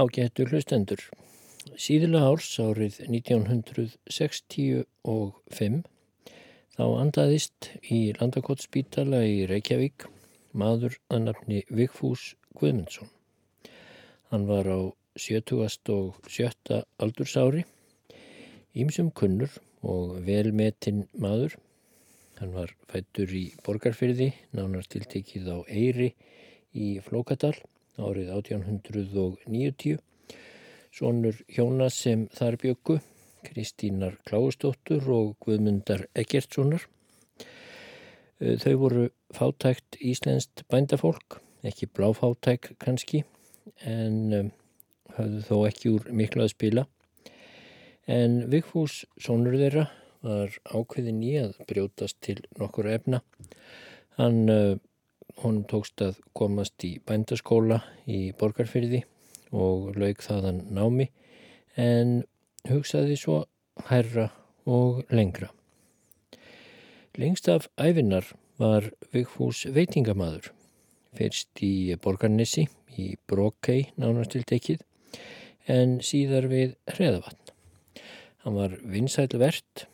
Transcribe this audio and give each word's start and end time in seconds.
Ágættu 0.00 0.46
hlustendur. 0.48 1.02
Síðla 1.76 2.22
árs 2.30 2.46
árið 2.62 2.94
1965 3.04 4.86
þá 6.72 6.84
andaðist 7.02 7.68
í 7.84 7.98
Landakottsbítala 8.16 9.20
í 9.28 9.44
Reykjavík 9.50 10.06
maður 10.62 10.96
að 11.12 11.20
nafni 11.26 11.58
Vigfús 11.68 12.22
Guðmundsson. 12.56 13.10
Hann 14.32 14.44
var 14.48 14.64
á 14.72 14.88
70. 15.20 15.92
og 15.92 16.16
7. 16.24 16.80
aldursári, 16.96 17.62
ímsum 18.72 19.12
kunnur 19.12 19.52
og 19.84 20.16
velmetinn 20.24 21.12
maður. 21.12 21.58
Hann 22.40 22.56
var 22.56 22.72
fættur 22.88 23.28
í 23.36 23.52
borgarfyrði, 23.66 24.32
nánar 24.56 24.88
tiltekið 24.88 25.44
á 25.52 25.60
Eyri 25.68 26.16
í 26.72 27.04
Flókadal 27.04 27.58
árið 27.98 28.30
1890. 28.36 29.98
Sónur 30.94 31.36
hjóna 31.50 31.88
sem 31.90 32.26
þar 32.34 32.58
byggu, 32.60 32.98
Kristínar 33.46 34.18
Kláustóttur 34.28 35.06
og 35.10 35.36
Guðmundar 35.42 36.06
Eggertssonar. 36.18 36.86
Þau 38.40 38.74
voru 38.80 39.06
fátækt 39.36 39.98
íslenskt 40.00 40.64
bændafólk, 40.72 41.40
ekki 41.66 41.90
bláfátæk 41.92 42.72
kannski, 42.80 43.24
en 43.84 44.52
hafðu 45.16 45.42
þó 45.48 45.56
ekki 45.68 45.94
úr 45.94 46.10
miklu 46.16 46.46
að 46.46 46.54
spila. 46.54 46.86
En 48.10 48.44
Vigfús, 48.50 49.04
sónur 49.20 49.58
þeirra, 49.60 49.86
var 50.24 50.56
ákveðin 50.68 51.22
í 51.24 51.34
að 51.40 51.58
brjótast 51.68 52.18
til 52.24 52.40
nokkur 52.58 52.88
efna. 52.90 53.20
Hann 54.18 54.50
uh, 54.52 54.76
honum 55.42 55.64
tókst 55.70 56.02
að 56.04 56.18
komast 56.36 56.84
í 56.86 56.96
bændaskóla 57.06 57.80
í 58.10 58.30
borgarfyrði 58.38 59.04
og 59.50 59.96
laug 59.98 60.20
þaðan 60.22 60.62
námi 60.74 61.08
en 61.80 62.20
hugsaði 62.68 63.16
svo 63.18 63.44
herra 63.88 64.28
og 64.66 65.04
lengra. 65.14 65.50
Lengst 67.18 67.48
af 67.48 67.68
æfinnar 67.80 68.26
var 68.60 68.90
Vigfús 69.12 69.64
veitingamadur, 69.72 70.52
fyrst 71.16 71.62
í 71.64 71.96
borgarnissi 72.02 72.66
í 73.00 73.14
Brokkei 73.30 73.90
nánastiltekið 73.98 74.84
en 75.70 75.98
síðar 76.04 76.46
við 76.50 76.76
Hreðavatn. 76.90 77.54
Hann 78.44 78.56
var 78.56 78.76
vinsælvert 78.84 79.86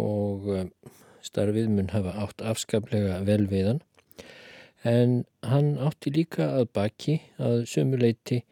og 0.00 0.46
eh, 0.54 0.68
starfið 1.24 1.72
mun 1.72 1.90
hafa 1.92 2.14
átt 2.24 2.44
afskaplega 2.44 3.20
vel 3.26 3.44
við 3.50 3.72
hann 3.72 3.82
en 4.84 5.24
hann 5.42 5.74
átti 5.80 6.12
líka 6.12 6.50
að 6.58 6.68
baki 6.76 7.18
að 7.40 7.64
sömuleiti 7.70 8.42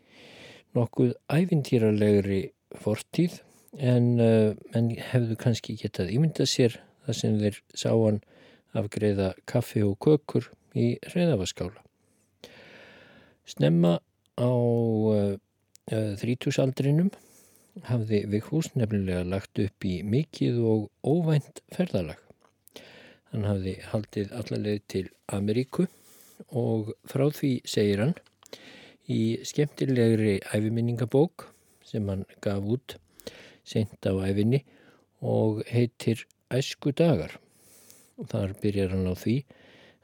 nokkuð 0.76 1.12
æfintýralegri 1.28 2.42
fortíð 2.80 3.40
en 3.76 4.08
uh, 4.20 4.52
menn 4.72 4.92
hefðu 5.12 5.36
kannski 5.40 5.76
getað 5.80 6.12
ímynda 6.16 6.48
sér 6.48 6.78
það 7.04 7.18
sem 7.18 7.38
þeir 7.40 7.60
sá 7.76 7.90
hann 7.92 8.22
afgreða 8.76 9.32
kaffi 9.48 9.84
og 9.84 9.98
kökur 10.00 10.48
í 10.72 10.94
reyðafaskála. 11.12 11.82
Snemma 13.44 13.98
á 14.40 14.48
uh, 14.48 15.36
uh, 15.36 16.12
þrítúsaldrinum 16.20 17.12
hafði 17.88 18.24
Vigfús 18.32 18.70
nefnilega 18.76 19.24
lagt 19.28 19.60
upp 19.60 19.84
í 19.88 20.00
mikið 20.04 20.60
og 20.64 20.88
óvænt 21.04 21.60
ferðalag. 21.72 22.20
Hann 23.32 23.48
hafði 23.48 23.78
haldið 23.92 24.32
allarleið 24.36 24.82
til 24.92 25.06
Ameríku 25.32 25.88
og 26.50 26.92
frá 27.08 27.28
því 27.30 27.52
segir 27.68 28.02
hann 28.04 28.14
í 29.10 29.38
skemmtilegri 29.46 30.38
æfiminningabók 30.52 31.48
sem 31.86 32.06
hann 32.08 32.26
gaf 32.44 32.62
út 32.64 32.96
sent 33.64 34.06
á 34.06 34.12
æfinni 34.26 34.62
og 35.22 35.62
heitir 35.70 36.26
Æsku 36.52 36.92
dagar. 36.92 37.38
Þar 38.28 38.52
byrjar 38.60 38.92
hann 38.92 39.08
á 39.08 39.14
því 39.16 39.36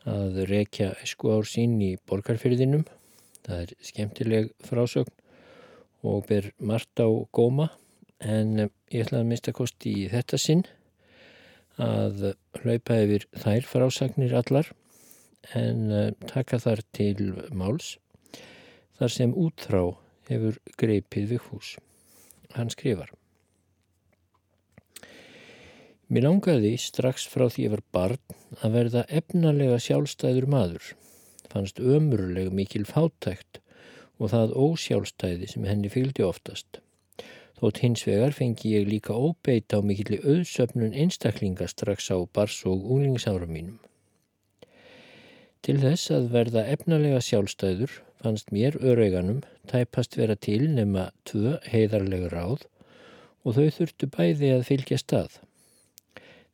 að 0.08 0.38
rekja 0.48 0.94
æsku 1.02 1.28
ár 1.34 1.44
sín 1.44 1.76
í 1.84 1.90
borgarfyrðinum. 2.08 2.86
Það 3.44 3.64
er 3.64 3.74
skemmtileg 3.84 4.48
frásögn 4.64 5.12
og 6.08 6.24
ber 6.30 6.52
margt 6.58 7.02
á 7.02 7.08
góma 7.34 7.68
en 8.18 8.56
ég 8.64 9.04
ætlaði 9.04 9.20
að 9.20 9.30
mista 9.32 9.54
kosti 9.54 9.92
í 10.04 10.08
þetta 10.10 10.40
sinn 10.40 10.64
að 11.78 12.32
hlaupa 12.62 12.96
yfir 13.04 13.26
þær 13.38 13.68
frásagnir 13.68 14.34
allar 14.40 14.72
en 15.56 15.90
uh, 15.92 16.10
taka 16.30 16.58
þar 16.62 16.82
til 16.96 17.32
máls 17.52 17.96
þar 18.98 19.14
sem 19.14 19.34
útþrá 19.36 19.84
hefur 20.28 20.58
greipið 20.80 21.32
við 21.34 21.46
hús. 21.48 21.76
Hann 22.56 22.72
skrifar 22.72 23.12
Mér 26.08 26.24
langaði 26.24 26.72
strax 26.80 27.26
frá 27.28 27.50
því 27.52 27.64
ég 27.66 27.72
var 27.74 27.84
barn 27.92 28.36
að 28.64 28.76
verða 28.78 29.02
efnalega 29.12 29.76
sjálfstæður 29.84 30.46
maður. 30.48 30.84
Fannst 31.52 31.80
ömurleg 31.80 32.48
mikil 32.52 32.86
fátækt 32.88 33.60
og 34.16 34.32
það 34.32 34.54
ósjálfstæði 34.56 35.50
sem 35.52 35.66
henni 35.68 35.90
fylgdi 35.92 36.24
oftast. 36.24 36.80
Þótt 37.60 37.82
hins 37.82 38.06
vegar 38.08 38.32
fengi 38.32 38.72
ég 38.76 38.88
líka 38.88 39.12
óbeita 39.12 39.78
á 39.78 39.84
mikilli 39.84 40.20
auðsöfnun 40.22 40.96
einstaklinga 40.96 41.68
strax 41.68 42.08
á 42.14 42.18
bars 42.24 42.62
og 42.64 42.88
unglingsára 42.88 43.48
mínum. 43.50 43.76
Til 45.68 45.82
þess 45.82 46.08
að 46.16 46.26
verða 46.32 46.60
efnalega 46.72 47.18
sjálfstæður 47.20 47.90
fannst 48.22 48.52
mér 48.56 48.78
örauganum 48.80 49.42
tæpast 49.68 50.14
vera 50.16 50.32
til 50.46 50.62
nema 50.72 51.02
tvö 51.28 51.58
heiðarlega 51.68 52.30
ráð 52.32 52.64
og 53.44 53.58
þau 53.58 53.66
þurftu 53.76 54.08
bæði 54.14 54.54
að 54.54 54.64
fylgja 54.70 54.98
stað. 55.02 55.36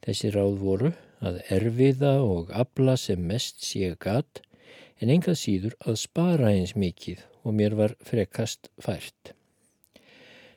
Þessi 0.03 0.33
ráð 0.35 0.59
voru 0.65 0.93
að 1.23 1.39
erfiða 1.61 2.13
og 2.25 2.51
abla 2.65 2.99
sem 3.05 3.23
mest 3.31 3.63
sé 3.63 3.93
gatt 4.03 4.43
en 4.99 5.15
engað 5.15 5.39
síður 5.45 5.79
að 5.87 6.03
spara 6.03 6.51
eins 6.51 6.75
mikið 6.75 7.23
og 7.47 7.59
mér 7.63 7.79
var 7.85 7.95
frekast 8.03 8.67
fært. 8.83 9.31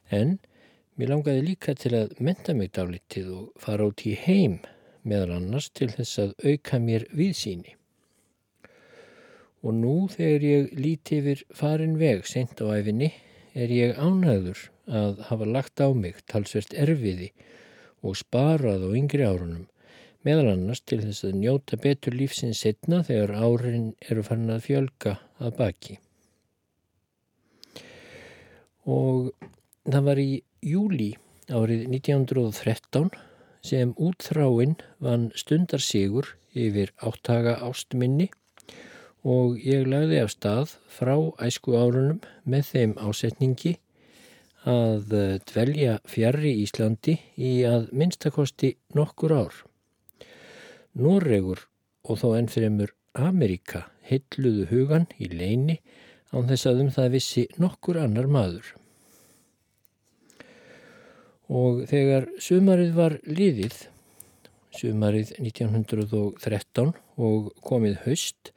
En 0.09 0.39
mér 0.97 1.13
langaði 1.13 1.45
líka 1.51 1.77
til 1.77 1.93
að 2.01 2.17
menta 2.17 2.57
mig 2.57 2.73
dálitið 2.73 3.33
og 3.37 3.65
fara 3.69 3.93
út 3.93 4.01
í 4.09 4.17
heim 4.25 4.63
meðal 5.05 5.43
annars 5.43 5.69
til 5.69 5.93
þess 5.93 6.25
að 6.25 6.39
auka 6.41 6.81
mér 6.81 7.11
viðsýni 7.13 7.76
og 9.65 9.73
nú 9.73 9.95
þegar 10.13 10.45
ég 10.47 10.73
líti 10.77 11.21
yfir 11.21 11.43
farin 11.55 11.97
veg 12.01 12.25
sent 12.29 12.61
á 12.61 12.67
æfinni 12.77 13.11
er 13.57 13.73
ég 13.73 13.97
ánæður 13.97 14.67
að 14.87 15.23
hafa 15.29 15.47
lagt 15.49 15.81
á 15.81 15.89
mig 15.93 16.21
talsvert 16.29 16.75
erfiði 16.77 17.31
og 18.05 18.19
sparað 18.19 18.85
á 18.87 18.89
yngri 18.99 19.25
árunum 19.25 19.65
meðal 20.27 20.51
annars 20.53 20.81
til 20.83 20.99
þess 21.03 21.25
að 21.27 21.37
njóta 21.41 21.79
betur 21.81 22.15
lífsins 22.17 22.61
setna 22.63 23.01
þegar 23.07 23.35
árin 23.37 23.87
eru 24.09 24.23
farin 24.27 24.51
að 24.53 24.65
fjölga 24.65 25.13
að 25.39 25.53
baki. 25.59 25.95
Og 28.87 29.31
það 29.87 30.03
var 30.09 30.21
í 30.21 30.31
júli 30.63 31.11
árið 31.47 31.87
1913 31.87 33.11
sem 33.67 33.93
útþráinn 33.95 34.75
vann 35.03 35.29
stundarsigur 35.35 36.33
yfir 36.57 36.93
áttaga 37.03 37.57
ástminni 37.67 38.29
og 39.27 39.57
ég 39.59 39.83
lagði 39.89 40.21
af 40.23 40.31
stað 40.31 40.77
frá 40.87 41.15
æsku 41.43 41.75
árunum 41.75 42.21
með 42.47 42.69
þeim 42.71 42.93
ásetningi 43.03 43.73
að 44.67 45.13
eh, 45.15 45.33
dvelja 45.51 45.97
fjari 46.07 46.53
Íslandi 46.63 47.17
í 47.35 47.51
að 47.67 47.89
minnstakosti 47.91 48.73
nokkur 48.95 49.35
ár. 49.35 49.57
Norregur 50.97 51.67
og 52.07 52.19
þó 52.21 52.29
ennfremur 52.39 52.93
Amerika 53.17 53.87
hilluðu 54.07 54.67
hugan 54.71 55.07
í 55.19 55.29
leini 55.31 55.79
án 56.31 56.47
þess 56.47 56.69
að 56.69 56.83
um 56.85 56.91
það 56.95 57.13
vissi 57.17 57.45
nokkur 57.59 57.99
annar 58.01 58.27
maður. 58.31 58.71
Og 61.47 61.85
þegar 61.87 62.27
sumarið 62.43 62.95
var 62.95 63.19
liðið, 63.23 63.75
sumarið 64.75 65.35
1913 65.39 66.91
og 67.23 67.53
komið 67.63 68.01
haust, 68.03 68.51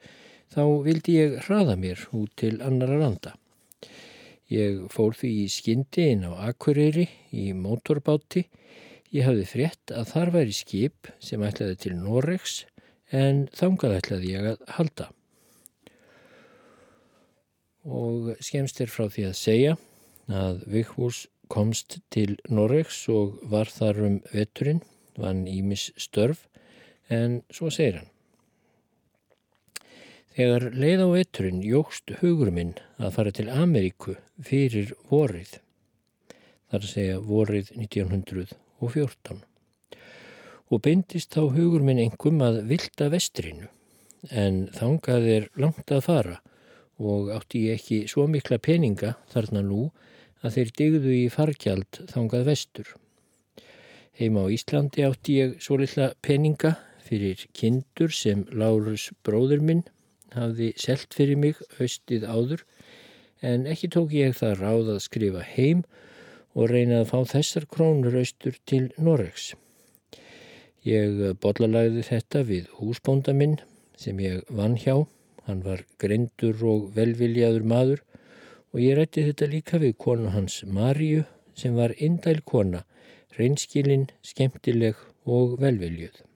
þá 0.51 0.63
vildi 0.85 1.15
ég 1.15 1.37
hraða 1.45 1.77
mér 1.79 2.01
út 2.15 2.33
til 2.39 2.57
annara 2.63 2.99
landa. 2.99 3.35
Ég 4.51 4.83
fór 4.91 5.15
því 5.15 5.31
í 5.45 5.47
skyndi 5.51 6.09
inn 6.11 6.25
á 6.27 6.31
Akureyri 6.49 7.07
í 7.31 7.51
mótorbáti. 7.55 8.43
Ég 9.15 9.27
hafði 9.27 9.47
frétt 9.47 9.93
að 9.95 10.11
þar 10.11 10.33
væri 10.35 10.55
skip 10.55 11.11
sem 11.23 11.43
ætlaði 11.47 11.77
til 11.85 11.95
Noregs 11.95 12.65
en 13.15 13.45
þangað 13.55 13.97
ætlaði 14.01 14.33
ég 14.35 14.49
að 14.51 14.65
halda. 14.75 15.07
Og 17.87 18.35
skemst 18.43 18.83
er 18.83 18.91
frá 18.91 19.07
því 19.07 19.29
að 19.31 19.39
segja 19.39 19.77
að 20.31 20.63
Vigfús 20.69 21.25
komst 21.51 21.99
til 22.11 22.37
Noregs 22.51 23.03
og 23.11 23.39
var 23.51 23.71
þar 23.71 24.03
um 24.07 24.17
veturinn, 24.31 24.83
vann 25.19 25.47
Ímis 25.47 25.89
störf 25.99 26.45
en 27.11 27.41
svo 27.51 27.71
segir 27.71 28.01
hann. 28.01 28.11
Þegar 30.31 30.69
leið 30.71 31.01
á 31.03 31.09
etturinn 31.19 31.63
jógst 31.65 32.13
hugur 32.21 32.53
minn 32.55 32.77
að 32.95 33.15
fara 33.17 33.33
til 33.35 33.49
Ameríku 33.51 34.13
fyrir 34.47 34.93
vorið, 35.09 35.57
þar 36.71 36.85
að 36.85 36.93
segja 36.93 37.17
vorið 37.25 37.73
1914, 37.75 39.41
og 40.71 40.83
beindist 40.87 41.35
þá 41.35 41.43
hugur 41.57 41.83
minn 41.83 41.99
engum 41.99 42.39
að 42.47 42.61
vilda 42.71 43.09
vestrinu, 43.11 43.67
en 44.31 44.63
þangað 44.77 45.29
er 45.35 45.51
langt 45.59 45.91
að 45.91 46.07
fara 46.07 46.39
og 47.01 47.31
átti 47.35 47.65
ég 47.67 47.81
ekki 47.81 48.01
svo 48.07 48.27
mikla 48.29 48.61
peninga 48.61 49.15
þarna 49.33 49.63
nú 49.65 49.87
að 50.45 50.57
þeir 50.57 50.75
digðu 50.79 51.13
í 51.17 51.29
fargjald 51.33 52.03
þangað 52.11 52.47
vestur. 52.53 52.91
Heima 54.15 54.45
á 54.45 54.53
Íslandi 54.53 55.03
átti 55.03 55.39
ég 55.41 55.57
svo 55.59 55.81
litla 55.81 56.13
peninga 56.23 56.77
fyrir 57.03 57.49
kindur 57.57 58.13
sem 58.15 58.45
Lárus 58.53 59.09
bróður 59.25 59.65
minn 59.65 59.83
hafði 60.35 60.71
selt 60.79 61.15
fyrir 61.17 61.39
mig 61.39 61.59
haustið 61.77 62.27
áður 62.27 62.63
en 63.41 63.65
ekki 63.69 63.89
tók 63.95 64.13
ég 64.15 64.37
það 64.37 64.59
ráð 64.61 64.93
að 64.95 65.03
skrifa 65.07 65.43
heim 65.55 65.83
og 66.53 66.69
reyna 66.71 67.01
að 67.01 67.09
fá 67.11 67.19
þessar 67.33 67.67
krónur 67.71 68.17
austur 68.21 68.57
til 68.69 68.89
Noregs. 68.97 69.53
Ég 70.85 71.35
bollalagði 71.41 72.05
þetta 72.07 72.43
við 72.47 72.69
húsbónda 72.79 73.33
minn 73.37 73.59
sem 74.01 74.17
ég 74.21 74.41
vann 74.49 74.77
hjá, 74.81 75.05
hann 75.45 75.61
var 75.65 75.83
grendur 76.01 76.63
og 76.65 76.89
velviljaður 76.95 77.67
maður 77.73 78.01
og 78.71 78.81
ég 78.81 78.97
rætti 78.97 79.27
þetta 79.27 79.51
líka 79.51 79.81
við 79.83 79.97
konu 80.01 80.33
hans 80.33 80.61
Maríu 80.65 81.25
sem 81.57 81.75
var 81.77 81.93
indæl 81.97 82.39
kona, 82.47 82.85
reynskilinn, 83.37 84.09
skemmtileg 84.25 84.97
og 85.25 85.59
velviljuð. 85.61 86.30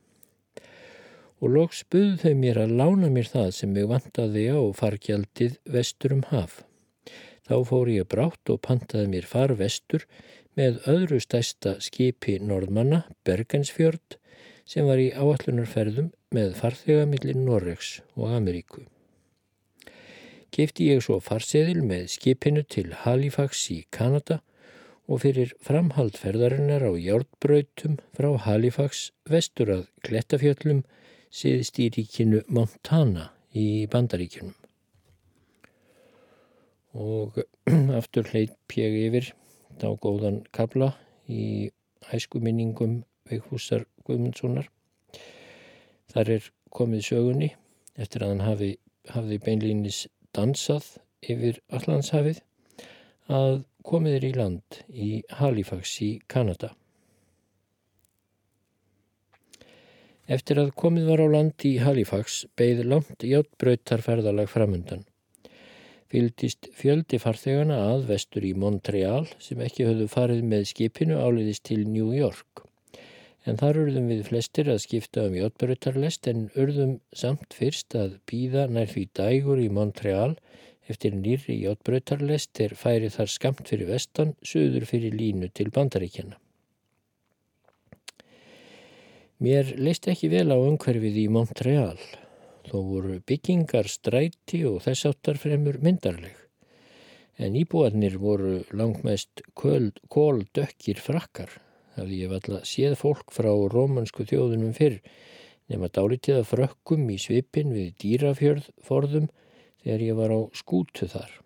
Og 1.43 1.51
loks 1.51 1.83
buðu 1.91 2.15
þau 2.21 2.35
mér 2.39 2.61
að 2.63 2.75
lána 2.79 3.09
mér 3.11 3.29
það 3.31 3.49
sem 3.57 3.75
ég 3.75 3.89
vantaði 3.91 4.45
á 4.55 4.61
fargjaldið 4.79 5.59
vestur 5.75 6.15
um 6.15 6.23
haf. 6.31 6.63
Þá 7.45 7.55
fór 7.69 7.91
ég 7.91 8.09
brátt 8.09 8.53
og 8.53 8.63
pantaði 8.65 9.11
mér 9.11 9.29
far 9.29 9.53
vestur 9.59 10.07
með 10.55 10.79
öðru 10.89 11.19
stæsta 11.21 11.75
skipi 11.83 12.39
norðmanna, 12.39 13.03
Bergensfjörd, 13.27 14.17
sem 14.65 14.87
var 14.87 14.97
í 14.97 15.11
áallunarferðum 15.13 16.09
með 16.33 16.57
farþegamillin 16.57 17.45
Norregs 17.45 17.99
og 18.15 18.31
Ameríku 18.33 18.87
kefti 20.55 20.87
ég 20.87 21.01
svo 21.03 21.17
farseðil 21.23 21.81
með 21.83 22.05
skipinu 22.13 22.61
til 22.71 22.87
Halifax 23.03 23.65
í 23.73 23.81
Kanada 23.91 24.39
og 25.05 25.21
fyrir 25.25 25.51
framhaldferðarinnar 25.65 26.85
á 26.87 26.91
hjálpbrautum 26.95 27.97
frá 28.15 28.29
Halifax 28.45 29.09
vestur 29.29 29.73
að 29.73 29.83
Klettafjöllum 30.07 30.85
siðist 31.35 31.79
í 31.83 31.89
ríkinu 31.91 32.43
Montana 32.47 33.29
í 33.55 33.85
Bandaríkinum. 33.91 34.55
Og 36.95 37.41
aftur 37.99 38.29
hleyp 38.31 38.77
ég 38.79 38.95
yfir 39.09 39.33
þá 39.81 39.89
góðan 39.99 40.39
kabla 40.55 40.93
í 41.27 41.71
hæskuminningum 42.07 43.01
Veghúsar 43.27 43.83
Guðmundssonar. 44.07 44.69
Þar 46.13 46.31
er 46.37 46.49
komið 46.75 47.07
sögunni 47.09 47.51
eftir 47.99 48.23
að 48.23 48.35
hann 48.35 48.45
hafi, 48.45 48.71
hafi 49.11 49.39
beinlýnis 49.43 50.05
dansað 50.35 50.93
yfir 51.25 51.59
Allandshafið 51.73 52.41
að 53.33 53.63
komið 53.85 54.17
er 54.19 54.27
í 54.29 54.33
land 54.37 54.81
í 54.91 55.09
Halifax 55.39 55.97
í 56.05 56.11
Kanada. 56.31 56.71
Eftir 60.25 60.57
að 60.57 60.73
komið 60.81 61.09
var 61.11 61.21
á 61.21 61.27
land 61.37 61.65
í 61.69 61.75
Halifax 61.85 62.43
beigð 62.57 62.85
langt 62.89 63.25
hjáttbröytarferðalag 63.25 64.49
framundan. 64.49 65.03
Fyldist 66.09 66.69
fjöldi 66.73 67.19
farþegana 67.21 67.81
að 67.91 68.07
vestur 68.13 68.45
í 68.45 68.53
Montreal 68.57 69.25
sem 69.37 69.61
ekki 69.61 69.85
höfðu 69.89 70.07
farið 70.09 70.45
með 70.53 70.69
skipinu 70.71 71.19
áliðist 71.21 71.65
til 71.69 71.83
New 71.85 72.13
York 72.15 72.65
en 73.45 73.59
þar 73.61 73.79
urðum 73.83 74.07
við 74.09 74.23
flestir 74.29 74.69
að 74.73 74.81
skipta 74.85 75.25
um 75.29 75.35
játbörutarlest 75.37 76.29
en 76.31 76.47
urðum 76.57 76.95
samt 77.13 77.53
fyrst 77.53 77.93
að 77.97 78.17
býða 78.29 78.65
nær 78.71 78.89
því 78.89 79.03
dægur 79.19 79.61
í 79.61 79.67
Montreal 79.77 80.33
eftir 80.89 81.17
nýri 81.17 81.59
játbörutarlest 81.61 82.61
er 82.65 82.73
færi 82.77 83.11
þar 83.13 83.29
skamt 83.35 83.69
fyrir 83.69 83.89
vestan, 83.89 84.33
söður 84.41 84.85
fyrir 84.89 85.13
línu 85.17 85.49
til 85.53 85.71
bandaríkjana. 85.73 86.37
Mér 89.43 89.73
leist 89.75 90.07
ekki 90.07 90.29
vel 90.31 90.47
á 90.47 90.55
umhverfið 90.55 91.17
í 91.19 91.25
Montreal, 91.27 91.99
þó 92.69 92.77
voru 92.87 93.17
byggingar 93.27 93.89
stræti 93.91 94.61
og 94.69 94.79
þess 94.85 95.09
áttar 95.09 95.39
fremur 95.41 95.81
myndarleg. 95.83 96.37
En 97.35 97.57
íbúarnir 97.59 98.15
voru 98.15 98.61
langmest 98.71 99.43
kóldökkir 99.59 101.03
frakkar 101.03 101.51
hafði 101.97 102.21
ég 102.23 102.31
valla 102.31 102.61
séð 102.63 102.95
fólk 103.01 103.35
frá 103.35 103.51
rómansku 103.51 104.23
þjóðunum 104.23 104.71
fyrr 104.75 105.01
nema 105.67 105.91
dálítið 105.91 106.39
að 106.39 106.49
frökkum 106.53 107.09
í 107.11 107.19
svipin 107.19 107.75
við 107.75 107.91
dýrafjörð 107.99 108.71
forðum 108.87 109.27
þegar 109.83 110.07
ég 110.07 110.19
var 110.21 110.31
á 110.31 110.39
skútu 110.55 111.11
þar. 111.11 111.41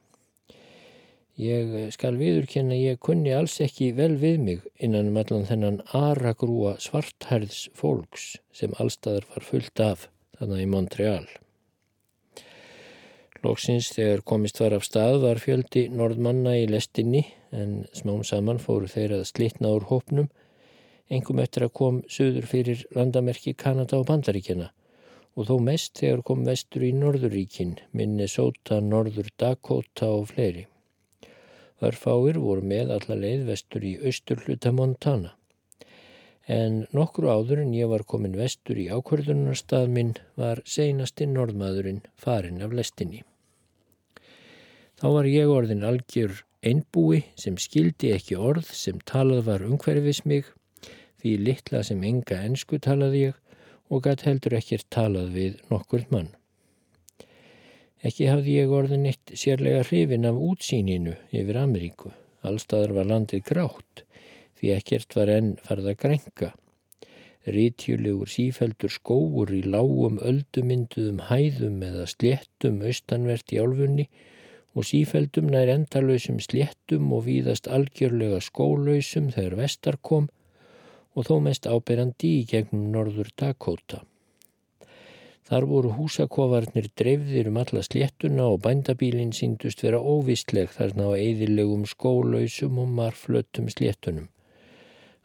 Ég 1.39 1.93
skal 1.95 2.17
viðurkenna 2.19 2.75
ég 2.75 2.97
kunni 2.99 3.31
alls 3.31 3.53
ekki 3.63 3.93
vel 3.95 4.17
við 4.19 4.41
mig 4.43 4.63
innan 4.83 5.07
um 5.07 5.19
allan 5.21 5.45
þennan 5.47 5.77
aragrúa 5.95 6.73
svarthærðs 6.83 7.69
fólks 7.79 8.25
sem 8.51 8.73
allstaðar 8.75 9.27
var 9.29 9.45
fullt 9.47 9.79
af 9.85 10.09
þannig 10.35 10.65
í 10.65 10.67
Montreal. 10.73 11.29
Lóksins 13.39 13.87
þegar 13.95 14.25
komist 14.27 14.59
var 14.59 14.75
af 14.75 14.83
stað 14.83 15.21
var 15.23 15.39
fjöldi 15.39 15.85
norðmanna 15.95 16.57
í 16.59 16.65
lestinni 16.67 17.21
en 17.55 17.85
smám 17.95 18.25
saman 18.27 18.59
fóru 18.59 18.89
þeir 18.91 19.15
að 19.21 19.29
slitna 19.29 19.71
úr 19.77 19.87
hópnum 19.93 20.27
engum 21.07 21.39
eftir 21.39 21.69
að 21.69 21.75
kom 21.79 22.01
söður 22.11 22.49
fyrir 22.51 22.83
landamerki 22.97 23.53
Kanada 23.55 24.01
og 24.01 24.09
Bandaríkjana 24.11 24.73
og 25.39 25.47
þó 25.47 25.55
mest 25.63 25.95
þegar 26.01 26.25
kom 26.27 26.43
vestur 26.43 26.83
í 26.83 26.91
Norðuríkin, 26.99 27.77
Minnesota, 27.95 28.81
Norður 28.83 29.31
Dakota 29.39 30.11
og 30.17 30.33
fleiri. 30.33 30.65
Örfáir 31.79 32.39
voru 32.43 32.63
með 32.65 32.91
alla 32.97 33.15
leið 33.15 33.45
vestur 33.47 33.85
í 33.87 33.93
austurluta 34.03 34.71
Montana. 34.75 35.35
En 36.49 36.81
nokkru 36.97 37.29
áður 37.29 37.61
en 37.63 37.75
ég 37.77 37.87
var 37.91 38.03
komin 38.09 38.35
vestur 38.35 38.79
í 38.81 38.89
ákvörðunarstað 38.89 39.91
minn 39.95 40.15
var 40.39 40.63
seinasti 40.65 41.27
norðmaðurinn 41.29 42.01
farin 42.17 42.63
af 42.65 42.73
lestinni. 42.75 43.21
Þá 44.99 45.07
var 45.15 45.29
ég 45.29 45.51
orðin 45.53 45.85
algjör 45.87 46.41
einbúi 46.65 47.21
sem 47.39 47.55
skildi 47.55 48.11
ekki 48.15 48.35
orð 48.35 48.73
sem 48.75 48.97
talað 49.07 49.45
var 49.47 49.63
umhverfis 49.63 50.25
mig 50.25 50.49
því 51.21 51.35
litla 51.45 51.83
sem 51.87 52.03
enga 52.03 52.41
ensku 52.49 52.81
talaði 52.83 53.29
ég 53.29 53.39
og 53.89 54.03
gætt 54.07 54.25
heldur 54.27 54.57
ekkert 54.59 54.89
talað 54.91 55.31
við 55.37 55.63
nokkur 55.71 56.03
mann. 56.11 56.33
Ekki 57.99 58.29
hafði 58.31 58.53
ég 58.61 58.71
orðin 58.71 59.07
eitt 59.09 59.33
sérlega 59.35 59.83
hrifin 59.83 60.27
af 60.29 60.37
útsýninu 60.39 61.17
yfir 61.35 61.57
Ameríku. 61.59 62.13
Allstaðar 62.47 62.93
var 62.95 63.09
landið 63.09 63.41
grátt, 63.49 64.03
því 64.59 64.71
ekkert 64.77 65.15
var 65.17 65.31
enn 65.33 65.49
farða 65.65 65.93
grenga. 65.99 66.53
Rítjulegur 67.49 68.31
sífeldur 68.31 68.93
skóur 68.93 69.51
í 69.51 69.59
lágum 69.67 70.19
öldumynduðum 70.23 71.25
hæðum 71.27 71.83
eða 71.89 72.05
sléttum 72.13 72.79
austanvert 72.87 73.51
í 73.51 73.59
álfunni 73.59 74.05
og 74.77 74.87
sífeldum 74.87 75.49
nær 75.51 75.71
endalöysum 75.73 76.39
sléttum 76.43 77.11
og 77.15 77.25
víðast 77.27 77.67
algjörlega 77.67 78.39
skólausum 78.45 79.31
þegar 79.35 79.57
vestar 79.59 79.99
kom 79.99 80.29
og 81.17 81.27
þó 81.27 81.35
mest 81.49 81.67
áberandi 81.67 82.37
í 82.37 82.47
gegnum 82.47 82.91
norður 82.95 83.33
Dakota. 83.35 84.05
Þar 85.49 85.65
voru 85.65 85.91
húsakofarnir 85.97 86.91
dreifðir 86.99 87.47
um 87.49 87.57
alla 87.57 87.81
sléttuna 87.85 88.45
og 88.53 88.59
bændabílinn 88.65 89.31
síndust 89.33 89.81
vera 89.81 89.97
óvistleg 89.97 90.69
þarna 90.75 91.07
á 91.09 91.11
eðilegum 91.17 91.87
skólausum 91.89 92.77
og 92.83 92.91
marflötum 92.99 93.71
sléttunum. 93.73 94.27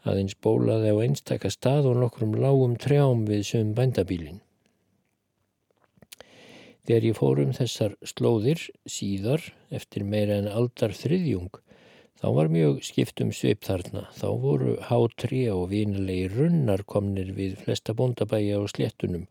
Aðeins 0.05 0.37
bólaði 0.41 0.93
á 0.93 0.97
einstaka 1.05 1.51
stað 1.53 1.91
og 1.91 1.99
nokkrum 2.01 2.33
lágum 2.41 2.73
trjám 2.81 3.27
við 3.29 3.45
sögum 3.51 3.75
bændabílinn. 3.77 4.41
Þegar 6.85 7.07
ég 7.09 7.17
fórum 7.17 7.53
þessar 7.57 7.93
slóðir 8.05 8.65
síðar 8.89 9.45
eftir 9.73 10.05
meira 10.05 10.41
en 10.41 10.49
aldar 10.49 10.93
þriðjung 10.93 11.53
Þá 12.15 12.29
var 12.31 12.47
mjög 12.49 12.77
skiptum 12.87 13.31
svip 13.35 13.65
þarna. 13.67 14.05
Þá 14.15 14.27
voru 14.41 14.75
hátri 14.87 15.43
og 15.51 15.67
vinalegi 15.73 16.29
runnar 16.31 16.81
komnir 16.87 17.33
við 17.35 17.57
flesta 17.59 17.93
bóndabæja 17.93 18.61
og 18.61 18.71
sléttunum 18.71 19.25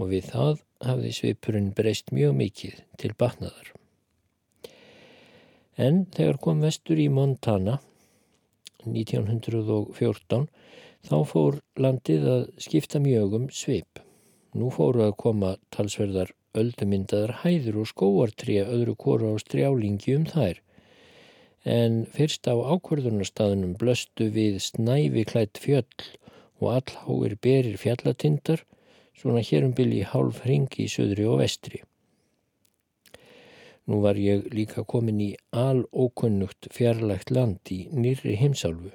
og 0.00 0.10
við 0.14 0.30
það 0.32 0.64
hafði 0.86 1.12
svipurinn 1.16 1.70
breyst 1.76 2.10
mjög 2.16 2.34
mikið 2.40 2.80
til 3.00 3.12
batnaðar. 3.20 3.70
En 5.80 6.04
þegar 6.14 6.40
kom 6.44 6.64
vestur 6.64 7.00
í 7.00 7.08
Montana 7.12 7.78
1914 8.84 10.48
þá 11.08 11.16
fór 11.28 11.60
landið 11.80 12.26
að 12.34 12.42
skipta 12.60 13.00
mjög 13.00 13.36
um 13.38 13.46
svip. 13.54 14.00
Nú 14.56 14.70
fóru 14.74 15.04
að 15.06 15.16
koma 15.20 15.54
talsverðar 15.74 16.32
öldumyndaðar 16.58 17.36
hæður 17.44 17.82
og 17.84 17.90
skóartrija 17.92 18.66
öðru 18.72 18.96
kóru 18.98 19.30
á 19.30 19.34
strjálingi 19.38 20.16
um 20.18 20.26
þær. 20.26 20.58
En 21.64 22.02
fyrst 22.16 22.48
á 22.48 22.56
ákverðunarstaðunum 22.56 23.76
blöstu 23.80 24.30
við 24.34 24.58
snæfi 24.64 25.26
klætt 25.28 25.60
fjöll 25.60 25.86
og 26.60 26.80
allháir 26.80 27.36
berir 27.40 27.76
fjallatindar, 27.80 28.64
svona 29.16 29.42
hérum 29.44 29.74
bylji 29.76 30.04
hálf 30.12 30.42
hringi 30.44 30.86
í 30.86 30.92
söðri 30.92 31.26
og 31.28 31.40
vestri. 31.42 31.82
Nú 33.90 34.00
var 34.04 34.18
ég 34.20 34.46
líka 34.54 34.84
komin 34.86 35.20
í 35.24 35.30
alókunnugt 35.50 36.68
fjarlægt 36.74 37.32
land 37.34 37.72
í 37.74 37.86
nýri 37.90 38.36
heimsálfu. 38.38 38.92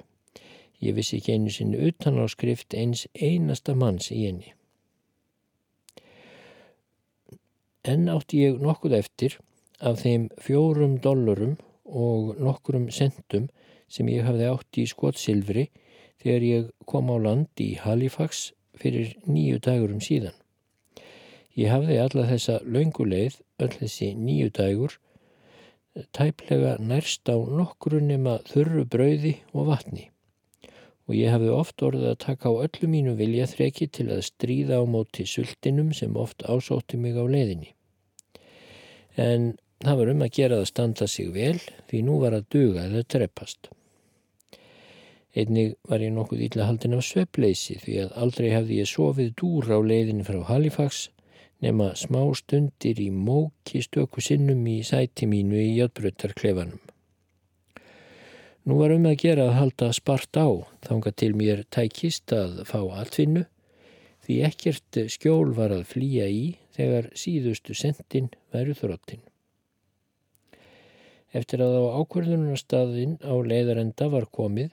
Ég 0.80 0.96
vissi 0.96 1.18
ekki 1.18 1.34
einu 1.36 1.52
sinni 1.52 1.80
utan 1.88 2.20
á 2.20 2.24
skrift 2.32 2.76
eins 2.76 3.06
einasta 3.14 3.74
manns 3.74 4.10
í 4.12 4.22
henni. 4.26 4.52
En 7.84 8.08
átti 8.10 8.42
ég 8.46 8.58
nokkuð 8.62 8.96
eftir 8.98 9.38
af 9.80 10.00
þeim 10.02 10.28
fjórum 10.42 10.96
dollurum 11.04 11.56
og 11.84 12.40
nokkurum 12.42 12.88
centum 12.90 13.48
sem 13.88 14.08
ég 14.10 14.26
hafði 14.26 14.48
átt 14.50 14.80
í 14.80 14.86
skotsilfri 14.90 15.68
þegar 16.22 16.46
ég 16.48 16.70
kom 16.90 17.12
á 17.12 17.16
land 17.20 17.62
í 17.62 17.74
Halifax 17.82 18.50
fyrir 18.80 19.14
nýju 19.26 19.60
dagurum 19.66 20.02
síðan. 20.04 20.34
Ég 21.56 21.72
hafði 21.72 22.00
alla 22.02 22.26
þessa 22.28 22.58
launguleið, 22.64 23.38
öll 23.64 23.72
þessi 23.78 24.10
nýju 24.20 24.50
dagur, 24.58 24.98
tæplega 26.12 26.76
nærst 26.80 27.24
á 27.32 27.36
nokkru 27.36 28.02
nema 28.04 28.38
þurru 28.50 28.84
brauði 28.84 29.38
og 29.54 29.70
vatni 29.70 30.10
og 31.06 31.14
ég 31.14 31.30
hafði 31.30 31.52
oft 31.54 31.82
orðið 31.86 32.08
að 32.10 32.22
taka 32.24 32.50
á 32.50 32.54
öllu 32.66 32.88
mínu 32.90 33.14
vilja 33.18 33.46
þreki 33.50 33.88
til 33.94 34.08
að 34.10 34.24
stríða 34.26 34.80
á 34.82 34.84
móti 34.90 35.26
sultinum 35.28 35.92
sem 35.94 36.16
oft 36.18 36.42
ásótti 36.42 36.98
mig 36.98 37.14
á 37.14 37.22
leiðinni. 37.22 37.70
En 39.14 39.54
það 39.84 40.00
var 40.00 40.12
um 40.12 40.24
að 40.26 40.34
gera 40.38 40.58
að 40.60 40.70
standa 40.72 41.06
sig 41.06 41.30
vel 41.34 41.60
því 41.86 42.02
nú 42.08 42.18
var 42.24 42.34
að 42.34 42.48
duga 42.50 42.88
eða 42.88 43.06
treppast. 43.06 43.70
Einnig 45.36 45.74
var 45.84 46.00
ég 46.00 46.14
nokkuð 46.16 46.46
ítla 46.46 46.64
haldin 46.64 46.96
af 46.96 47.04
svepleysi 47.04 47.76
því 47.82 47.96
að 48.06 48.16
aldrei 48.22 48.48
hafði 48.54 48.80
ég 48.80 48.88
sofið 48.88 49.34
dúr 49.36 49.68
á 49.68 49.78
leiðinni 49.84 50.24
frá 50.24 50.40
Halifax 50.48 51.10
nema 51.64 51.90
smá 51.96 52.22
stundir 52.36 53.00
í 53.00 53.10
móki 53.12 53.82
stöku 53.84 54.24
sinnum 54.24 54.64
í 54.68 54.78
sæti 54.84 55.28
mínu 55.28 55.58
í 55.60 55.74
jötbröttarklefanum. 55.76 56.80
Nú 58.66 58.80
var 58.80 58.96
um 58.96 59.04
að 59.06 59.20
gera 59.22 59.44
að 59.46 59.58
halda 59.60 59.92
spart 59.94 60.40
á, 60.40 60.48
þanga 60.88 61.12
til 61.14 61.34
mér 61.38 61.62
tækist 61.70 62.32
að 62.34 62.64
fá 62.66 62.80
atvinnu, 62.98 63.44
því 64.26 64.40
ekkert 64.48 64.98
skjól 65.12 65.52
var 65.54 65.70
að 65.70 65.84
flýja 65.92 66.26
í 66.26 66.56
þegar 66.74 67.12
síðustu 67.14 67.76
sendin 67.78 68.32
væru 68.50 68.74
þróttin. 68.74 69.22
Eftir 71.36 71.62
að 71.62 71.76
á 71.78 71.84
ákverðunarstaðin 72.00 73.18
á 73.22 73.34
leiðarenda 73.38 74.08
var 74.10 74.26
komið, 74.32 74.72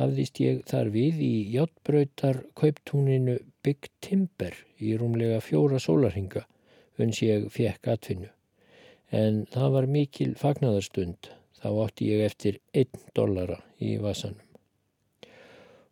hafðist 0.00 0.40
ég 0.40 0.60
þar 0.68 0.88
við 0.94 1.20
í 1.20 1.32
hjáttbröytar 1.52 2.44
kauptúninu 2.56 3.36
Big 3.64 3.90
Timber 4.00 4.54
í 4.80 4.94
rúmlega 4.96 5.42
fjóra 5.44 5.80
sólarhinga, 5.82 6.46
uns 7.00 7.20
ég 7.24 7.50
fekk 7.52 7.90
atvinnu. 7.94 8.30
En 9.12 9.44
það 9.52 9.74
var 9.76 9.88
mikil 9.90 10.30
fagnadarstund 10.40 11.28
þá 11.60 11.68
átti 11.84 12.08
ég 12.14 12.24
eftir 12.24 12.60
einn 12.72 13.04
dollara 13.16 13.58
í 13.76 13.98
vasanum. 14.00 14.46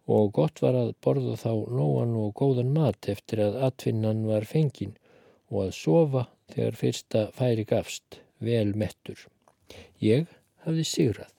Og 0.08 0.30
gott 0.32 0.62
var 0.64 0.78
að 0.78 0.94
borða 1.04 1.36
þá 1.36 1.52
nóan 1.68 2.14
og 2.16 2.32
góðan 2.38 2.72
mat 2.72 3.10
eftir 3.12 3.42
að 3.44 3.58
atvinnan 3.68 4.24
var 4.30 4.48
fengin 4.48 4.96
og 5.52 5.66
að 5.66 5.74
sofa 5.76 6.24
þegar 6.54 6.78
fyrsta 6.80 7.26
færi 7.36 7.66
gafst, 7.68 8.22
vel 8.40 8.72
mettur. 8.72 9.20
Ég 10.00 10.30
hafði 10.64 10.86
sigrað. 10.88 11.34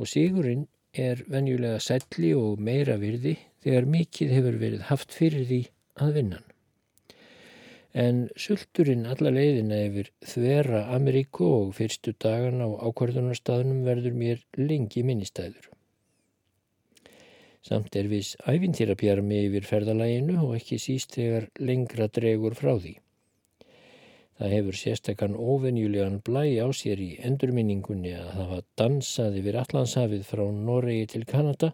Og 0.00 0.08
sigurinn 0.08 0.64
er 0.92 1.24
venjulega 1.28 1.80
selli 1.80 2.32
og 2.36 2.60
meira 2.60 2.98
virði 3.00 3.36
þegar 3.64 3.92
mikið 3.96 4.34
hefur 4.38 4.58
verið 4.64 4.88
haft 4.92 5.14
fyrir 5.16 5.46
því 5.48 5.62
að 6.02 6.18
vinnan 6.18 6.52
en 7.92 8.24
sulturinn 8.40 9.04
alla 9.12 9.30
leiðina 9.32 9.78
yfir 9.86 10.08
þvera 10.24 10.86
Ameríku 10.96 11.44
og 11.58 11.74
fyrstu 11.76 12.14
dagan 12.24 12.64
á 12.64 12.68
ákvarðunarstaðnum 12.88 13.84
verður 13.84 14.16
mér 14.16 14.40
lengi 14.56 15.04
minnistæður. 15.04 15.68
Samt 17.62 17.94
er 17.96 18.08
viss 18.10 18.34
æfintýrapjarmi 18.48 19.44
yfir 19.46 19.68
ferðalæginu 19.68 20.40
og 20.46 20.56
ekki 20.56 20.80
síst 20.82 21.14
þegar 21.18 21.50
lengra 21.60 22.08
dregur 22.08 22.56
frá 22.58 22.74
því. 22.78 22.96
Það 24.42 24.52
hefur 24.56 24.74
sérstakann 24.74 25.34
ofenjulegan 25.38 26.16
blæ 26.26 26.40
á 26.58 26.66
sér 26.74 26.98
í 26.98 27.12
endurminningunni 27.22 28.10
að 28.18 28.30
hafa 28.40 28.56
dansað 28.80 29.36
yfir 29.38 29.58
Allandshafið 29.60 30.24
frá 30.26 30.42
Noregi 30.50 31.04
til 31.12 31.22
Kanada 31.30 31.68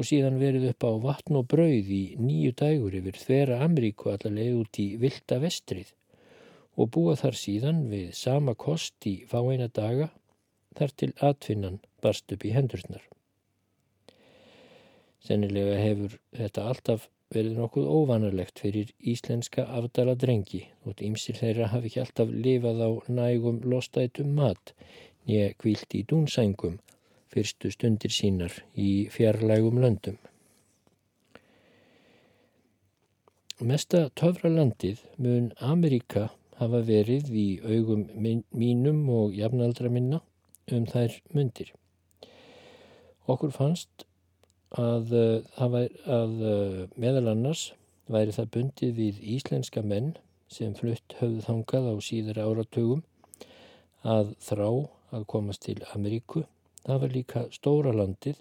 og 0.00 0.08
síðan 0.08 0.38
verið 0.40 0.70
upp 0.70 0.86
á 0.88 0.92
vatn 1.02 1.36
og 1.36 1.50
brauð 1.52 1.90
í 1.92 2.00
nýju 2.16 2.54
dægur 2.56 2.96
yfir 3.02 3.20
þvera 3.20 3.60
Ameríku 3.66 4.14
allarleið 4.14 4.56
út 4.62 4.80
í 4.80 4.86
vilda 5.02 5.42
vestrið 5.44 5.92
og 6.80 6.88
búa 6.96 7.18
þar 7.20 7.36
síðan 7.36 7.84
við 7.92 8.16
sama 8.16 8.56
kost 8.56 9.04
í 9.04 9.14
fáeina 9.28 9.68
daga 9.68 10.08
þar 10.80 10.96
til 11.02 11.12
atfinnan 11.20 11.80
barst 12.00 12.32
upp 12.32 12.48
í 12.48 12.56
hendurnar. 12.56 13.04
Sennilega 15.20 15.76
hefur 15.84 16.16
þetta 16.32 16.68
alltaf 16.72 17.10
verið 17.34 17.58
nokkuð 17.60 17.90
óvanarlegt 17.96 18.58
fyrir 18.62 18.90
íslenska 19.12 19.64
afdala 19.78 20.16
drengi 20.18 20.64
og 20.88 21.02
ímsir 21.06 21.38
þeirra 21.38 21.68
hafi 21.74 21.90
ekki 21.90 22.02
alltaf 22.02 22.32
lifað 22.46 22.82
á 22.82 22.90
nægum 23.18 23.60
lostætum 23.72 24.32
mat 24.38 24.74
nýja 25.28 25.52
kvílt 25.60 25.94
í 25.94 26.02
dúnsængum 26.10 26.80
fyrstu 27.30 27.70
stundir 27.70 28.10
sínar 28.10 28.56
í 28.74 28.90
fjarlægum 29.14 29.78
löndum. 29.84 30.18
Mesta 33.60 34.08
töfralandið 34.16 35.04
mun 35.20 35.50
Ameríka 35.60 36.30
hafa 36.58 36.80
verið 36.84 37.30
í 37.36 37.48
augum 37.62 38.06
mínum 38.16 39.02
og 39.12 39.36
jafnaldra 39.36 39.90
minna 39.92 40.22
um 40.72 40.86
þær 40.88 41.18
myndir. 41.36 41.74
Okkur 43.30 43.52
fannst 43.54 44.06
að, 44.78 45.14
að, 45.58 45.76
að 46.06 46.36
meðal 47.00 47.26
annars 47.32 47.70
væri 48.10 48.34
það 48.36 48.52
bundið 48.56 48.94
við 49.00 49.20
íslenska 49.38 49.82
menn 49.82 50.14
sem 50.50 50.74
flutt 50.74 51.18
höfð 51.18 51.42
þangað 51.46 51.90
á 51.90 51.94
síðara 52.02 52.46
áratugum 52.50 53.02
að 54.02 54.34
þrá 54.42 54.70
að 55.14 55.26
komast 55.30 55.66
til 55.66 55.78
Ameríku 55.94 56.46
Það 56.86 57.00
var 57.00 57.12
líka 57.14 57.40
stóra 57.52 57.90
landið 57.92 58.38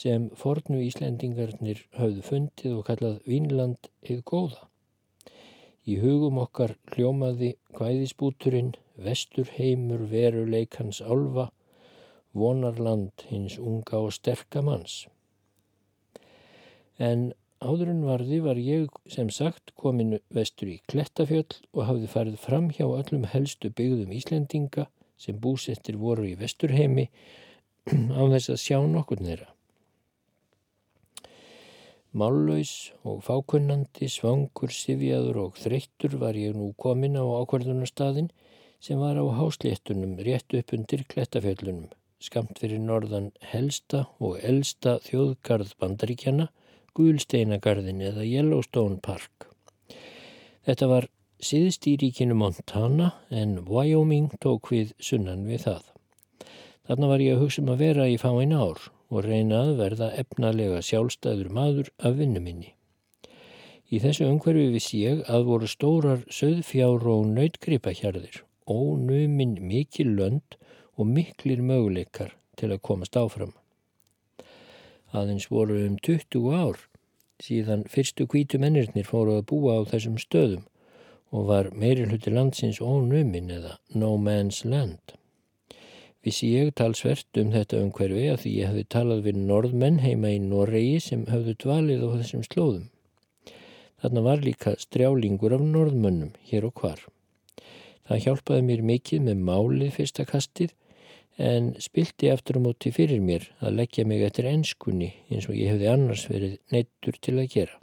sem 0.00 0.26
fornu 0.40 0.80
Íslendingarnir 0.84 1.80
hafðu 1.96 2.24
fundið 2.26 2.74
og 2.76 2.82
kallað 2.88 3.14
Vínland 3.26 3.88
eða 4.04 4.24
góða. 4.30 4.66
Í 5.88 5.96
hugum 6.02 6.38
okkar 6.42 6.76
hljómaði 6.92 7.54
hvæðisbúturinn, 7.78 8.74
vestur 9.00 9.48
heimur 9.56 10.04
veruleikans 10.12 11.00
álfa, 11.00 11.48
vonarland 12.36 13.24
hins 13.30 13.56
unga 13.58 14.04
og 14.04 14.12
sterkamanns. 14.14 15.06
En 17.00 17.30
áður 17.64 17.92
en 17.94 18.02
varði 18.04 18.40
var 18.44 18.58
ég 18.60 18.88
sem 19.08 19.30
sagt 19.32 19.72
kominu 19.80 20.20
vestur 20.36 20.68
í 20.74 20.80
Klettafjöll 20.92 21.60
og 21.72 21.86
hafði 21.88 22.10
farið 22.14 22.40
fram 22.42 22.68
hjá 22.76 22.86
öllum 22.88 23.24
helstu 23.32 23.72
byggðum 23.72 24.12
Íslendinga 24.16 24.88
sem 25.20 25.38
búsettir 25.40 25.96
voru 26.00 26.28
í 26.28 26.36
vesturheimi 26.40 27.08
á 28.20 28.22
þess 28.34 28.52
að 28.52 28.62
sjá 28.64 28.78
nokkur 28.84 29.24
þeirra. 29.24 29.48
Mállaus 32.10 32.90
og 33.06 33.20
fákunnandi, 33.22 34.08
svangur, 34.10 34.72
sifjaður 34.74 35.44
og 35.44 35.58
þreyttur 35.62 36.16
var 36.18 36.34
ég 36.34 36.56
nú 36.58 36.72
komin 36.74 37.14
á 37.14 37.22
ákvarðunarstaðin 37.22 38.32
sem 38.82 38.98
var 38.98 39.20
á 39.20 39.24
hásléttunum 39.38 40.16
rétt 40.18 40.56
upp 40.58 40.74
undir 40.74 41.04
klettafjöllunum, 41.06 41.92
skamt 42.18 42.58
fyrir 42.58 42.82
norðan 42.82 43.30
helsta 43.52 44.08
og 44.18 44.40
elsta 44.42 44.96
þjóðgarð 45.06 45.76
bandaríkjana, 45.78 46.48
Guðlsteinagarðin 46.98 48.02
eða 48.10 48.26
Yellowstone 48.26 48.98
Park. 49.04 49.48
Þetta 50.66 50.88
var 50.90 51.08
síðst 51.40 51.86
í 51.88 51.96
ríkinu 52.00 52.36
Montana 52.36 53.12
en 53.30 53.58
Wyoming 53.68 54.32
tók 54.42 54.72
við 54.74 54.92
sunnan 55.00 55.46
við 55.48 55.64
það. 55.68 55.84
Þarna 56.90 57.12
var 57.12 57.22
ég 57.24 57.36
að 57.36 57.44
hugsa 57.44 57.62
um 57.62 57.70
að 57.72 57.82
vera 57.84 58.08
í 58.10 58.18
fáin 58.20 58.52
ár 58.56 58.90
og 59.10 59.24
reyna 59.26 59.64
að 59.64 59.72
verða 59.80 60.10
efnalega 60.22 60.82
sjálfstæður 60.84 61.50
maður 61.54 61.90
af 61.98 62.18
vinnu 62.18 62.42
minni. 62.42 62.74
Í 63.90 63.98
þessu 64.02 64.28
umhverfi 64.30 64.68
viss 64.74 64.92
ég 64.94 65.24
að 65.26 65.48
voru 65.48 65.70
stórar 65.70 66.20
söðfjár 66.30 67.06
og 67.10 67.24
nautgripahjarðir, 67.34 68.42
ónuminn 68.70 69.56
mikil 69.66 70.12
lönd 70.18 70.58
og 70.94 71.08
miklir 71.10 71.62
möguleikar 71.64 72.36
til 72.60 72.70
að 72.70 72.84
komast 72.86 73.18
áfram. 73.18 73.54
Aðeins 75.10 75.48
voru 75.50 75.80
um 75.88 75.96
20 76.06 76.52
ár 76.54 76.82
síðan 77.42 77.86
fyrstu 77.90 78.26
kvítu 78.30 78.60
mennirnir 78.62 79.08
fóru 79.08 79.38
að 79.40 79.48
búa 79.50 79.80
á 79.80 79.88
þessum 79.90 80.18
stöðum 80.22 80.66
og 81.34 81.48
var 81.48 81.70
meiri 81.74 82.04
hluti 82.06 82.30
landsins 82.34 82.78
ónumin 82.82 83.50
eða 83.50 83.76
no 83.94 84.12
man's 84.18 84.62
land. 84.64 85.16
Vissi 86.22 86.50
ég 86.52 86.74
talsvert 86.76 87.38
um 87.40 87.52
þetta 87.54 87.80
umhverfi 87.80 88.26
að 88.28 88.42
því 88.42 88.50
ég 88.58 88.70
hefði 88.70 88.86
talað 88.94 89.22
við 89.26 89.38
norðmenn 89.50 90.02
heima 90.04 90.34
í 90.34 90.40
Noregi 90.44 90.98
sem 91.00 91.22
höfðu 91.30 91.54
dvalið 91.64 92.02
á 92.04 92.08
þessum 92.20 92.42
slóðum. 92.46 92.90
Þarna 94.00 94.24
var 94.26 94.44
líka 94.44 94.74
strjálingur 94.80 95.54
af 95.56 95.64
norðmönnum 95.64 96.34
hér 96.50 96.66
og 96.68 96.76
hvar. 96.82 97.00
Það 98.06 98.22
hjálpaði 98.26 98.66
mér 98.68 98.84
mikið 98.90 99.26
með 99.26 99.42
málið 99.48 99.96
fyrsta 99.96 100.26
kastið 100.28 100.76
en 101.38 101.74
spilti 101.80 102.30
aftur 102.32 102.58
á 102.58 102.64
móti 102.64 102.92
fyrir 102.92 103.20
mér 103.24 103.46
að 103.60 103.76
leggja 103.80 104.04
mig 104.04 104.24
eftir 104.26 104.48
ennskunni 104.50 105.12
eins 105.30 105.48
og 105.48 105.56
ég 105.56 105.72
hefði 105.72 105.88
annars 105.92 106.26
verið 106.30 106.58
neittur 106.74 107.16
til 107.20 107.38
að 107.38 107.50
gera. 107.54 107.78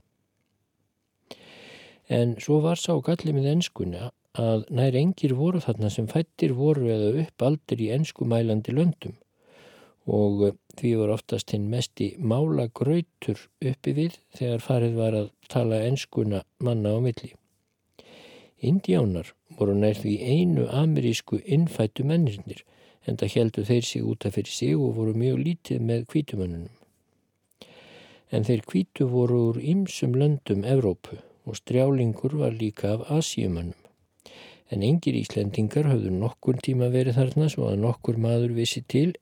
En 2.07 2.35
svo 2.39 2.61
var 2.63 2.79
sá 2.79 2.93
gallið 3.03 3.35
með 3.35 3.51
ennskunna 3.55 4.11
að 4.37 4.67
nær 4.69 4.95
engir 4.95 5.33
voru 5.35 5.59
þarna 5.63 5.89
sem 5.89 6.07
fættir 6.07 6.53
voru 6.55 6.91
eða 6.93 7.23
upp 7.23 7.47
aldur 7.47 7.81
í 7.81 7.89
ennskumælandi 7.95 8.75
löndum 8.75 9.17
og 10.07 10.53
því 10.79 10.93
var 11.01 11.11
oftast 11.17 11.51
hinn 11.51 11.67
mesti 11.71 12.13
mála 12.19 12.69
gröytur 12.79 13.41
uppi 13.59 13.93
við 13.97 14.21
þegar 14.37 14.63
farið 14.63 14.95
var 15.01 15.17
að 15.19 15.27
tala 15.51 15.81
ennskuna 15.83 16.43
manna 16.63 16.95
á 16.95 16.99
milli. 17.03 17.33
Indiánar 18.63 19.33
voru 19.59 19.75
nær 19.75 19.99
því 19.99 20.15
einu 20.23 20.69
amerísku 20.71 21.41
innfættu 21.43 22.05
mennirnir 22.07 22.63
en 23.07 23.17
það 23.19 23.35
heldu 23.37 23.63
þeir 23.69 23.85
sig 23.87 24.03
útaf 24.03 24.35
fyrir 24.35 24.53
sig 24.53 24.75
og 24.75 24.97
voru 24.97 25.15
mjög 25.15 25.39
lítið 25.45 25.85
með 25.89 26.05
kvítumönnunum. 26.11 26.73
En 28.35 28.43
þeir 28.43 28.63
kvítu 28.67 29.07
voru 29.07 29.39
úr 29.49 29.59
ymsum 29.63 30.15
löndum 30.19 30.65
Evrópu 30.67 31.21
og 31.47 31.55
strjálingur 31.55 32.35
var 32.41 32.51
líka 32.51 32.91
af 32.97 33.07
Asíumönnum. 33.19 33.79
En 34.67 34.83
engir 34.83 35.15
Íslendingar 35.15 35.87
höfðu 35.87 36.11
nokkur 36.11 36.59
tíma 36.59 36.89
verið 36.91 37.15
þarna 37.21 37.47
svo 37.53 37.69
að 37.71 37.79
nokkur 37.85 38.19
maður 38.19 38.51
vissi 38.57 38.83
til, 38.83 39.13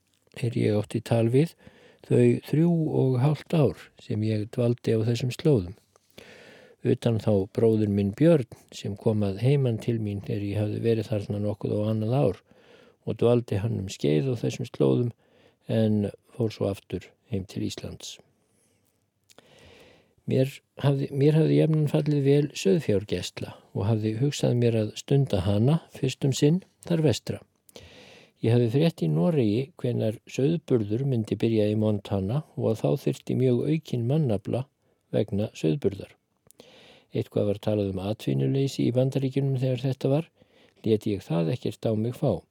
er 0.42 0.58
ég 0.58 0.74
átt 0.74 0.98
í 0.98 1.04
tal 1.06 1.28
við, 1.30 1.54
þau 2.10 2.42
þrjú 2.50 2.72
og 3.02 3.20
hálft 3.22 3.54
ár 3.54 3.84
sem 4.02 4.24
ég 4.26 4.48
dvaldi 4.56 4.98
á 4.98 5.00
þessum 5.06 5.34
slóðum. 5.36 5.76
Utan 6.86 7.22
þá 7.22 7.46
bróður 7.54 7.94
minn 7.94 8.12
Björn 8.18 8.50
sem 8.74 8.98
komað 8.98 9.40
heimann 9.46 9.78
til 9.82 10.00
mín 10.02 10.26
er 10.26 10.42
ég 10.42 10.60
hafði 10.62 10.82
verið 10.82 11.10
þarna 11.14 11.42
nokkuð 11.46 11.78
á 11.78 11.82
annað 11.94 12.18
ár 12.18 12.42
og 13.06 13.20
dvaldi 13.22 13.62
hann 13.62 13.80
um 13.82 13.90
skeið 13.92 14.34
á 14.34 14.36
þessum 14.42 14.68
slóðum 14.70 15.12
en 15.72 16.10
fór 16.36 16.54
svo 16.54 16.70
aftur 16.70 17.08
heim 17.32 17.46
til 17.50 17.66
Íslands. 17.66 18.18
Mér 20.26 20.50
hafði, 20.82 21.12
mér 21.14 21.36
hafði 21.38 21.58
jæfnan 21.60 21.90
fallið 21.92 22.24
vel 22.26 22.46
söðfjárgestla 22.58 23.52
og 23.78 23.84
hafði 23.86 24.16
hugsað 24.22 24.56
mér 24.58 24.78
að 24.80 24.96
stunda 24.98 25.44
hana 25.46 25.82
fyrstum 25.94 26.34
sinn 26.34 26.64
þar 26.88 27.04
vestra. 27.06 27.42
Ég 28.42 28.54
hafði 28.54 28.72
frétt 28.74 29.04
í 29.06 29.10
Noregi 29.10 29.62
hvenar 29.82 30.18
söðburður 30.30 31.06
myndi 31.10 31.38
byrja 31.40 31.70
í 31.70 31.78
Montana 31.82 32.42
og 32.58 32.72
að 32.74 32.82
þá 32.82 33.06
þyrti 33.06 33.38
mjög 33.42 33.62
aukin 33.70 34.08
mannabla 34.10 34.66
vegna 35.14 35.52
söðburðar. 35.58 36.10
Eitthvað 37.14 37.52
var 37.52 37.62
talað 37.62 37.94
um 37.94 38.02
atvinnuleysi 38.04 38.90
í 38.90 38.96
bandaríkunum 38.98 39.62
þegar 39.62 39.86
þetta 39.86 40.12
var, 40.12 40.28
leti 40.86 41.16
ég 41.16 41.24
það 41.26 41.54
ekkert 41.54 41.88
á 41.88 41.92
mig 41.96 42.18
fá 42.18 42.42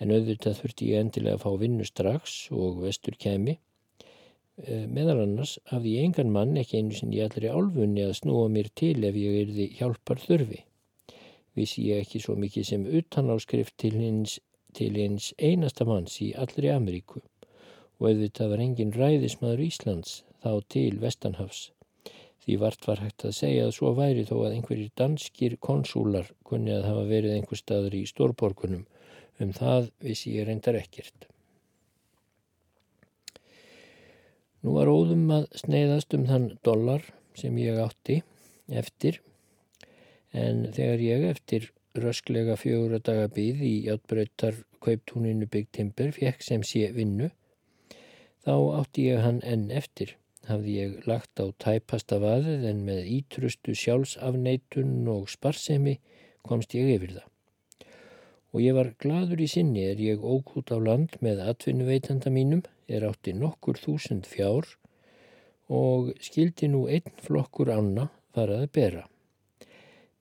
en 0.00 0.12
auðvitað 0.12 0.58
þurfti 0.60 0.90
ég 0.92 1.04
endilega 1.04 1.38
að 1.38 1.44
fá 1.44 1.60
vinnu 1.62 1.86
strax 1.88 2.36
og 2.52 2.82
vestur 2.84 3.16
kemi. 3.20 3.56
Eh, 4.56 4.86
meðal 4.88 5.22
annars 5.24 5.56
hafði 5.70 5.94
ég 5.96 6.08
engan 6.08 6.32
mann 6.32 6.56
ekki 6.60 6.80
einu 6.80 6.96
sinni 6.96 7.20
allri 7.24 7.50
álfunni 7.52 8.04
að 8.04 8.16
snúa 8.20 8.48
mér 8.52 8.70
til 8.80 8.96
ef 9.04 9.16
ég 9.20 9.38
erði 9.42 9.68
hjálpar 9.78 10.20
þurfi. 10.22 10.62
Vissi 11.56 11.86
ég 11.88 12.04
ekki 12.04 12.20
svo 12.20 12.36
mikið 12.40 12.68
sem 12.70 12.84
utanálskrift 13.00 13.76
til 13.80 13.94
hins, 13.96 14.38
til 14.76 14.92
hins 14.96 15.30
einasta 15.36 15.86
manns 15.88 16.18
í 16.24 16.32
allri 16.36 16.72
Ameríku 16.72 17.22
og 17.96 18.10
auðvitað 18.10 18.52
var 18.52 18.64
engin 18.64 18.92
ræðismadur 18.92 19.64
Íslands 19.64 20.18
þá 20.44 20.50
til 20.72 20.98
Vestanhafs. 21.00 21.70
Því 22.44 22.58
vart 22.62 22.84
var 22.86 23.00
hægt 23.02 23.24
að 23.24 23.38
segja 23.38 23.64
að 23.66 23.72
svo 23.74 23.94
væri 23.96 24.26
þó 24.28 24.36
að 24.42 24.52
einhverjir 24.58 24.92
danskir 25.00 25.56
konsúlar 25.68 26.28
kunni 26.46 26.74
að 26.76 26.84
hafa 26.90 27.06
verið 27.08 27.38
einhver 27.38 27.58
staður 27.58 27.96
í 27.98 28.04
stórborgunum 28.06 28.84
Um 29.42 29.52
það 29.52 29.90
vissi 30.00 30.32
ég 30.38 30.46
reyndar 30.48 30.78
ekkert. 30.78 31.26
Nú 34.64 34.72
var 34.78 34.88
óðum 34.88 35.28
að 35.30 35.44
sneiðast 35.60 36.14
um 36.16 36.24
þann 36.26 36.46
dollar 36.66 37.04
sem 37.36 37.58
ég 37.60 37.76
átti 37.78 38.22
eftir 38.72 39.20
en 40.32 40.64
þegar 40.72 41.04
ég 41.04 41.26
eftir 41.28 41.68
rösklega 41.96 42.56
fjóra 42.60 42.98
daga 42.98 43.28
byð 43.36 43.62
í 43.62 43.74
játbröytar 43.86 44.58
kauptúninu 44.84 45.48
byggtimbur 45.52 46.10
fekk 46.16 46.42
sem 46.48 46.64
sé 46.66 46.88
vinnu 46.96 47.30
þá 48.46 48.54
átti 48.80 49.06
ég 49.10 49.22
hann 49.22 49.42
enn 49.44 49.68
eftir. 49.70 50.16
Hafði 50.46 50.74
ég 50.80 51.06
lagt 51.10 51.40
á 51.42 51.46
tæpasta 51.62 52.20
vaðið 52.22 52.68
en 52.72 52.84
með 52.88 53.08
ítrustu 53.20 53.74
sjálfsafneitun 53.74 55.08
og 55.10 55.30
sparsemi 55.32 55.98
komst 56.46 56.76
ég 56.78 56.96
yfir 56.96 57.18
það 57.18 57.35
og 58.56 58.62
ég 58.64 58.72
var 58.72 58.94
gladur 59.02 59.40
í 59.44 59.46
sinni 59.52 59.82
er 59.84 59.98
ég 60.00 60.22
ók 60.24 60.54
út 60.56 60.70
á 60.72 60.80
land 60.80 61.18
með 61.20 61.42
atvinnuveitanda 61.44 62.30
mínum, 62.32 62.62
er 62.88 63.04
átti 63.04 63.34
nokkur 63.36 63.76
þúsund 63.76 64.24
fjár 64.24 64.70
og 65.68 66.14
skildi 66.24 66.70
nú 66.72 66.86
einn 66.88 67.12
flokkur 67.26 67.68
anna 67.74 68.06
faraði 68.32 68.70
bera. 68.78 69.02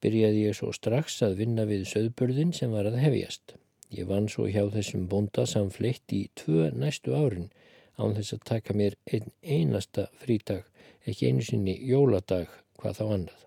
Byrjaði 0.04 0.44
ég 0.50 0.58
svo 0.60 0.74
strax 0.76 1.22
að 1.24 1.38
vinna 1.46 1.64
við 1.70 1.88
söðbörðin 1.94 2.52
sem 2.60 2.76
var 2.76 2.92
að 2.92 3.00
hefjast. 3.06 3.56
Ég 3.96 4.12
vann 4.12 4.28
svo 4.28 4.50
hjá 4.52 4.66
þessum 4.74 5.08
bonda 5.08 5.48
samfleitt 5.48 6.12
í 6.12 6.26
tvö 6.36 6.74
næstu 6.76 7.16
árin 7.16 7.48
án 7.96 8.20
þess 8.20 8.36
að 8.36 8.46
taka 8.52 8.76
mér 8.76 9.00
einn 9.08 9.32
einasta 9.40 10.10
frítag, 10.20 10.68
ekki 11.08 11.32
einu 11.32 11.48
sinni 11.48 11.80
jóladag 11.88 12.52
hvað 12.82 13.00
þá 13.00 13.06
annað 13.08 13.46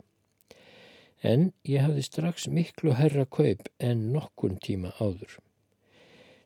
en 1.23 1.53
ég 1.67 1.83
hafði 1.83 2.05
strax 2.07 2.47
miklu 2.53 2.95
herra 2.99 3.25
kaup 3.27 3.69
en 3.79 4.09
nokkun 4.15 4.59
tíma 4.63 4.93
áður. 4.99 5.39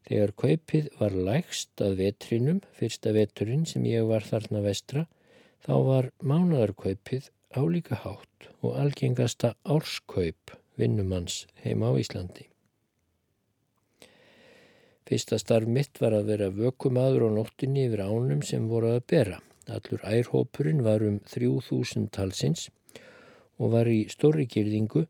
Þegar 0.08 0.32
kaupið 0.42 0.88
var 0.98 1.14
lægst 1.14 1.82
að 1.85 1.98
vetrinum, 2.00 2.62
fyrsta 2.74 3.12
veturinn 3.14 3.66
sem 3.68 3.85
ég 3.87 4.08
var 4.08 4.24
þarna 4.26 4.62
vestra, 4.64 5.06
þá 5.62 5.74
var 5.87 6.11
mánadarkaupið 6.18 7.30
álíka 7.54 8.00
hátt 8.02 8.48
og 8.62 8.78
algengasta 8.80 9.54
árskaup 9.62 10.56
vinnumanns 10.80 11.46
heima 11.62 11.92
á 11.92 12.00
Íslandi. 12.00 12.48
Fyrsta 15.06 15.38
starf 15.38 15.68
mitt 15.68 16.00
var 16.00 16.16
að 16.16 16.28
vera 16.32 16.50
vökumadur 16.56 17.28
á 17.28 17.30
nóttinni 17.37 17.87
yfir 17.87 18.06
ánum 18.06 18.42
sem 18.46 18.68
voru 18.70 18.94
að 18.96 19.02
bera. 19.12 19.40
Allur 19.68 20.02
ærhópurinn 20.08 20.82
var 20.82 21.04
um 21.06 21.20
3000 21.30 22.08
talsins 22.14 22.70
og 23.62 23.72
var 23.77 23.87
í 23.87 24.03
stóri 24.11 24.48
gyrðingu 24.51 25.07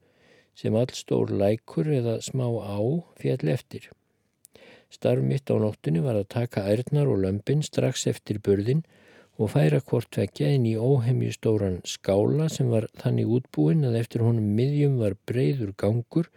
sem 0.59 0.77
all 0.77 0.93
stór 0.93 1.33
lækur 1.33 1.88
eða 1.97 2.19
smá 2.25 2.45
á 2.61 2.79
fjall 3.21 3.49
eftir. 3.55 3.88
Starf 4.93 5.25
mitt 5.25 5.49
á 5.49 5.57
nóttunni 5.57 6.03
var 6.05 6.19
að 6.21 6.29
taka 6.37 6.67
ærnar 6.69 7.09
og 7.09 7.23
lömpin 7.25 7.65
strax 7.65 8.05
eftir 8.11 8.43
börðin 8.45 8.83
og 9.41 9.55
færa 9.55 9.81
hvort 9.81 10.19
vekja 10.21 10.51
inn 10.53 10.67
í 10.69 10.75
óhemju 10.77 11.33
stóran 11.33 11.79
skála 11.88 12.51
sem 12.53 12.69
var 12.69 12.91
þannig 13.01 13.33
útbúin 13.38 13.87
að 13.88 13.97
eftir 14.03 14.25
honum 14.27 14.53
miðjum 14.59 14.99
var 15.01 15.17
breyður 15.29 15.73
gangur 15.81 16.29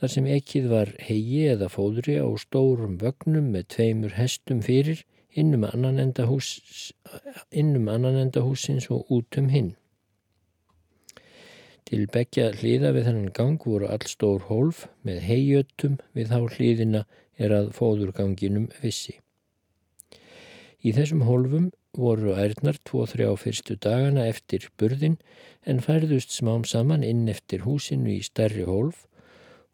þar 0.00 0.14
sem 0.14 0.26
ekkið 0.34 0.66
var 0.72 0.90
hegi 1.06 1.44
eða 1.54 1.70
fóðri 1.70 2.18
á 2.18 2.26
stórum 2.42 2.98
vögnum 2.98 3.52
með 3.54 3.70
tveimur 3.76 4.18
hestum 4.18 4.60
fyrir 4.66 5.04
innum 5.38 5.64
annan 5.70 6.02
enda 6.02 6.26
húsins 8.42 8.90
og 8.90 9.06
út 9.14 9.38
um 9.38 9.48
hinn. 9.54 9.77
Til 11.88 12.02
begja 12.12 12.50
hlýða 12.52 12.90
við 12.92 13.06
þennan 13.06 13.28
gang 13.32 13.62
voru 13.64 13.86
allstór 13.88 14.42
hólf 14.50 14.82
með 15.08 15.22
heijöttum 15.24 15.94
við 16.12 16.34
þá 16.34 16.40
hlýðina 16.56 17.00
er 17.40 17.54
að 17.56 17.70
fóðurganginum 17.78 18.66
vissi. 18.82 19.14
Í 20.84 20.92
þessum 20.92 21.24
hólfum 21.24 21.70
voru 21.96 22.34
ærnar 22.36 22.76
tvo-þrjá 22.84 23.30
fyrstu 23.40 23.78
dagana 23.80 24.26
eftir 24.28 24.68
burðin 24.76 25.16
en 25.64 25.80
færðust 25.80 26.36
smám 26.36 26.66
saman 26.68 27.06
inn 27.06 27.24
eftir 27.32 27.64
húsinu 27.64 28.12
í 28.12 28.20
stærri 28.26 28.68
hólf 28.68 29.06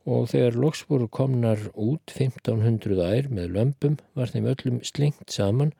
og 0.07 0.31
þegar 0.31 0.61
loks 0.62 0.85
voru 0.87 1.11
komnar 1.18 1.66
út 1.74 2.14
1500 2.14 3.11
ær 3.11 3.31
með 3.35 3.57
lömpum 3.59 3.98
var 4.14 4.31
þeim 4.31 4.46
öllum 4.55 4.79
slengt 4.87 5.35
saman 5.35 5.74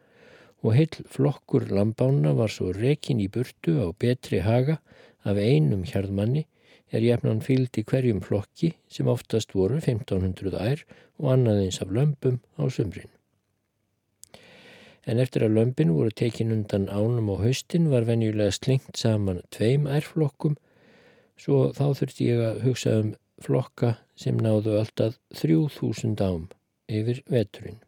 og 0.65 0.75
heil 0.75 0.91
flokkur 1.15 1.71
lampána 1.71 2.35
var 2.35 2.51
svo 2.51 2.73
rekin 2.75 3.23
í 3.23 3.31
burtu 3.31 3.79
á 3.85 3.89
betri 3.95 4.43
haga 4.43 4.81
af 5.25 5.41
einum 5.41 5.85
hjarðmanni 5.89 6.45
er 6.95 7.05
jefnan 7.05 7.43
fyllt 7.43 7.79
í 7.81 7.85
hverjum 7.89 8.21
flokki 8.23 8.75
sem 8.89 9.09
oftast 9.11 9.55
voru 9.57 9.81
1500 9.81 10.61
ær 10.61 10.85
og 11.19 11.33
annaðins 11.35 11.81
af 11.83 11.93
lömpum 11.93 12.41
á 12.61 12.65
sumrin. 12.71 13.11
En 15.05 15.21
eftir 15.21 15.45
að 15.45 15.57
lömpin 15.59 15.93
voru 15.93 16.13
tekin 16.17 16.53
undan 16.55 16.87
ánum 16.89 17.29
og 17.35 17.43
haustin 17.45 17.91
var 17.93 18.07
venjulega 18.09 18.55
slengt 18.57 18.97
saman 18.97 19.43
tveim 19.53 19.89
ærflokkum 19.91 20.57
Svo 21.41 21.71
þá 21.75 21.87
þurfti 21.99 22.29
ég 22.31 22.43
að 22.47 22.61
hugsa 22.65 22.93
um 23.03 23.15
flokka 23.43 23.97
sem 24.19 24.39
náðu 24.39 24.79
alltaf 24.79 25.19
3000 25.35 26.23
ám 26.23 26.47
yfir 26.87 27.23
veturinn. 27.31 27.81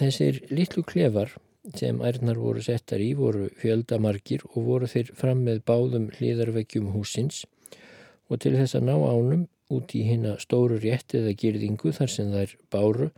Þessir 0.00 0.38
litlu 0.48 0.80
klefar 0.88 1.34
sem 1.76 1.98
ærnar 2.00 2.38
voru 2.40 2.62
settar 2.64 3.02
í 3.04 3.10
voru 3.18 3.50
fjöldamarkir 3.60 4.46
og 4.48 4.60
voru 4.64 4.86
þeir 4.88 5.10
fram 5.22 5.42
með 5.44 5.58
báðum 5.68 6.06
hlýðarvekkjum 6.16 6.86
húsins 6.94 7.42
og 8.30 8.40
til 8.40 8.54
þess 8.56 8.78
að 8.78 8.86
ná 8.86 8.94
ánum 8.96 9.42
út 9.76 9.92
í 9.92 10.06
hérna 10.06 10.38
stóru 10.40 10.78
rétt 10.80 11.12
eða 11.18 11.34
girðingu 11.42 11.92
þar 11.98 12.12
sem 12.14 12.32
þær 12.32 12.54
báru 12.72 13.10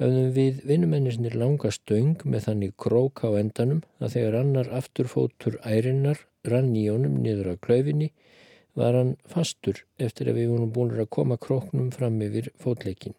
höfðum 0.00 0.34
við 0.34 0.58
vinnumennisnir 0.72 1.38
langa 1.38 1.70
stöng 1.74 2.26
með 2.26 2.48
þannig 2.48 2.74
krók 2.86 3.22
á 3.22 3.30
endanum 3.38 3.84
að 4.02 4.16
þegar 4.16 4.40
annar 4.40 4.72
afturfótur 4.80 5.60
ærinnar 5.62 6.24
rann 6.50 6.74
í 6.74 6.88
honum 6.90 7.22
niður 7.22 7.54
á 7.54 7.62
klöfinni 7.62 8.10
var 8.78 8.98
hann 8.98 9.16
fastur 9.30 9.84
eftir 10.02 10.30
að 10.30 10.42
við 10.42 10.52
vorum 10.56 10.74
búin 10.74 10.98
að 10.98 11.10
koma 11.14 11.38
króknum 11.46 11.90
fram 11.94 12.20
yfir 12.26 12.52
fótleikin. 12.62 13.14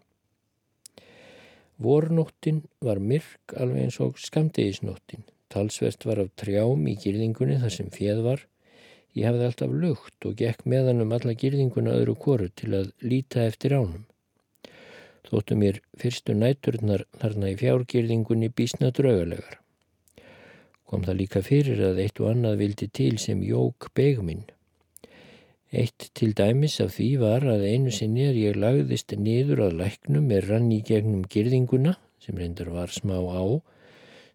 Vornóttin 1.80 2.64
var 2.84 3.00
myrk 3.00 3.54
alveg 3.56 3.86
eins 3.86 4.00
og 4.04 4.18
skamdegisnóttin. 4.20 5.24
Talsvert 5.50 6.04
var 6.06 6.20
af 6.26 6.34
trjám 6.38 6.84
í 6.92 6.98
gyrðingunni 7.00 7.56
þar 7.62 7.74
sem 7.74 7.92
fjöð 7.94 8.20
var. 8.26 8.44
Ég 9.16 9.26
hafði 9.30 9.48
alltaf 9.48 9.72
lukt 9.84 10.28
og 10.28 10.36
gekk 10.42 10.68
meðan 10.70 11.02
um 11.06 11.16
alla 11.16 11.34
gyrðinguna 11.34 11.96
öðru 12.02 12.18
koru 12.20 12.50
til 12.52 12.74
að 12.82 12.92
líta 13.02 13.48
eftir 13.48 13.78
ánum. 13.80 14.04
Þóttu 15.30 15.56
mér 15.62 15.80
fyrstu 16.02 16.36
næturnar 16.36 17.06
þarna 17.22 17.54
í 17.54 17.58
fjárgyrðingunni 17.58 18.52
bísna 18.52 18.92
draugarlegar. 18.92 19.60
Kom 20.90 21.04
það 21.06 21.20
líka 21.22 21.42
fyrir 21.46 21.82
að 21.86 22.04
eitt 22.04 22.20
og 22.20 22.32
annað 22.34 22.62
vildi 22.64 22.88
til 23.00 23.16
sem 23.22 23.42
jók 23.46 23.92
begminn. 23.96 24.48
Eitt 25.70 26.08
til 26.18 26.32
dæmis 26.34 26.80
af 26.82 26.96
því 26.96 27.08
var 27.22 27.44
að 27.46 27.64
einu 27.70 27.92
sinni 27.94 28.24
er 28.26 28.38
ég 28.42 28.56
lagðist 28.58 29.14
niður 29.14 29.68
að 29.68 29.76
læknum 29.84 30.24
með 30.32 30.48
ranni 30.50 30.80
gegnum 30.82 31.28
girðinguna, 31.30 31.94
sem 32.18 32.40
reyndar 32.42 32.72
var 32.74 32.90
smá 32.90 33.20
á, 33.22 33.62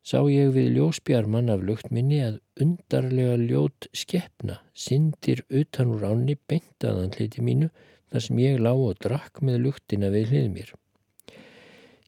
sá 0.06 0.22
ég 0.30 0.52
við 0.54 0.76
ljósbjarmann 0.76 1.50
af 1.50 1.64
luktminni 1.66 2.20
að 2.22 2.38
undarlega 2.62 3.34
ljót 3.40 3.88
skeppna 3.90 4.60
syndir 4.78 5.42
utan 5.50 5.90
úr 5.96 6.06
ánni 6.12 6.38
beintaðan 6.38 7.10
hliti 7.18 7.42
mínu 7.42 7.72
þar 8.12 8.26
sem 8.28 8.38
ég 8.38 8.62
lág 8.62 8.86
og 8.86 9.02
drakk 9.02 9.42
með 9.42 9.64
luktina 9.66 10.14
við 10.14 10.30
hlið 10.30 10.50
mér. 10.54 10.74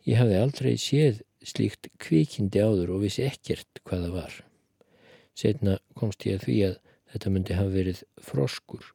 Ég 0.07 0.21
hafði 0.23 0.39
aldrei 0.39 0.75
séð 0.79 1.25
slíkt 1.43 1.91
kvikindi 1.99 2.63
áður 2.63 2.95
og 2.95 3.03
vissi 3.09 3.27
ekkert 3.27 3.83
hvaða 3.83 4.13
var. 4.15 4.43
Setna 5.35 5.81
komst 5.99 6.23
ég 6.31 6.39
að 6.39 6.47
því 6.47 6.61
að 6.69 6.79
þetta 7.11 7.35
myndi 7.35 7.59
hafa 7.59 7.75
verið 7.75 8.05
froskur 8.23 8.93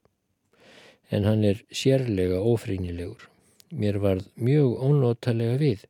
en 1.12 1.28
hann 1.28 1.44
er 1.44 1.62
sérlega 1.76 2.40
ófrínilegur. 2.40 3.28
Mér 3.72 4.00
varð 4.04 4.28
mjög 4.36 4.84
ónótalega 4.84 5.58
við 5.60 5.88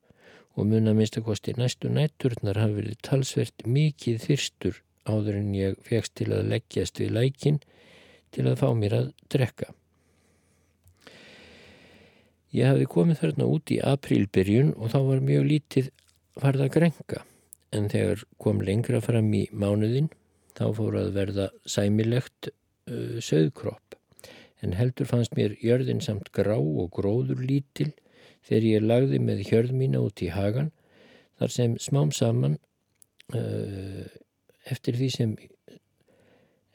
og 0.57 0.67
mun 0.67 0.89
að 0.89 0.97
minnstakosti 0.99 1.53
næstu 1.57 1.89
nætturnar 1.93 2.59
hafi 2.59 2.79
verið 2.79 2.97
talsvert 3.05 3.65
mikið 3.65 4.23
þyrstur 4.25 4.81
áður 5.09 5.39
en 5.39 5.53
ég 5.55 5.77
fegst 5.85 6.15
til 6.19 6.31
að 6.35 6.49
leggjast 6.51 6.99
við 7.01 7.13
lækin 7.17 7.61
til 8.35 8.47
að 8.49 8.59
fá 8.61 8.67
mér 8.77 8.97
að 8.97 9.07
drekka. 9.33 9.71
Ég 12.51 12.67
hafði 12.67 12.87
komið 12.91 13.21
þarna 13.21 13.47
út 13.47 13.71
í 13.71 13.79
aprílbyrjun 13.93 14.73
og 14.75 14.91
þá 14.91 14.99
var 15.07 15.21
mjög 15.23 15.45
lítið 15.47 15.91
farða 16.41 16.67
grenga 16.73 17.21
en 17.71 17.87
þegar 17.91 18.25
kom 18.41 18.59
lengra 18.65 18.99
fram 19.03 19.31
í 19.33 19.45
mánuðin 19.55 20.09
þá 20.57 20.65
fór 20.75 20.97
að 20.99 21.13
verða 21.15 21.47
sæmilegt 21.63 22.51
uh, 22.51 23.17
söðkropp 23.23 23.90
en 24.61 24.75
heldur 24.77 25.09
fannst 25.09 25.35
mér 25.37 25.55
jörðin 25.63 26.01
samt 26.05 26.31
grá 26.35 26.57
og 26.57 26.91
gróður 26.97 27.41
lítil 27.45 27.91
þegar 28.47 28.67
ég 28.67 28.85
lagði 28.85 29.21
með 29.21 29.45
hjörð 29.49 29.75
mína 29.77 30.01
út 30.05 30.21
í 30.21 30.29
hagan 30.33 30.71
þar 31.41 31.55
sem 31.55 31.77
smám 31.81 32.11
saman 32.15 32.57
uh, 33.35 34.05
eftir 34.69 34.97
því 34.97 35.09
sem 35.15 35.35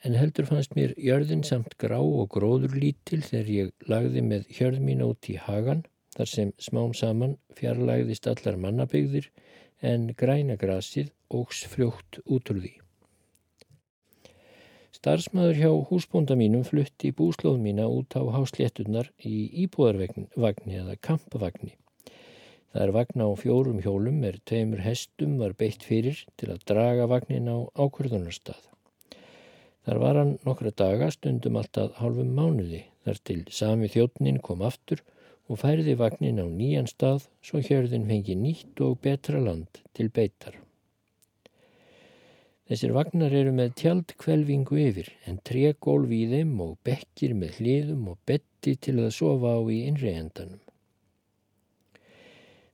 en 0.07 0.15
heldur 0.19 0.47
fannst 0.47 0.77
mér 0.79 0.95
jörðin 1.03 1.45
samt 1.47 1.77
grá 1.83 1.99
og 1.99 2.31
gróður 2.35 2.77
lítil 2.79 3.23
þegar 3.27 3.53
ég 3.57 3.91
lagði 3.91 4.25
með 4.31 4.49
hjörð 4.59 4.83
mína 4.89 5.11
út 5.13 5.31
í 5.33 5.39
hagan 5.41 5.85
þar 6.17 6.33
sem 6.33 6.55
smám 6.63 6.95
saman 6.97 7.37
fjarlægðist 7.59 8.29
allar 8.31 8.59
mannabygðir 8.63 9.31
en 9.93 10.11
græna 10.17 10.57
grasið 10.61 11.13
ógs 11.35 11.67
fljótt 11.71 12.23
út 12.25 12.51
Starfsmaður 14.97 15.59
hjá 15.61 15.71
húsbónda 15.91 16.35
mínum 16.41 16.63
flutti 16.65 17.11
búslóð 17.13 17.59
mína 17.61 17.85
út 17.93 18.15
á 18.17 18.25
hásléttunar 18.33 19.11
í 19.29 19.35
íbúðarvagni 19.67 20.79
eða 20.81 20.95
kampavagni. 21.05 21.75
Það 22.73 22.85
er 22.85 22.93
vagna 22.97 23.27
á 23.29 23.33
fjórum 23.37 23.83
hjólum 23.85 24.25
er 24.29 24.39
tveimur 24.49 24.81
hestum 24.87 25.37
var 25.43 25.53
beitt 25.61 25.85
fyrir 25.85 26.23
til 26.41 26.49
að 26.55 26.65
draga 26.71 27.11
vagnin 27.13 27.53
á 27.53 27.69
ákvörðunarstað. 27.77 28.63
Þar 29.85 30.03
var 30.03 30.21
hann 30.23 30.35
nokkra 30.49 30.73
daga 30.83 31.13
stundum 31.13 31.61
alltaf 31.61 32.01
hálfum 32.01 32.33
mánuði 32.39 32.85
þar 33.05 33.21
til 33.29 33.41
sami 33.61 33.93
þjóttnin 33.93 34.41
kom 34.49 34.65
aftur 34.65 35.05
og 35.47 35.61
færði 35.61 35.99
vagnin 36.01 36.41
á 36.41 36.47
nýjan 36.49 36.89
stað 36.91 37.29
svo 37.45 37.61
hjörðin 37.61 38.09
fengi 38.09 38.39
nýtt 38.41 38.81
og 38.87 38.97
betra 39.05 39.45
land 39.45 39.85
til 39.93 40.09
beitar. 40.09 40.57
Þessir 42.67 42.93
vagnar 42.97 43.35
eru 43.39 43.53
með 43.55 43.77
tjaldkvelvingu 43.79 44.79
yfir 44.89 45.13
en 45.31 45.37
trególf 45.47 46.11
í 46.11 46.25
þeim 46.33 46.57
og 46.65 46.73
bekkir 46.87 47.37
með 47.39 47.61
hliðum 47.61 48.09
og 48.11 48.19
betti 48.27 48.75
til 48.83 48.97
að 49.05 49.13
sofa 49.15 49.53
á 49.55 49.61
í 49.71 49.77
innregendanum. 49.87 50.59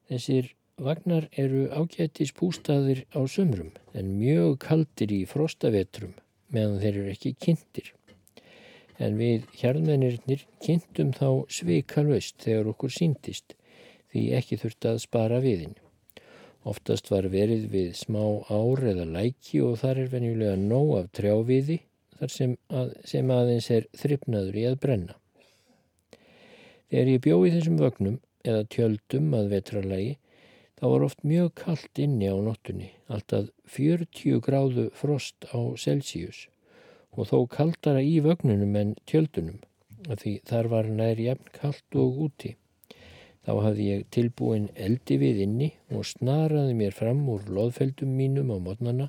Þessir 0.09 0.49
vagnar 0.81 1.29
eru 1.37 1.67
ágættis 1.77 2.33
pústaðir 2.39 3.05
á 3.13 3.21
sömrum 3.29 3.75
en 3.93 4.17
mjög 4.17 4.57
kaldir 4.65 5.13
í 5.13 5.23
frostavetrum 5.29 6.17
meðan 6.49 6.81
þeir 6.81 6.99
eru 7.03 7.13
ekki 7.13 7.37
kynntir. 7.37 7.93
En 8.97 9.21
við 9.21 9.45
hjarnmennirnir 9.61 10.47
kynntum 10.65 11.13
þá 11.17 11.45
sveikalvöst 11.53 12.41
þegar 12.41 12.73
okkur 12.73 12.97
síndist 12.97 13.57
því 14.13 14.29
ekki 14.41 14.61
þurft 14.65 14.89
að 14.89 15.03
spara 15.05 15.45
viðinu. 15.45 15.82
Oftast 16.69 17.09
var 17.11 17.27
verið 17.31 17.65
við 17.73 17.89
smá 17.99 18.23
ár 18.47 18.85
eða 18.93 19.07
læki 19.09 19.63
og 19.67 19.81
þar 19.81 20.05
er 20.05 20.13
venjulega 20.13 20.59
nóg 20.61 20.93
af 21.01 21.09
trjáviði 21.19 21.81
þar 22.21 22.31
sem, 22.31 22.53
að, 22.71 22.93
sem 23.09 23.33
aðeins 23.35 23.71
er 23.75 23.89
þryfnaður 23.99 24.59
í 24.61 24.67
að 24.69 24.79
brenna. 24.85 25.17
Þegar 26.93 27.11
ég 27.11 27.25
bjóði 27.25 27.51
þessum 27.57 27.81
vögnum 27.81 28.21
eða 28.47 28.69
tjöldum 28.71 29.35
að 29.39 29.51
vetralagi 29.57 30.13
þá 30.79 30.87
var 30.93 31.05
oft 31.09 31.27
mjög 31.27 31.51
kallt 31.59 32.03
inni 32.05 32.31
á 32.31 32.37
nottunni, 32.39 32.93
alltaf 33.11 33.51
40 33.75 34.41
gráðu 34.47 34.89
frost 34.99 35.47
á 35.51 35.59
Celsius 35.79 36.47
og 37.13 37.29
þó 37.29 37.39
kaldara 37.51 38.03
í 38.07 38.21
vögnunum 38.25 38.79
en 38.79 38.95
tjöldunum, 39.11 39.59
því 40.09 40.39
þar 40.49 40.71
var 40.73 40.91
nær 40.91 41.21
jafn 41.21 41.51
kallt 41.59 41.99
og 41.99 42.23
úti. 42.27 42.55
Þá 43.43 43.53
hafði 43.65 43.87
ég 43.89 44.05
tilbúin 44.15 44.69
eldi 44.79 45.17
við 45.19 45.41
inni 45.47 45.69
og 45.91 46.07
snaraði 46.07 46.77
mér 46.79 46.95
fram 46.95 47.25
úr 47.33 47.49
loðfeldum 47.51 48.13
mínum 48.15 48.53
á 48.55 48.59
modnana, 48.63 49.09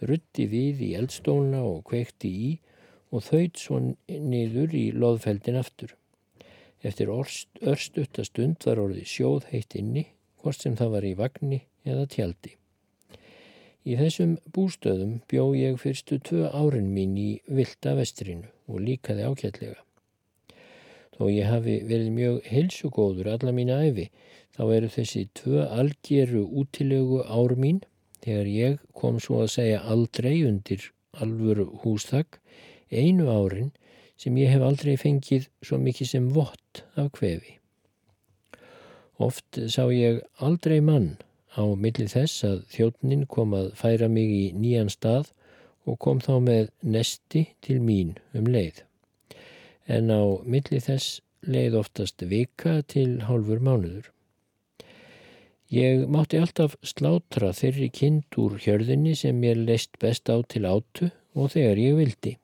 rutti 0.00 0.46
við 0.48 0.80
í 0.86 0.90
eldstóna 0.96 1.60
og 1.64 1.82
kvekti 1.90 2.32
í 2.48 2.50
og 3.12 3.24
þauðt 3.28 3.60
svo 3.60 3.80
niður 4.08 4.76
í 4.76 4.86
loðfeldin 4.96 5.60
aftur. 5.60 5.92
Eftir 6.86 7.12
örstutta 7.12 8.24
stund 8.24 8.64
var 8.64 8.80
orðið 8.80 9.08
sjóð 9.12 9.48
heitt 9.52 9.76
inni, 9.78 10.06
hvort 10.40 10.62
sem 10.62 10.76
það 10.78 10.92
var 10.96 11.08
í 11.08 11.16
vagnni 11.18 11.62
eða 11.84 12.06
tjaldi. 12.12 12.56
Í 13.86 13.94
þessum 14.00 14.36
bústöðum 14.54 15.20
bjó 15.30 15.50
ég 15.54 15.76
fyrstu 15.78 16.18
tvö 16.18 16.48
árin 16.50 16.88
mín 16.94 17.14
í 17.20 17.30
vilda 17.46 17.94
vestrinu 17.98 18.48
og 18.66 18.80
líkaði 18.82 19.28
ákjallega. 19.28 19.85
Þó 21.16 21.28
ég 21.32 21.48
hafi 21.48 21.78
verið 21.88 22.08
mjög 22.12 22.48
heilsugóður 22.50 23.30
alla 23.32 23.52
mína 23.56 23.78
æfi, 23.88 24.10
þá 24.56 24.62
eru 24.76 24.88
þessi 24.92 25.22
tvö 25.38 25.64
algjöru 25.64 26.42
útilegu 26.62 27.22
ár 27.24 27.54
mín, 27.56 27.80
þegar 28.24 28.50
ég 28.52 28.78
kom 28.92 29.20
svo 29.22 29.42
að 29.44 29.52
segja 29.54 29.82
aldrei 29.94 30.34
undir 30.44 30.90
alvöru 31.16 31.70
hústak, 31.82 32.40
einu 32.92 33.30
árin 33.32 33.72
sem 34.20 34.36
ég 34.40 34.52
hef 34.52 34.64
aldrei 34.64 34.96
fengið 35.00 35.48
svo 35.64 35.78
mikið 35.80 36.10
sem 36.12 36.28
vott 36.36 36.82
af 37.00 37.10
kvefi. 37.16 37.56
Oft 39.16 39.60
sá 39.72 39.86
ég 39.92 40.20
aldrei 40.44 40.82
mann 40.84 41.16
á 41.56 41.64
milli 41.64 42.08
þess 42.12 42.44
að 42.44 42.58
þjóttnin 42.74 43.24
kom 43.32 43.56
að 43.56 43.72
færa 43.80 44.10
mig 44.12 44.32
í 44.32 44.44
nýjan 44.52 44.92
stað 44.92 45.32
og 45.88 45.96
kom 46.02 46.20
þá 46.20 46.34
með 46.44 46.68
nesti 46.84 47.46
til 47.64 47.80
mín 47.80 48.16
um 48.36 48.48
leið 48.52 48.85
en 49.86 50.10
á 50.10 50.22
milli 50.42 50.80
þess 50.82 51.20
leið 51.46 51.78
oftast 51.80 52.22
vika 52.26 52.80
til 52.90 53.22
hálfur 53.26 53.62
mánuður. 53.62 54.10
Ég 55.70 56.06
mátti 56.10 56.38
alltaf 56.38 56.76
slátra 56.86 57.50
þeirri 57.54 57.88
kind 57.90 58.38
úr 58.38 58.54
hjörðinni 58.62 59.16
sem 59.18 59.42
ég 59.42 59.58
leist 59.58 59.98
best 60.02 60.30
á 60.30 60.38
til 60.46 60.62
átu 60.66 61.10
og 61.34 61.50
þegar 61.54 61.80
ég 61.82 61.96
vildi. 61.98 62.36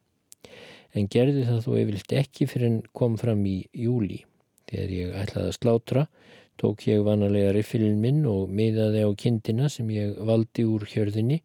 En 0.93 1.07
gerði 1.09 1.47
það 1.47 1.61
þó 1.67 1.73
ég 1.79 1.89
vildi 1.93 2.19
ekki 2.19 2.49
fyrir 2.51 2.69
en 2.69 2.81
kom 2.93 3.15
fram 3.21 3.45
í 3.47 3.63
júli. 3.73 4.25
Þegar 4.67 4.95
ég 4.97 5.15
ætlaði 5.23 5.53
að 5.53 5.59
slátra 5.59 6.07
tók 6.61 6.85
ég 6.87 7.05
vanalega 7.07 7.55
riffilinn 7.55 8.03
minn 8.03 8.27
og 8.29 8.51
miðaði 8.51 9.07
á 9.07 9.11
kindina 9.19 9.71
sem 9.73 9.89
ég 9.95 10.19
valdi 10.19 10.67
úr 10.69 10.85
hjörðinni 10.91 11.41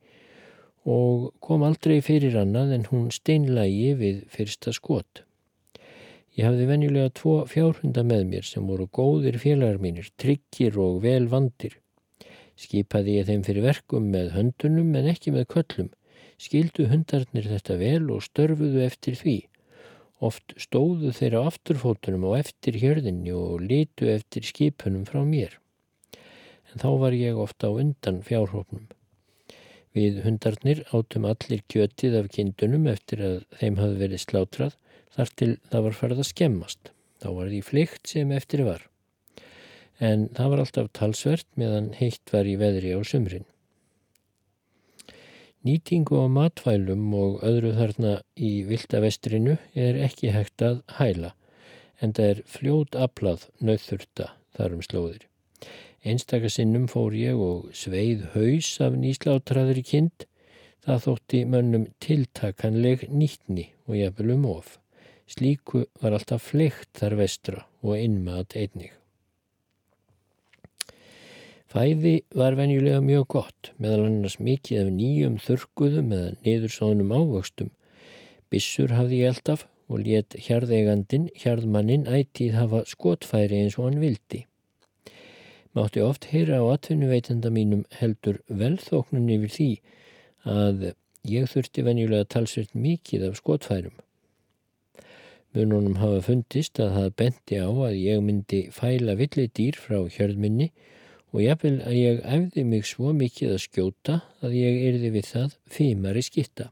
og 0.87 1.31
kom 1.43 1.65
aldrei 1.67 1.99
fyrir 2.01 2.37
annað 2.41 2.73
en 2.77 2.89
hún 2.91 3.07
steinlægi 3.13 3.93
við 4.01 4.19
fyrsta 4.33 4.73
skot. 4.75 5.26
Ég 6.37 6.45
hafði 6.45 6.65
venjulega 6.69 7.09
tvo 7.17 7.31
fjárhunda 7.49 8.03
með 8.05 8.27
mér 8.29 8.45
sem 8.45 8.65
voru 8.69 8.85
góðir 8.93 9.39
félagar 9.41 9.79
mínir, 9.81 10.11
tryggir 10.21 10.75
og 10.77 10.99
vel 11.01 11.25
vandir. 11.31 11.79
Skipaði 12.57 13.15
ég 13.15 13.25
þeim 13.25 13.45
fyrir 13.47 13.65
verkum 13.65 14.11
með 14.13 14.35
höndunum 14.35 14.91
en 14.99 15.09
ekki 15.09 15.33
með 15.33 15.47
köllum. 15.55 15.89
Skildu 16.37 16.85
hundarnir 16.91 17.49
þetta 17.49 17.79
vel 17.81 18.11
og 18.13 18.21
störfuðu 18.27 18.85
eftir 18.85 19.17
því. 19.17 19.37
Oft 20.21 20.53
stóðu 20.61 21.09
þeirra 21.17 21.43
afturfótunum 21.49 22.29
og 22.29 22.37
eftir 22.43 22.77
hjörðinni 22.83 23.33
og 23.33 23.65
litu 23.65 24.05
eftir 24.13 24.45
skipunum 24.45 25.09
frá 25.09 25.23
mér. 25.25 25.57
En 26.69 26.81
þá 26.85 26.89
var 27.01 27.17
ég 27.17 27.37
ofta 27.41 27.73
á 27.73 27.81
undan 27.81 28.21
fjárhópnum. 28.25 28.85
Við 29.97 30.21
hundarnir 30.21 30.85
átum 30.93 31.25
allir 31.25 31.65
kjötið 31.65 32.21
af 32.21 32.29
kindunum 32.29 32.85
eftir 32.93 33.25
að 33.25 33.37
þeim 33.57 33.81
hafði 33.81 34.03
verið 34.05 34.21
slátrað 34.21 34.77
þar 35.17 35.33
til 35.39 35.51
það 35.71 35.85
var 35.87 35.97
farið 35.99 36.23
að 36.23 36.29
skemmast. 36.31 36.93
Þá 37.17 37.29
var 37.33 37.51
því 37.51 37.61
flykt 37.65 38.11
sem 38.13 38.31
eftir 38.35 38.63
var. 38.67 38.83
En 39.97 40.27
það 40.37 40.51
var 40.53 40.63
alltaf 40.63 40.89
talsvert 40.93 41.47
meðan 41.57 41.93
heitt 41.97 42.33
var 42.33 42.45
í 42.45 42.57
veðri 42.61 42.93
á 42.93 43.01
sumrin. 43.01 43.47
Nýtingu 45.65 46.21
á 46.21 46.29
matvælum 46.29 47.09
og 47.17 47.41
öðru 47.43 47.73
þarna 47.75 48.11
í 48.37 48.51
vildavestrinu 48.69 49.57
er 49.73 49.97
ekki 50.05 50.29
hægt 50.31 50.63
að 50.63 50.83
hæla, 50.99 51.33
en 51.99 52.13
það 52.13 52.29
er 52.29 52.43
fljót 52.53 52.95
aflað 52.95 53.47
nöðþurta 53.57 54.29
þarum 54.55 54.85
slóðir. 54.85 55.25
Einstakasinnum 56.07 56.85
fór 56.87 57.17
ég 57.17 57.41
og 57.41 57.73
sveið 57.75 58.29
haus 58.37 58.69
af 58.85 58.95
nýslátraður 59.01 59.81
í 59.81 59.87
kind, 59.89 60.27
það 60.85 61.03
þótti 61.07 61.45
mönnum 61.51 61.87
tiltakanleg 62.05 63.09
nýttni 63.09 63.71
og 63.89 63.97
jafnvel 63.97 64.37
um 64.37 64.45
of. 64.53 64.77
Slíku 65.27 65.83
var 66.01 66.15
alltaf 66.15 66.45
fleikt 66.53 66.93
þar 66.95 67.17
vestra 67.19 67.65
og 67.83 67.97
innmat 67.99 68.55
einnig. 68.55 68.93
Fæði 71.67 72.21
var 72.31 72.55
venjulega 72.55 73.01
mjög 73.03 73.25
gott, 73.33 73.71
meðal 73.75 74.05
annars 74.07 74.37
mikið 74.39 74.85
af 74.85 74.91
nýjum 74.95 75.35
þurkuðum 75.43 76.13
eða 76.15 76.29
niðursónum 76.45 77.11
ávöxtum. 77.11 77.73
Bissur 78.47 78.95
hafði 78.95 79.19
ég 79.25 79.33
alltaf 79.33 79.65
og 79.91 80.05
let 80.07 80.37
hjarðegandin, 80.47 81.27
hjarðmannin, 81.35 82.07
ætið 82.07 82.55
hafa 82.55 82.85
skotfæri 82.87 83.59
eins 83.65 83.75
og 83.75 83.89
hann 83.89 83.99
vildi. 83.99 84.45
Mátti 85.75 86.01
oft 86.01 86.31
heyra 86.31 86.63
á 86.63 86.65
atvinnuveitenda 86.71 87.51
mínum 87.51 87.83
heldur 87.99 88.39
velþóknun 88.47 89.27
yfir 89.35 89.55
því 89.59 89.69
að 90.47 90.91
ég 91.27 91.51
þurfti 91.51 91.83
venjulega 91.83 92.31
talsveit 92.31 92.71
mikið 92.73 93.27
af 93.27 93.41
skotfærum. 93.43 93.95
Mununum 95.55 95.95
hafa 96.01 96.19
fundist 96.25 96.79
að 96.83 96.93
það 96.97 97.13
benti 97.21 97.59
á 97.63 97.69
að 97.71 97.93
ég 97.95 98.23
myndi 98.23 98.59
fæla 98.75 99.15
villidýr 99.17 99.77
frá 99.79 100.01
hjörðminni 100.11 100.67
og 101.31 101.39
jáfnvel 101.43 101.77
að 101.87 101.95
ég 101.95 102.19
efði 102.35 102.65
mig 102.67 102.83
svo 102.89 103.13
mikið 103.15 103.53
að 103.55 103.63
skjóta 103.63 104.17
að 104.43 104.57
ég 104.57 104.81
erði 104.89 105.13
við 105.15 105.29
það 105.29 105.55
fímari 105.71 106.23
skitta. 106.27 106.67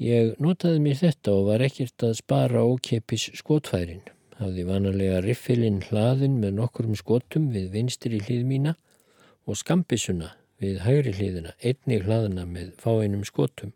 Ég 0.00 0.36
notaði 0.40 0.84
mér 0.84 1.00
þetta 1.00 1.34
og 1.36 1.48
var 1.50 1.64
ekkert 1.64 2.06
að 2.06 2.14
spara 2.20 2.62
ókepis 2.68 3.26
skotfærin. 3.40 4.04
Hafði 4.40 4.68
vanalega 4.68 5.18
riffilinn 5.24 5.82
hlaðin 5.88 6.38
með 6.40 6.56
nokkurum 6.60 6.96
skotum 6.96 7.50
við 7.52 7.72
vinstri 7.74 8.20
hlið 8.22 8.46
mína 8.48 8.76
og 9.44 9.58
skambisuna 9.60 10.34
við 10.60 10.80
hægri 10.84 11.12
hliðina, 11.16 11.52
einni 11.60 12.00
hlaðina 12.04 12.46
með 12.48 12.72
fáinum 12.80 13.26
skotum 13.28 13.74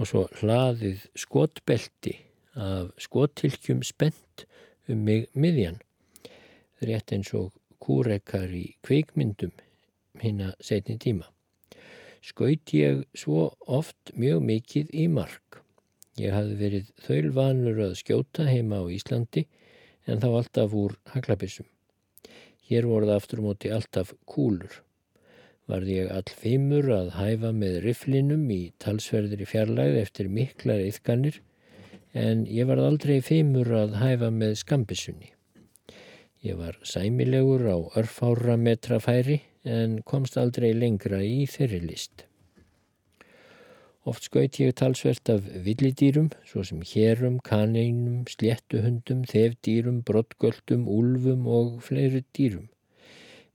og 0.00 0.08
svo 0.08 0.22
hlaðið 0.40 1.02
skotbelti 1.18 2.14
af 2.56 2.88
skottilkjum 3.04 3.82
spennt 3.84 4.46
um 4.88 5.02
mig 5.04 5.26
miðjan. 5.36 5.76
Rétt 6.80 7.12
eins 7.12 7.34
og 7.36 7.52
kúrekar 7.84 8.48
í 8.56 8.70
kveikmyndum 8.86 9.52
hinn 10.22 10.40
að 10.46 10.56
setni 10.64 10.96
tíma. 11.00 11.28
Skaut 12.24 12.72
ég 12.76 13.04
svo 13.16 13.50
oft 13.68 14.12
mjög 14.16 14.40
mikið 14.48 14.94
í 14.96 15.06
mark. 15.12 15.60
Ég 16.16 16.32
hafði 16.32 16.56
verið 16.64 16.92
þaulvanur 17.04 17.84
að 17.90 17.96
skjóta 18.00 18.48
heima 18.48 18.80
á 18.80 18.84
Íslandi 18.92 19.46
en 20.08 20.20
þá 20.20 20.28
alltaf 20.30 20.76
úr 20.76 20.96
haglabissum. 21.12 21.68
Hér 22.68 22.88
voruð 22.88 23.18
aftur 23.18 23.44
móti 23.44 23.72
alltaf 23.72 24.14
kúlur 24.24 24.80
varð 25.70 25.90
ég 25.94 26.10
allfimur 26.12 26.88
að 26.94 27.12
hæfa 27.16 27.52
með 27.56 27.76
riflinum 27.84 28.46
í 28.50 28.62
talsverðri 28.82 29.46
fjarlæð 29.48 29.98
eftir 30.02 30.30
miklar 30.32 30.82
yfganir 30.82 31.40
en 32.12 32.46
ég 32.50 32.66
var 32.70 32.82
aldrei 32.82 33.20
fimur 33.22 33.70
að 33.82 33.94
hæfa 34.00 34.30
með 34.34 34.56
skambissunni. 34.64 35.30
Ég 36.42 36.56
var 36.58 36.78
sæmilegur 36.82 37.66
á 37.68 37.78
örfára 38.00 38.56
metra 38.56 38.98
færi 38.98 39.42
en 39.64 40.00
komst 40.08 40.38
aldrei 40.40 40.72
lengra 40.72 41.20
í 41.22 41.44
þeirri 41.46 41.80
list. 41.84 42.24
Oft 44.08 44.24
skaut 44.30 44.56
ég 44.56 44.72
talsvert 44.80 45.28
af 45.28 45.44
villidýrum, 45.66 46.30
svo 46.48 46.64
sem 46.64 46.80
hérum, 46.80 47.36
kaneinum, 47.44 48.22
sléttuhundum, 48.32 49.26
þefdýrum, 49.28 50.00
brottgöldum, 50.08 50.86
úlfum 50.88 51.44
og 51.44 51.82
fleiri 51.84 52.24
dýrum. 52.32 52.70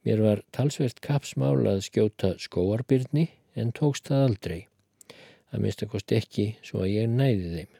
Mér 0.05 0.21
var 0.21 0.43
talsvert 0.53 0.99
kapsmál 1.01 1.65
að 1.65 1.79
skjóta 1.87 2.35
skóarbyrni 2.37 3.23
en 3.57 3.71
tókst 3.73 4.11
það 4.11 4.27
aldrei. 4.27 4.59
Það 5.49 5.63
minnstakost 5.63 6.13
ekki 6.13 6.45
svo 6.61 6.83
að 6.85 6.91
ég 6.91 7.09
næði 7.09 7.47
þeim. 7.55 7.71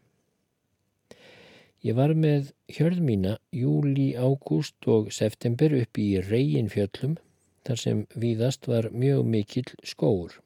Ég 1.86 1.98
var 2.00 2.16
með 2.18 2.50
hjörð 2.74 3.04
mína 3.06 3.36
júli, 3.54 4.08
ágúst 4.18 4.90
og 4.90 5.12
september 5.14 5.76
upp 5.78 6.02
í 6.02 6.08
reygin 6.26 6.72
fjöllum 6.74 7.20
þar 7.68 7.82
sem 7.84 8.04
víðast 8.18 8.66
var 8.72 8.90
mjög 8.90 9.22
mikill 9.30 9.70
skóur. 9.86 10.40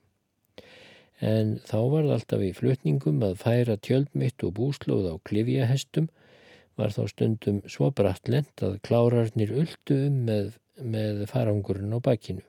En 1.23 1.57
þá 1.63 1.79
var 1.93 2.03
það 2.09 2.15
alltaf 2.17 2.43
í 2.43 2.53
flutningum 2.59 3.23
að 3.23 3.39
færa 3.39 3.79
tjöldmitt 3.79 4.43
og 4.43 4.57
búslóð 4.59 5.07
á 5.11 5.15
klifjahestum 5.29 6.11
var 6.79 6.91
þá 6.91 7.03
stundum 7.11 7.63
svo 7.71 7.87
brattlent 7.95 8.63
að 8.63 8.81
klárarnir 8.83 9.55
uldu 9.63 10.03
um 10.09 10.25
með 10.27 10.57
með 10.83 11.25
farangurinn 11.31 11.95
á 11.95 11.99
bakinu. 12.03 12.45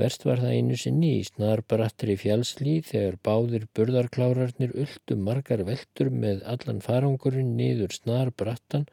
Verst 0.00 0.24
var 0.24 0.40
það 0.40 0.54
einu 0.56 0.76
sinni 0.80 1.10
í 1.18 1.24
snarbrattri 1.26 2.14
fjálslí 2.16 2.78
þegar 2.88 3.18
báðir 3.26 3.66
burðarklárarnir 3.76 4.72
uldu 4.84 5.18
margar 5.20 5.62
veldur 5.68 6.08
með 6.24 6.40
allan 6.48 6.80
farangurinn 6.84 7.52
niður 7.58 7.92
snarbrattan 7.98 8.88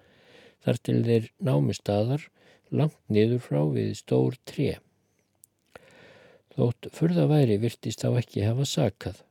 þar 0.66 0.82
til 0.84 1.00
þeir 1.08 1.32
námi 1.40 1.78
staðar 1.78 2.28
langt 2.70 3.00
niður 3.08 3.42
frá 3.46 3.62
við 3.74 3.96
stór 4.02 4.38
tré. 4.52 4.78
Þótt 6.60 6.90
furðaværi 6.92 7.58
virtist 7.64 8.04
þá 8.04 8.20
ekki 8.20 8.44
hafa 8.44 8.68
sakað, 8.68 9.24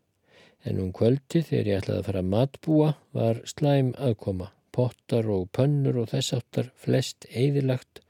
en 0.65 0.81
um 0.81 0.93
kvöldi 0.97 1.45
þegar 1.45 1.69
ég 1.69 1.83
ætlaði 1.83 2.01
að 2.01 2.07
fara 2.09 2.23
að 2.25 2.33
matbúa 2.33 2.91
var 3.13 3.43
slæm 3.53 3.93
aðkoma, 4.01 4.51
pottar 4.73 5.29
og 5.35 5.51
pönnur 5.53 6.01
og 6.03 6.15
þess 6.15 6.39
aftar 6.39 6.73
flest 6.81 7.29
eðilagt 7.29 8.01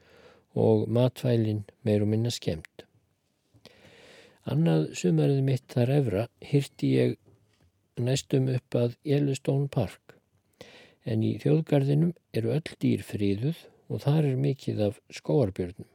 og 0.59 0.85
matvælin 0.91 1.63
meir 1.87 2.03
og 2.05 2.11
minna 2.11 2.31
skemmt. 2.33 2.85
Annað 4.49 4.89
sumarið 4.99 5.41
mitt 5.45 5.65
þar 5.71 5.95
efra 5.97 6.27
hyrti 6.51 6.93
ég 6.97 7.17
næstum 7.99 8.47
upp 8.53 8.75
að 8.79 8.95
Yellowstone 9.05 9.67
Park 9.71 10.15
en 11.09 11.23
í 11.25 11.35
þjóðgarðinum 11.41 12.13
eru 12.37 12.53
öll 12.55 12.75
dýr 12.81 13.03
fríðuð 13.05 13.63
og 13.89 14.03
þar 14.03 14.27
er 14.31 14.41
mikið 14.41 14.81
af 14.89 14.99
skóarbjörnum. 15.19 15.87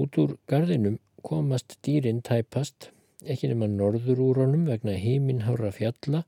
Út 0.00 0.18
úr 0.18 0.36
garðinum 0.50 0.98
komast 1.24 1.76
dýrin 1.86 2.22
tæpast, 2.24 2.90
ekki 3.24 3.50
nema 3.52 3.68
norður 3.70 4.22
úr 4.24 4.42
honum 4.42 4.66
vegna 4.68 4.96
heiminhára 4.98 5.70
fjalla 5.76 6.24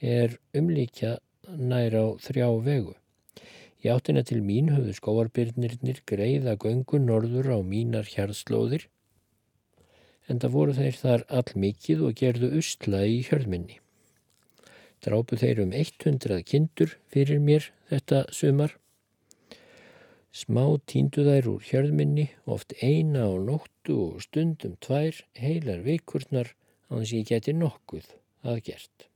er 0.00 0.38
umlíkja 0.56 1.18
nær 1.58 1.94
á 1.98 2.06
þrjá 2.22 2.48
vegu. 2.64 2.94
Í 3.82 3.90
áttina 3.90 4.22
til 4.22 4.38
mín 4.46 4.70
höfðu 4.70 4.94
skóarbyrnirnir 4.94 6.02
greiða 6.06 6.54
göngu 6.64 7.00
norður 7.02 7.48
á 7.50 7.58
mínar 7.66 8.06
hjarðslóðir 8.06 8.86
en 10.30 10.38
það 10.42 10.54
voru 10.56 10.74
þeir 10.76 10.98
þar 11.00 11.24
all 11.38 11.56
mikið 11.64 12.04
og 12.06 12.14
gerðu 12.20 12.52
usla 12.60 13.02
í 13.10 13.18
hjörðminni. 13.26 13.80
Drápu 15.02 15.38
þeir 15.40 15.64
um 15.64 15.74
100 15.74 16.44
kindur 16.46 16.94
fyrir 17.10 17.42
mér 17.42 17.68
þetta 17.90 18.22
sumar. 18.30 18.76
Smá 20.32 20.64
tíndu 20.88 21.26
þær 21.26 21.48
úr 21.50 21.64
hjörðminni, 21.66 22.30
oft 22.46 22.72
eina 22.80 23.26
á 23.28 23.32
nóttu 23.34 23.98
og 24.06 24.22
stundum 24.24 24.78
tvær 24.80 25.18
heilar 25.36 25.82
vikurnar 25.84 26.54
á 26.88 27.02
þess 27.02 27.10
að 27.10 27.18
ég 27.18 27.32
geti 27.34 27.56
nokkuð 27.58 28.14
að 28.46 28.62
gert. 28.70 29.11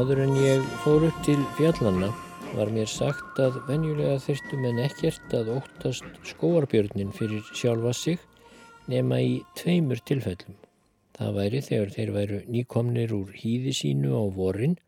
Áður 0.00 0.20
en 0.22 0.30
ég 0.38 0.62
fór 0.80 1.02
upp 1.04 1.16
til 1.26 1.40
fjallanna 1.58 2.06
var 2.54 2.70
mér 2.72 2.88
sagt 2.88 3.40
að 3.42 3.58
venjulega 3.66 4.14
þurftum 4.24 4.62
en 4.70 4.78
ekkert 4.80 5.34
að 5.36 5.50
óttast 5.58 6.06
skóarbjörnin 6.30 7.10
fyrir 7.18 7.42
sjálfa 7.58 7.92
sig 7.98 8.22
nema 8.88 9.18
í 9.20 9.34
tveimur 9.60 10.00
tilfellum. 10.08 10.56
Það 11.18 11.36
væri 11.36 11.62
þegar 11.68 11.92
þeir 11.98 12.14
væru 12.16 12.40
nýkomnir 12.48 13.12
úr 13.18 13.36
hýði 13.42 13.76
sínu 13.76 14.14
á 14.16 14.24
vorin 14.38 14.78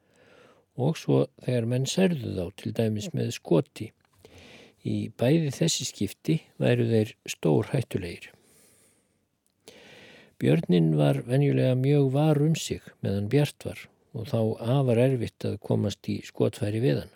og 0.81 0.97
svo 1.03 1.21
þegar 1.45 1.69
menn 1.75 1.87
særðu 1.93 2.33
þá 2.39 2.57
til 2.63 2.75
dæmis 2.81 3.13
með 3.13 3.35
skoti. 3.37 3.93
Í 4.89 4.97
bæði 5.13 5.53
þessi 5.61 5.91
skipti 5.93 6.41
væru 6.63 6.89
þeir 6.89 7.17
stór 7.37 7.75
hættulegir. 7.75 8.33
Björnin 10.41 10.95
var 10.97 11.21
venjulega 11.29 11.77
mjög 11.77 12.13
var 12.17 12.47
um 12.49 12.57
sig 12.57 12.81
meðan 13.05 13.29
bjart 13.29 13.69
var 13.69 13.89
og 14.13 14.29
þá 14.29 14.41
afar 14.79 15.01
erfitt 15.07 15.47
að 15.49 15.59
komast 15.65 16.09
í 16.11 16.21
skotfæri 16.27 16.83
við 16.85 17.03
hann. 17.03 17.13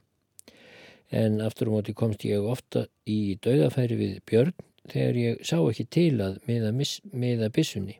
En 1.12 1.40
aftur 1.44 1.70
á 1.70 1.74
móti 1.76 1.94
komst 1.94 2.24
ég 2.26 2.42
ofta 2.42 2.86
í 3.06 3.36
dauðafæri 3.44 3.98
við 4.00 4.16
björn 4.26 4.54
þegar 4.90 5.20
ég 5.20 5.46
sá 5.46 5.58
ekki 5.60 5.86
til 5.86 6.12
að 6.24 6.40
miða 6.48 7.50
bissunni. 7.54 7.98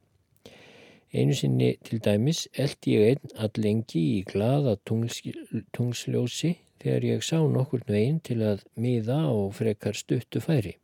Einu 1.15 1.37
sinni 1.39 1.77
til 1.87 2.01
dæmis 2.03 2.47
eld 2.59 2.89
ég 2.91 3.13
einn 3.13 3.37
allengi 3.47 4.03
í 4.19 4.25
glada 4.27 4.75
tungsljósi 4.85 6.57
þegar 6.83 7.07
ég 7.13 7.25
sá 7.25 7.39
nokkur 7.39 7.87
veginn 7.87 8.19
til 8.21 8.41
að 8.43 8.67
miða 8.75 9.23
á 9.31 9.35
frekar 9.55 9.97
stuttu 9.97 10.43
færi. 10.43 10.77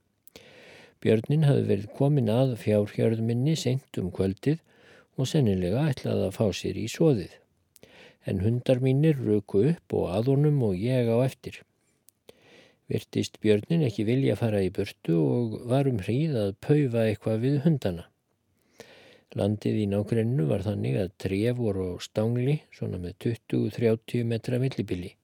Björnin 1.02 1.48
hafði 1.48 1.68
verið 1.68 1.92
komin 1.98 2.30
að 2.30 2.54
fjárhjörðminni 2.62 3.56
sent 3.58 3.98
um 3.98 4.12
kvöldið 4.14 4.62
og 5.18 5.28
sennilega 5.28 5.88
ætlaði 5.90 6.28
að 6.28 6.36
fá 6.38 6.46
sér 6.54 6.78
í 6.78 6.86
svoðið 6.88 7.41
en 8.26 8.40
hundar 8.44 8.80
mínir 8.84 9.18
ruku 9.18 9.64
upp 9.72 9.94
og 9.98 10.08
aðunum 10.16 10.62
og 10.68 10.78
ég 10.78 11.10
á 11.10 11.16
eftir. 11.24 11.62
Virtist 12.92 13.38
björnin 13.42 13.84
ekki 13.86 14.04
vilja 14.06 14.36
fara 14.36 14.60
í 14.62 14.70
burtu 14.74 15.16
og 15.16 15.60
var 15.70 15.88
um 15.90 16.00
hríð 16.02 16.36
að 16.38 16.56
paufa 16.66 17.06
eitthvað 17.06 17.44
við 17.46 17.60
hundana. 17.66 18.06
Landið 19.38 19.78
í 19.80 19.86
nákrennu 19.88 20.44
var 20.50 20.64
þannig 20.66 20.98
að 21.00 21.12
tref 21.24 21.56
voru 21.56 21.86
á 21.96 22.04
stangli, 22.04 22.58
svona 22.74 23.00
með 23.00 23.14
20-30 23.24 24.26
metra 24.28 24.58
villibili. 24.60 25.14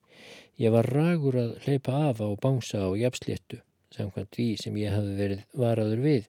Ég 0.57 0.73
var 0.73 0.89
ragur 0.89 1.37
að 1.37 1.51
hleypa 1.63 1.99
af 2.09 2.23
á 2.25 2.29
bánsa 2.41 2.81
á 2.83 2.89
jafnsléttu, 2.97 3.61
samkvæmt 3.93 4.33
því 4.33 4.47
sem 4.63 4.79
ég 4.81 4.95
hafi 4.95 5.13
verið 5.19 5.43
varaður 5.61 6.01
við, 6.07 6.25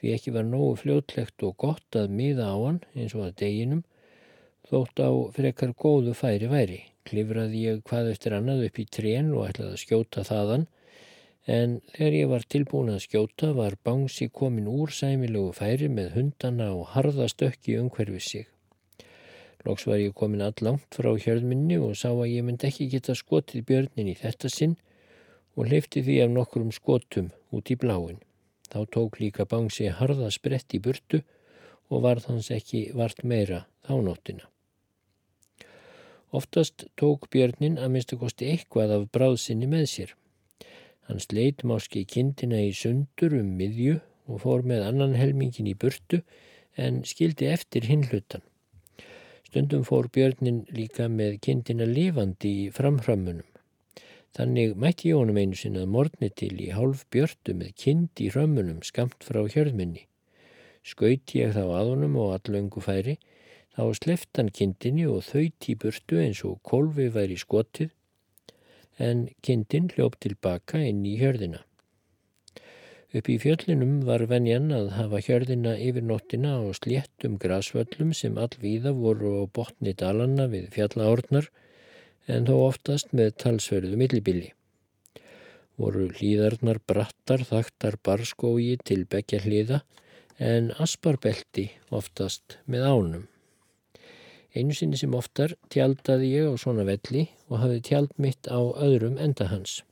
því 0.00 0.16
ekki 0.16 0.34
var 0.34 0.48
nógu 0.50 0.74
fljótlegt 0.82 1.46
og 1.46 1.54
gott 1.62 2.00
að 2.00 2.12
miða 2.18 2.50
á 2.50 2.56
hann 2.58 2.82
eins 2.96 3.14
og 3.14 3.28
að 3.28 3.38
deginum 3.44 3.84
Þótt 4.66 4.98
á 4.98 5.10
frekar 5.30 5.70
góðu 5.78 6.12
færi 6.18 6.48
væri. 6.50 6.80
Klifraði 7.06 7.60
ég 7.68 7.82
hvað 7.86 8.08
eftir 8.16 8.34
annað 8.34 8.64
upp 8.66 8.80
í 8.82 8.84
trén 8.96 9.28
og 9.30 9.44
ætlaði 9.46 9.76
að 9.76 9.82
skjóta 9.84 10.24
þaðan 10.26 10.66
en 11.46 11.76
þegar 11.94 12.16
ég 12.18 12.30
var 12.32 12.46
tilbúin 12.50 12.90
að 12.90 13.04
skjóta 13.04 13.52
var 13.54 13.76
bánsi 13.86 14.26
komin 14.34 14.66
úr 14.66 14.90
sæmilegu 14.90 15.52
færi 15.54 15.86
með 15.86 16.16
hundana 16.16 16.72
og 16.74 16.90
harðastökki 16.96 17.76
umhverfið 17.78 18.24
sig. 18.26 18.48
Lóks 19.66 19.86
var 19.86 20.02
ég 20.02 20.16
komin 20.18 20.42
allangt 20.42 20.98
frá 20.98 21.12
hjörðminni 21.14 21.78
og 21.78 21.94
sá 21.98 22.10
að 22.10 22.32
ég 22.32 22.46
myndi 22.46 22.66
ekki 22.66 22.88
geta 22.90 23.14
skotið 23.14 23.64
björnin 23.70 24.10
í 24.10 24.16
þetta 24.18 24.50
sinn 24.50 24.74
og 25.54 25.70
leifti 25.70 26.02
því 26.02 26.18
af 26.24 26.34
nokkrum 26.34 26.74
skotum 26.74 27.30
út 27.54 27.70
í 27.70 27.78
bláin. 27.78 28.18
Þá 28.66 28.82
tók 28.90 29.22
líka 29.22 29.46
bánsi 29.46 29.86
harða 29.94 30.32
sprett 30.34 30.74
í 30.74 30.82
burtu 30.82 31.22
og 31.86 32.02
varð 32.02 32.26
hans 32.32 32.50
ekki 32.50 32.88
vart 32.98 33.22
meira 33.22 33.64
þá 33.86 33.94
nóttina. 34.02 34.50
Oftast 36.34 36.88
tók 36.98 37.28
björnin 37.30 37.78
að 37.78 37.92
minnstu 37.94 38.18
kosti 38.18 38.48
eitthvað 38.50 38.94
af 38.96 39.06
bráðsynni 39.14 39.68
með 39.70 39.86
sér. 39.92 40.14
Hann 41.06 41.22
sleit 41.22 41.62
máski 41.62 42.02
kindina 42.08 42.58
í 42.66 42.72
sundur 42.74 43.36
um 43.38 43.52
miðju 43.60 44.00
og 44.26 44.42
fór 44.42 44.64
með 44.66 44.88
annan 44.88 45.14
helmingin 45.14 45.70
í 45.70 45.76
burtu 45.78 46.22
en 46.74 47.04
skildi 47.06 47.46
eftir 47.46 47.86
hinlutan. 47.86 48.42
Stundum 49.46 49.84
fór 49.86 50.10
björnin 50.12 50.64
líka 50.74 51.06
með 51.08 51.38
kindina 51.46 51.86
lifandi 51.86 52.50
í 52.64 52.66
framhrammunum. 52.74 53.46
Þannig 54.36 54.74
mætti 54.76 55.14
honum 55.16 55.38
einu 55.40 55.56
sinna 55.56 55.86
að 55.86 55.92
morni 55.94 56.28
til 56.28 56.52
í 56.60 56.72
hálf 56.74 57.06
björtu 57.14 57.54
með 57.56 57.70
kind 57.84 58.20
í 58.20 58.26
hrömmunum 58.34 58.82
skamt 58.84 59.22
frá 59.24 59.38
hjörðminni. 59.46 60.02
Skauti 60.84 61.40
ég 61.40 61.54
þá 61.54 61.62
að 61.64 61.92
honum 61.94 62.18
og 62.20 62.34
allöngu 62.34 62.82
færi, 62.84 63.16
þá 63.76 63.84
sleft 63.98 64.40
hann 64.40 64.50
kindinni 64.58 65.04
og 65.10 65.22
þauðt 65.28 65.68
í 65.70 65.76
burtu 65.82 66.20
eins 66.22 66.42
og 66.48 66.60
kolvi 66.64 67.10
væri 67.12 67.36
skotið, 67.40 67.92
en 68.96 69.26
kindin 69.44 69.90
hljópt 69.92 70.22
tilbaka 70.24 70.80
inn 70.80 71.04
í 71.04 71.18
hjörðina. 71.20 71.60
Upp 73.16 73.28
í 73.32 73.36
fjöllunum 73.40 74.00
var 74.08 74.24
venjan 74.28 74.72
að 74.74 74.88
hafa 74.96 75.20
hjörðina 75.24 75.76
yfir 75.80 76.04
nóttina 76.04 76.56
og 76.64 76.74
sléttum 76.80 77.36
grasvöllum 77.40 78.10
sem 78.16 78.40
allvíða 78.40 78.92
voru 78.96 79.30
á 79.40 79.42
botni 79.58 79.94
dalanna 79.96 80.48
við 80.52 80.66
fjallaórnar 80.74 81.48
en 82.26 82.48
þó 82.48 82.56
oftast 82.66 83.14
með 83.16 83.36
talsverðu 83.44 84.00
millibili. 84.00 84.50
Voru 85.76 86.08
hlýðarnar 86.18 86.80
brattar 86.88 87.44
þaktar 87.46 88.00
barskói 88.02 88.74
til 88.82 89.04
begja 89.04 89.42
hlýða 89.44 89.82
en 90.40 90.72
asparbelti 90.82 91.70
oftast 91.94 92.58
með 92.66 92.88
ánum. 92.90 93.24
Einu 94.56 94.72
sinni 94.72 94.96
sem 94.96 95.12
oftar 95.12 95.52
tjaldaði 95.68 96.32
ég 96.32 96.48
á 96.48 96.54
svona 96.56 96.86
velli 96.88 97.26
og 97.50 97.60
hafði 97.60 97.80
tjald 97.90 98.12
mitt 98.16 98.48
á 98.48 98.56
öðrum 98.56 99.18
enda 99.20 99.50
hans. 99.50 99.82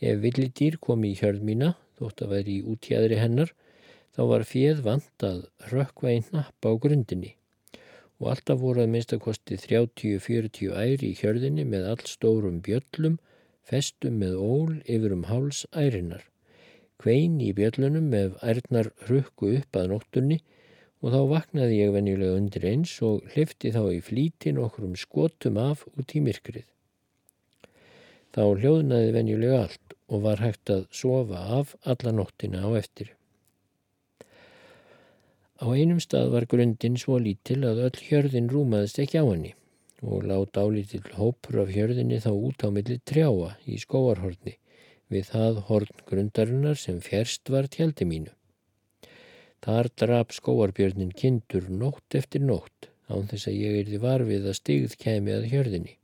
Ef 0.00 0.22
villidýr 0.22 0.78
kom 0.80 1.04
í 1.04 1.12
hjörð 1.18 1.42
mína, 1.44 1.74
þótt 2.00 2.24
að 2.24 2.32
væri 2.32 2.54
í 2.58 2.64
útjæðri 2.72 3.18
hennar, 3.20 3.52
þá 4.16 4.22
var 4.32 4.46
fjöð 4.48 4.80
vant 4.86 5.26
að 5.28 5.42
rökkva 5.72 6.14
einn 6.14 6.30
napp 6.32 6.68
á 6.68 6.72
grundinni 6.80 7.36
og 8.16 8.30
alltaf 8.32 8.60
voru 8.62 8.80
að 8.84 8.92
minnstakosti 8.94 9.58
30-40 9.60 10.72
æri 10.72 11.10
í 11.12 11.16
hjörðinni 11.18 11.66
með 11.68 11.90
allstórum 11.92 12.62
bjöllum, 12.64 13.18
festum 13.66 14.16
með 14.22 14.38
ól 14.40 14.78
yfir 14.84 15.12
um 15.16 15.26
háls 15.28 15.64
ærinar. 15.76 16.22
Kvein 16.96 17.36
í 17.44 17.50
bjöllunum 17.56 18.14
ef 18.16 18.38
ærnar 18.40 18.88
rukku 19.10 19.52
upp 19.58 19.76
að 19.76 19.90
nóttunni 19.92 20.38
og 21.06 21.12
þá 21.14 21.20
vaknaði 21.30 21.76
ég 21.78 21.92
venjulega 21.94 22.36
undir 22.40 22.64
eins 22.66 22.92
og 23.06 23.28
hlifti 23.30 23.70
þá 23.70 23.84
í 23.94 24.00
flítin 24.02 24.56
okkur 24.58 24.88
um 24.88 24.96
skotum 24.98 25.60
af 25.62 25.84
út 25.94 26.14
í 26.18 26.22
myrkrið. 26.24 26.64
Þá 28.34 28.42
hljóðnaði 28.58 29.12
venjulega 29.14 29.60
allt 29.68 29.94
og 30.10 30.24
var 30.24 30.42
hægt 30.42 30.72
að 30.74 30.82
sofa 30.90 31.44
af 31.60 31.76
alla 31.86 32.12
nóttina 32.18 32.66
á 32.66 32.74
eftir. 32.80 33.12
Á 35.62 35.66
einum 35.70 36.02
stað 36.02 36.34
var 36.34 36.48
grundin 36.50 36.98
svo 36.98 37.20
lítil 37.22 37.62
að 37.70 37.84
öll 37.86 38.02
hjörðin 38.08 38.50
rúmaðist 38.50 38.98
ekki 39.04 39.22
á 39.22 39.30
henni 39.30 39.54
og 40.02 40.26
láta 40.28 40.66
álítill 40.66 41.06
hópur 41.16 41.62
af 41.62 41.70
hjörðinni 41.72 42.18
þá 42.20 42.32
út 42.34 42.66
á 42.66 42.68
milli 42.74 42.98
trjáa 43.08 43.54
í 43.64 43.78
skóarhorni 43.80 44.58
við 45.08 45.30
það 45.30 45.62
horn 45.70 46.04
grundarinnar 46.10 46.82
sem 46.82 46.98
fjerst 47.00 47.48
var 47.54 47.70
tjaldi 47.70 48.04
mínu. 48.10 48.35
Þar 49.66 49.88
drap 49.98 50.30
skóarbjörnin 50.30 51.08
kindur 51.18 51.64
nótt 51.66 52.14
eftir 52.14 52.44
nótt 52.46 52.86
án 53.10 53.24
þess 53.26 53.48
að 53.50 53.56
ég 53.58 53.78
erði 53.80 53.98
varfið 54.04 54.44
að 54.46 54.58
stigð 54.60 54.92
kemi 55.00 55.32
að 55.34 55.48
hjörðinni. 55.50 55.96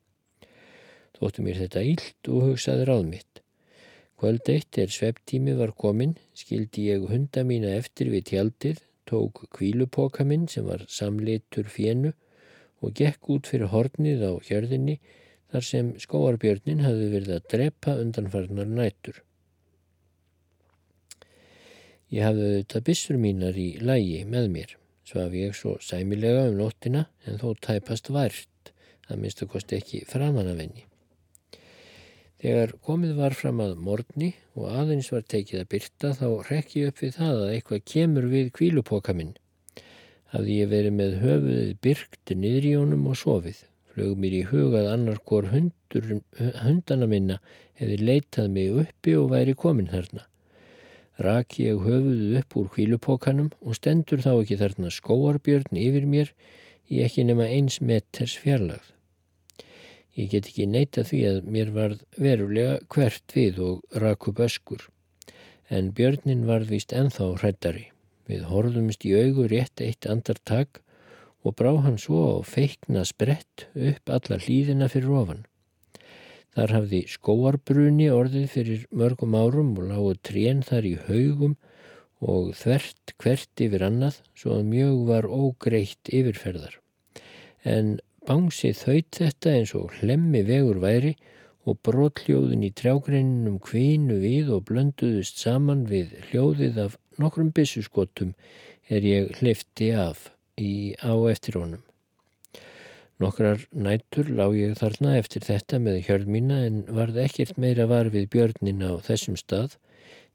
Þóttu 1.14 1.44
mér 1.46 1.60
þetta 1.60 1.84
ílt 1.86 2.30
og 2.32 2.48
hugsaði 2.48 2.88
ráð 2.88 3.04
mitt. 3.12 3.42
Kvöld 4.18 4.50
eitt 4.50 4.78
er 4.82 4.90
svepptími 4.90 5.54
var 5.60 5.76
komin, 5.78 6.16
skildi 6.34 6.88
ég 6.90 7.06
hunda 7.10 7.46
mína 7.46 7.70
eftir 7.78 8.10
við 8.10 8.32
tjaldið 8.32 8.82
tók 9.06 9.44
kvílupoka 9.54 10.26
minn 10.26 10.48
sem 10.50 10.66
var 10.66 10.82
samlitur 10.90 11.70
fjennu 11.70 12.12
og 12.82 12.94
gekk 12.98 13.30
út 13.36 13.50
fyrir 13.50 13.70
hornið 13.70 14.26
á 14.26 14.32
hjörðinni 14.42 14.98
þar 15.54 15.70
sem 15.70 15.94
skóarbjörnin 16.02 16.82
hafði 16.82 17.12
verið 17.14 17.36
að 17.38 17.50
drepa 17.54 17.94
undanfarnar 18.02 18.66
nætur. 18.66 19.22
Ég 22.12 22.26
hafði 22.26 22.46
auðvitað 22.50 22.82
bissur 22.84 23.16
mínar 23.16 23.56
í 23.56 23.66
lægi 23.80 24.24
með 24.28 24.48
mér, 24.52 24.72
svaf 25.08 25.32
ég 25.32 25.54
svo 25.56 25.78
sæmilega 25.80 26.42
um 26.50 26.58
nóttina 26.58 27.06
en 27.24 27.38
þó 27.40 27.54
tæpast 27.64 28.10
vært, 28.12 28.72
það 29.06 29.20
minnstu 29.22 29.46
kosti 29.48 29.78
ekki 29.78 30.00
framannavenni. 30.10 30.84
Þegar 32.42 32.74
komið 32.84 33.14
var 33.16 33.36
fram 33.38 33.62
að 33.64 33.78
morgni 33.86 34.28
og 34.58 34.66
aðeins 34.74 35.08
var 35.14 35.24
tekið 35.24 35.62
að 35.62 35.70
byrta 35.72 36.10
þá 36.18 36.26
rekki 36.50 36.82
upp 36.90 37.00
við 37.00 37.14
það 37.16 37.40
að 37.44 37.52
eitthvað 37.54 37.86
kemur 37.94 38.26
við 38.32 38.50
kvílupoka 38.58 39.14
minn. 39.16 39.30
Hafði 40.34 40.56
ég 40.58 40.72
verið 40.72 40.96
með 40.98 41.16
höfuðið 41.22 41.70
byrkt 41.86 42.34
niður 42.42 42.66
í 42.66 42.74
honum 42.80 43.06
og 43.08 43.16
sofið. 43.20 43.62
Flög 43.94 44.20
mér 44.20 44.36
í 44.36 44.42
hugað 44.50 44.90
annar 44.90 45.22
hvort 45.24 45.48
hundur, 45.54 46.12
hundana 46.60 47.08
minna 47.08 47.38
hefði 47.80 47.98
leitað 48.02 48.52
mig 48.58 48.76
uppi 48.84 49.16
og 49.16 49.30
væri 49.32 49.56
komin 49.56 49.88
þarna. 49.92 50.26
Raki 51.20 51.66
ég 51.68 51.82
höfuðið 51.84 52.38
upp 52.40 52.56
úr 52.56 52.68
kvílupokanum 52.72 53.50
og 53.60 53.76
stendur 53.76 54.22
þá 54.24 54.32
ekki 54.32 54.56
þarna 54.62 54.92
skóarbjörn 54.94 55.76
yfir 55.76 56.06
mér 56.08 56.32
í 56.88 57.02
ekki 57.04 57.26
nema 57.28 57.48
eins 57.52 57.80
meters 57.84 58.38
fjarlagð. 58.40 58.88
Ég 60.16 60.32
get 60.32 60.48
ekki 60.48 60.66
neyta 60.68 61.04
því 61.08 61.20
að 61.28 61.38
mér 61.52 61.72
varð 61.72 62.00
verulega 62.20 62.78
hvert 62.92 63.36
við 63.36 63.60
og 63.64 64.00
raku 64.02 64.32
böskur. 64.36 64.88
En 65.68 65.92
björnin 65.96 66.44
varð 66.48 66.72
vist 66.72 66.92
enþá 66.92 67.30
hrættari. 67.40 67.86
Við 68.28 68.48
horfumst 68.48 69.04
í 69.08 69.14
augu 69.16 69.46
rétt 69.48 69.80
eitt 69.84 70.08
andartak 70.08 70.82
og 71.42 71.56
brá 71.58 71.72
hann 71.84 71.96
svo 72.00 72.40
á 72.40 72.44
feikna 72.44 73.04
sprett 73.08 73.66
upp 73.72 74.12
alla 74.12 74.38
hlýðina 74.40 74.88
fyrir 74.92 75.16
ofan. 75.22 75.46
Þar 76.52 76.74
hafði 76.76 77.02
skóarbruni 77.08 78.08
orðið 78.12 78.48
fyrir 78.52 78.86
mörgum 78.92 79.36
árum 79.38 79.74
og 79.78 79.88
lágu 79.88 80.14
trén 80.28 80.60
þar 80.66 80.88
í 80.88 80.94
haugum 81.06 81.56
og 82.22 82.52
þvert 82.58 83.14
hvert 83.22 83.62
yfir 83.66 83.84
annað 83.86 84.18
svo 84.38 84.58
að 84.58 84.68
mjög 84.70 84.98
var 85.08 85.28
ógreitt 85.28 86.12
yfirferðar. 86.12 86.76
En 87.64 87.96
Bangsi 88.28 88.70
þaut 88.78 89.16
þetta 89.18 89.52
eins 89.56 89.72
og 89.74 89.94
hlemmi 89.98 90.44
vegur 90.46 90.78
væri 90.82 91.16
og 91.66 91.78
brotljóðin 91.86 92.66
í 92.66 92.70
trjágreininum 92.78 93.56
kvínu 93.62 94.18
við 94.22 94.52
og 94.54 94.66
blönduðust 94.68 95.42
saman 95.42 95.86
við 95.90 96.12
hljóðið 96.28 96.78
af 96.84 96.98
nokkrum 97.22 97.50
bissuskotum 97.54 98.34
er 98.86 99.06
ég 99.06 99.32
hlifti 99.40 99.90
af 99.94 100.28
í 100.58 100.94
á 101.02 101.14
eftir 101.32 101.58
honum. 101.58 101.82
Nokkrar 103.22 103.60
nættur 103.70 104.32
lág 104.34 104.56
ég 104.58 104.72
þarna 104.80 105.12
eftir 105.20 105.44
þetta 105.46 105.78
með 105.78 105.98
hjörð 106.08 106.30
mína 106.34 106.56
en 106.66 106.80
varð 106.90 107.20
ekkert 107.22 107.58
meira 107.60 107.86
var 107.86 108.10
við 108.10 108.24
björnin 108.32 108.82
á 108.82 108.98
þessum 109.06 109.36
stað 109.38 109.76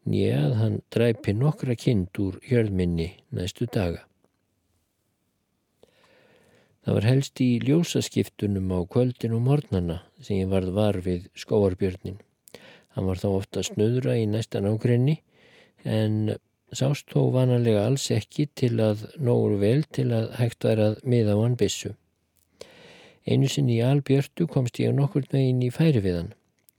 nýja 0.08 0.38
að 0.46 0.54
hann 0.62 0.78
dræpi 0.94 1.34
nokkra 1.36 1.76
kind 1.76 2.22
úr 2.24 2.38
hjörðminni 2.48 3.10
næstu 3.36 3.68
daga. 3.68 4.06
Það 6.88 6.96
var 7.00 7.10
helst 7.10 7.44
í 7.44 7.50
ljósaskiptunum 7.68 8.72
á 8.72 8.80
kvöldin 8.88 9.36
og 9.36 9.44
mornana 9.50 10.00
sem 10.24 10.40
ég 10.40 10.52
varð 10.56 10.72
var 10.80 11.02
við 11.04 11.28
skóarbjörnin. 11.36 12.22
Hann 12.96 13.12
var 13.12 13.20
þá 13.20 13.28
ofta 13.34 13.68
snöðra 13.68 14.16
í 14.16 14.24
næstan 14.32 14.70
ágrenni 14.72 15.20
en 15.84 16.38
sást 16.72 17.12
þó 17.12 17.34
vanalega 17.36 17.84
alls 17.84 18.08
ekki 18.16 18.48
til 18.56 18.78
að 18.80 19.10
nógur 19.20 19.60
vel 19.60 19.82
til 19.92 20.14
að 20.16 20.32
hægt 20.40 20.64
væri 20.64 20.92
að 20.94 21.02
miða 21.04 21.36
á 21.36 21.44
hann 21.44 21.60
bissu. 21.60 21.98
Einu 23.28 23.50
sinni 23.52 23.82
í 23.82 23.84
albjörtu 23.84 24.48
komst 24.48 24.80
ég 24.80 24.94
nokkur 24.96 25.26
megin 25.34 25.66
í 25.66 25.72
færi 25.74 26.00
við 26.04 26.22
hann 26.22 26.34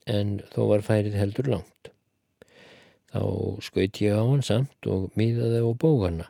en 0.08 0.30
þó 0.54 0.62
var 0.70 0.84
færið 0.86 1.18
heldur 1.20 1.50
langt. 1.52 1.90
Þá 3.12 3.20
skaut 3.64 4.00
ég 4.00 4.16
á 4.16 4.24
hann 4.24 4.44
samt 4.44 4.88
og 4.88 5.10
miðaði 5.18 5.60
á 5.60 5.72
bógarna 5.76 6.28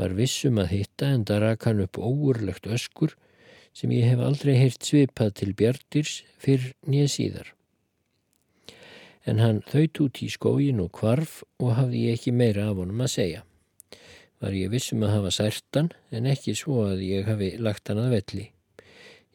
var 0.00 0.14
vissum 0.16 0.60
að 0.62 0.72
hitta 0.76 1.10
en 1.14 1.26
það 1.28 1.42
rak 1.44 1.66
hann 1.68 1.82
upp 1.84 2.00
óurlegt 2.00 2.68
öskur 2.68 3.12
sem 3.76 3.92
ég 3.92 4.08
hef 4.08 4.22
aldrei 4.24 4.54
heyrt 4.56 4.84
svipað 4.84 5.34
til 5.40 5.52
bjartirs 5.56 6.14
fyrr 6.40 6.72
nýja 6.88 7.10
síðar. 7.12 7.52
En 9.28 9.38
hann 9.38 9.60
þaut 9.68 10.00
út 10.06 10.22
í 10.24 10.30
skógin 10.32 10.80
og 10.82 10.92
kvarf 10.96 11.42
og 11.60 11.76
hafði 11.78 12.06
ég 12.08 12.18
ekki 12.18 12.34
meira 12.34 12.70
af 12.70 12.80
honum 12.80 13.04
að 13.04 13.14
segja. 13.18 13.44
Var 14.42 14.56
ég 14.58 14.72
vissum 14.72 15.04
að 15.06 15.14
hafa 15.18 15.36
særtan 15.36 15.92
en 16.10 16.26
ekki 16.26 16.56
svo 16.58 16.88
að 16.88 17.04
ég 17.06 17.28
hafi 17.28 17.54
lagt 17.60 17.92
hann 17.92 18.02
að 18.02 18.16
velli. 18.16 18.48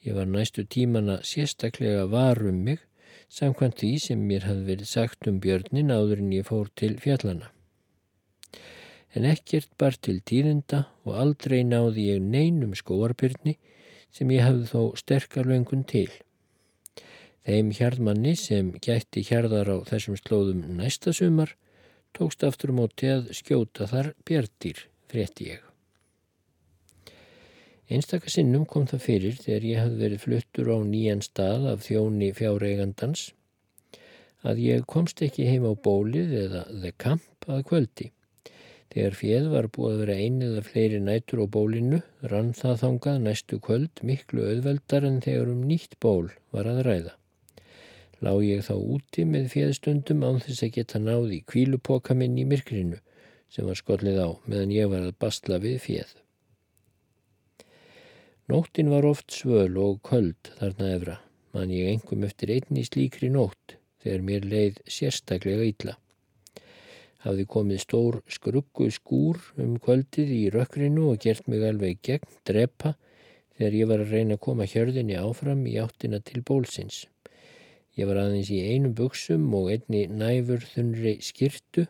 Ég 0.08 0.16
var 0.16 0.32
næstu 0.32 0.64
tímana 0.64 1.20
sérstaklega 1.28 2.08
varum 2.08 2.64
mig 2.70 2.80
samkvæmt 3.28 3.84
því 3.84 3.92
sem 4.08 4.24
mér 4.32 4.48
hafði 4.48 4.66
verið 4.72 4.92
sagt 4.96 5.28
um 5.28 5.44
björnin 5.44 5.92
áður 5.92 6.24
en 6.24 6.34
ég 6.40 6.48
fór 6.48 6.72
til 6.80 6.96
fjallana 7.04 7.52
en 9.18 9.26
ekkert 9.26 9.70
bar 9.82 9.96
til 9.98 10.20
tíðinda 10.30 10.84
og 11.08 11.18
aldrei 11.22 11.62
náði 11.66 12.08
ég 12.12 12.24
neinum 12.24 12.76
skóarbyrni 12.78 13.56
sem 14.14 14.32
ég 14.34 14.46
hafði 14.46 14.68
þó 14.72 14.82
sterkar 15.02 15.50
löngun 15.50 15.86
til. 15.90 16.10
Þeim 17.48 17.72
hjarðmanni 17.78 18.36
sem 18.40 18.74
gætti 18.84 19.24
hjarðar 19.30 19.72
á 19.74 19.78
þessum 19.90 20.20
slóðum 20.20 20.66
næsta 20.80 21.16
sumar 21.16 21.56
tókst 22.18 22.44
aftur 22.48 22.76
móti 22.76 23.10
að 23.14 23.32
skjóta 23.40 23.88
þar 23.90 24.14
björnir, 24.28 24.84
frétti 25.08 25.54
ég. 25.54 25.67
Einstakasinnum 27.88 28.66
kom 28.68 28.84
það 28.92 29.04
fyrir 29.06 29.36
þegar 29.40 29.66
ég 29.66 29.78
hafði 29.80 30.00
verið 30.02 30.24
fluttur 30.26 30.70
á 30.76 30.78
nýjan 30.84 31.22
stað 31.24 31.68
af 31.72 31.86
þjóni 31.86 32.34
fjáreigandans 32.36 33.22
að 34.44 34.60
ég 34.64 34.84
komst 34.92 35.24
ekki 35.24 35.46
heim 35.48 35.64
á 35.64 35.74
bólið 35.88 36.34
eða 36.42 36.66
the 36.82 36.92
camp 37.00 37.48
að 37.48 37.64
kvöldi. 37.70 38.10
Þegar 38.92 39.16
fjöð 39.20 39.48
var 39.54 39.70
búið 39.72 39.94
að 39.94 40.04
vera 40.04 40.18
einið 40.26 40.60
að 40.60 40.68
fleiri 40.68 41.00
nætur 41.06 41.44
á 41.44 41.48
bólinu 41.56 42.02
rann 42.34 42.52
það 42.60 42.78
þangað 42.84 43.24
næstu 43.24 43.62
kvöld 43.64 44.04
miklu 44.12 44.46
auðveldar 44.52 45.08
en 45.08 45.24
þegar 45.24 45.56
um 45.56 45.64
nýtt 45.72 45.98
ból 46.04 46.30
var 46.52 46.68
að 46.68 46.84
ræða. 46.90 47.16
Lá 48.20 48.34
ég 48.44 48.68
þá 48.68 48.76
úti 48.76 49.28
með 49.32 49.52
fjöðstundum 49.56 50.28
án 50.28 50.44
þess 50.44 50.68
að 50.68 50.76
geta 50.82 51.00
náði 51.00 51.44
kvílupoka 51.48 52.20
minn 52.20 52.36
í 52.36 52.48
myrkrinu 52.52 53.00
sem 53.48 53.68
var 53.68 53.80
skollið 53.80 54.24
á 54.24 54.30
meðan 54.44 54.74
ég 54.76 54.92
var 54.92 55.08
að 55.08 55.20
bastla 55.24 55.64
við 55.64 55.84
fjöð. 55.88 56.18
Nóttin 58.48 58.90
var 58.94 59.06
oft 59.06 59.32
svöl 59.36 59.76
og 59.84 60.02
köld 60.08 60.52
þarna 60.60 60.92
efra, 60.96 61.20
mann 61.54 61.74
ég 61.76 61.92
engum 61.94 62.24
eftir 62.28 62.56
einni 62.56 62.86
slíkri 62.88 63.32
nótt 63.34 63.78
þegar 64.04 64.28
mér 64.30 64.52
leið 64.56 64.84
sérstaklega 64.88 65.68
ítla 65.68 65.98
hafði 67.28 67.46
komið 67.52 67.82
stór 67.84 68.18
skruggu 68.32 68.88
skúr 68.94 69.40
um 69.64 69.76
kvöldið 69.84 70.32
í 70.36 70.42
rökkrinu 70.54 71.10
og 71.12 71.22
gert 71.26 71.48
mig 71.52 71.66
alveg 71.68 72.00
gegn 72.06 72.40
drepa 72.48 72.94
þegar 73.58 73.78
ég 73.80 73.92
var 73.92 74.04
að 74.04 74.16
reyna 74.16 74.38
að 74.38 74.44
koma 74.48 74.68
hjörðinni 74.70 75.18
áfram 75.20 75.64
í 75.68 75.76
áttina 75.82 76.22
til 76.24 76.44
bólsins. 76.48 77.06
Ég 77.98 78.08
var 78.10 78.22
aðeins 78.22 78.52
í 78.54 78.62
einum 78.70 78.94
buksum 78.98 79.48
og 79.58 79.72
einni 79.74 80.06
næfur 80.08 80.62
þunri 80.74 81.18
skirtu 81.26 81.88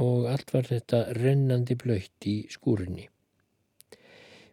og 0.00 0.28
allt 0.30 0.54
var 0.54 0.68
þetta 0.70 1.04
rennandi 1.18 1.76
blöytt 1.78 2.30
í 2.30 2.36
skúrinni. 2.52 3.08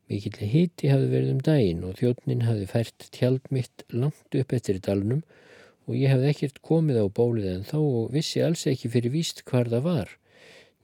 Mikill 0.10 0.50
hiti 0.52 0.90
hafði 0.90 1.10
verið 1.14 1.34
um 1.36 1.44
daginn 1.46 1.84
og 1.86 2.00
þjóttnin 2.00 2.48
hafði 2.48 2.70
fært 2.72 3.10
tjald 3.14 3.52
mitt 3.54 3.84
langt 3.94 4.40
upp 4.40 4.56
eftir 4.58 4.80
dalnum 4.82 5.22
og 5.86 5.98
ég 5.98 6.10
hefði 6.14 6.32
ekkert 6.32 6.64
komið 6.66 7.04
á 7.04 7.06
bólið 7.20 7.52
en 7.52 7.68
þó 7.68 7.78
og 7.82 8.16
vissi 8.16 8.42
alls 8.46 8.66
ekki 8.70 8.90
fyrir 8.94 9.14
víst 9.14 9.46
hvar 9.46 9.70
það 9.70 9.86
var 9.86 10.16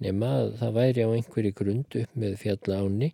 nema 0.04 0.32
að 0.42 0.54
það 0.60 0.76
væri 0.76 1.06
á 1.08 1.10
einhverju 1.16 1.56
grund 1.56 1.98
upp 2.02 2.20
með 2.20 2.38
fjalla 2.42 2.80
áni 2.84 3.12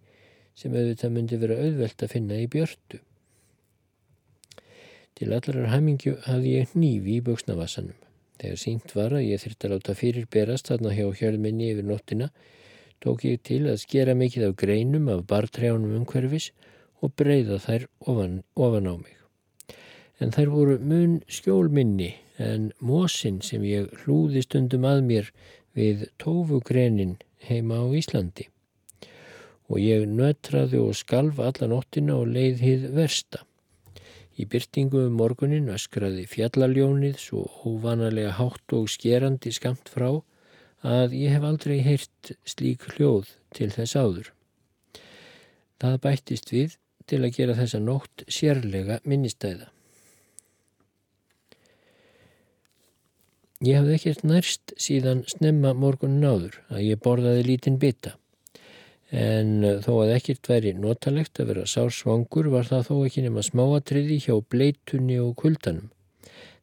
sem 0.58 0.74
auðvitað 0.76 1.16
myndi 1.16 1.40
vera 1.42 1.58
auðvelt 1.62 2.04
að 2.04 2.14
finna 2.16 2.40
í 2.42 2.48
björtu. 2.52 3.00
Til 5.18 5.30
allarar 5.36 5.70
hamingju 5.72 6.16
hafði 6.26 6.56
ég 6.58 6.74
nýfi 6.74 7.18
í 7.20 7.26
buksnavassanum. 7.26 7.98
Þegar 8.42 8.58
sínt 8.58 8.96
var 8.98 9.14
að 9.14 9.28
ég 9.28 9.44
þurfti 9.44 9.68
að 9.68 9.76
láta 9.76 9.98
fyrir 9.98 10.30
berast 10.34 10.72
þarna 10.72 10.96
hjá 10.98 11.06
hjörðminni 11.20 11.70
yfir 11.76 11.86
nóttina 11.86 12.32
tók 13.02 13.26
ég 13.28 13.42
til 13.48 13.64
að 13.68 13.82
skera 13.86 14.18
mikið 14.18 14.52
af 14.52 14.60
greinum 14.62 15.10
af 15.14 15.26
bartrjánum 15.30 15.98
umhverfis 16.02 16.52
og 17.02 17.16
breyða 17.18 17.58
þær 17.62 17.90
ofan, 18.06 18.40
ofan 18.56 18.90
á 18.90 18.96
mig 18.98 19.18
en 20.22 20.30
þær 20.30 20.52
voru 20.54 20.78
mun 20.86 21.18
skjólminni 21.34 22.12
en 22.42 22.70
mósin 22.86 23.40
sem 23.46 23.64
ég 23.66 23.90
hlúði 24.04 24.44
stundum 24.46 24.86
að 24.86 25.04
mér 25.08 25.30
við 25.78 26.08
tófugrenin 26.22 27.16
heima 27.48 27.80
á 27.82 27.86
Íslandi. 27.98 28.48
Og 29.72 29.80
ég 29.82 30.06
nötraði 30.10 30.82
og 30.82 30.98
skalf 31.00 31.40
alla 31.42 31.70
nóttina 31.72 32.18
og 32.20 32.30
leið 32.36 32.62
hið 32.66 32.88
versta. 32.98 33.46
Í 34.38 34.46
byrtingu 34.52 35.06
um 35.08 35.18
morgunin 35.18 35.72
öskraði 35.74 36.28
fjallaljónið 36.30 37.18
svo 37.22 37.46
óvanalega 37.66 38.36
hátt 38.38 38.76
og 38.78 38.90
skerandi 38.92 39.54
skamt 39.56 39.90
frá 39.90 40.10
að 40.82 41.14
ég 41.18 41.36
hef 41.36 41.44
aldrei 41.46 41.80
heyrt 41.86 42.32
slík 42.48 42.88
hljóð 42.96 43.36
til 43.56 43.70
þess 43.74 43.98
áður. 43.98 44.32
Það 45.82 46.00
bættist 46.06 46.52
við 46.54 46.78
til 47.10 47.22
að 47.26 47.36
gera 47.38 47.58
þessa 47.58 47.82
nótt 47.82 48.24
sérlega 48.32 49.00
minnistæða. 49.06 49.70
Ég 53.62 53.78
hafði 53.78 53.98
ekkert 53.98 54.24
nærst 54.26 54.74
síðan 54.82 55.22
snemma 55.30 55.76
morgunin 55.78 56.26
áður 56.26 56.58
að 56.74 56.86
ég 56.88 57.02
borðaði 57.06 57.44
lítinn 57.46 57.78
bytta. 57.82 58.16
En 59.12 59.60
þó 59.84 59.92
að 60.06 60.16
ekkert 60.16 60.48
væri 60.50 60.72
notalegt 60.74 61.38
að 61.44 61.52
vera 61.52 61.68
sársvangur 61.70 62.48
var 62.50 62.66
það 62.66 62.88
þó 62.88 62.94
ekki 63.06 63.26
nema 63.28 63.44
smáatriði 63.46 64.18
hjá 64.24 64.34
bleitunni 64.50 65.20
og 65.22 65.36
kuldanum. 65.44 65.92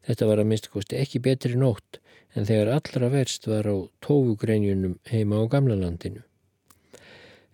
Þetta 0.09 0.27
var 0.31 0.43
að 0.43 0.49
minnst 0.51 0.71
kosti 0.73 0.99
ekki 0.99 1.21
betri 1.23 1.59
nótt 1.61 2.01
en 2.35 2.49
þegar 2.49 2.72
allra 2.76 3.11
verst 3.12 3.47
var 3.49 3.68
á 3.68 3.76
tófugreinjunum 4.05 4.99
heima 5.11 5.41
á 5.41 5.45
gamla 5.51 5.79
landinu. 5.79 6.22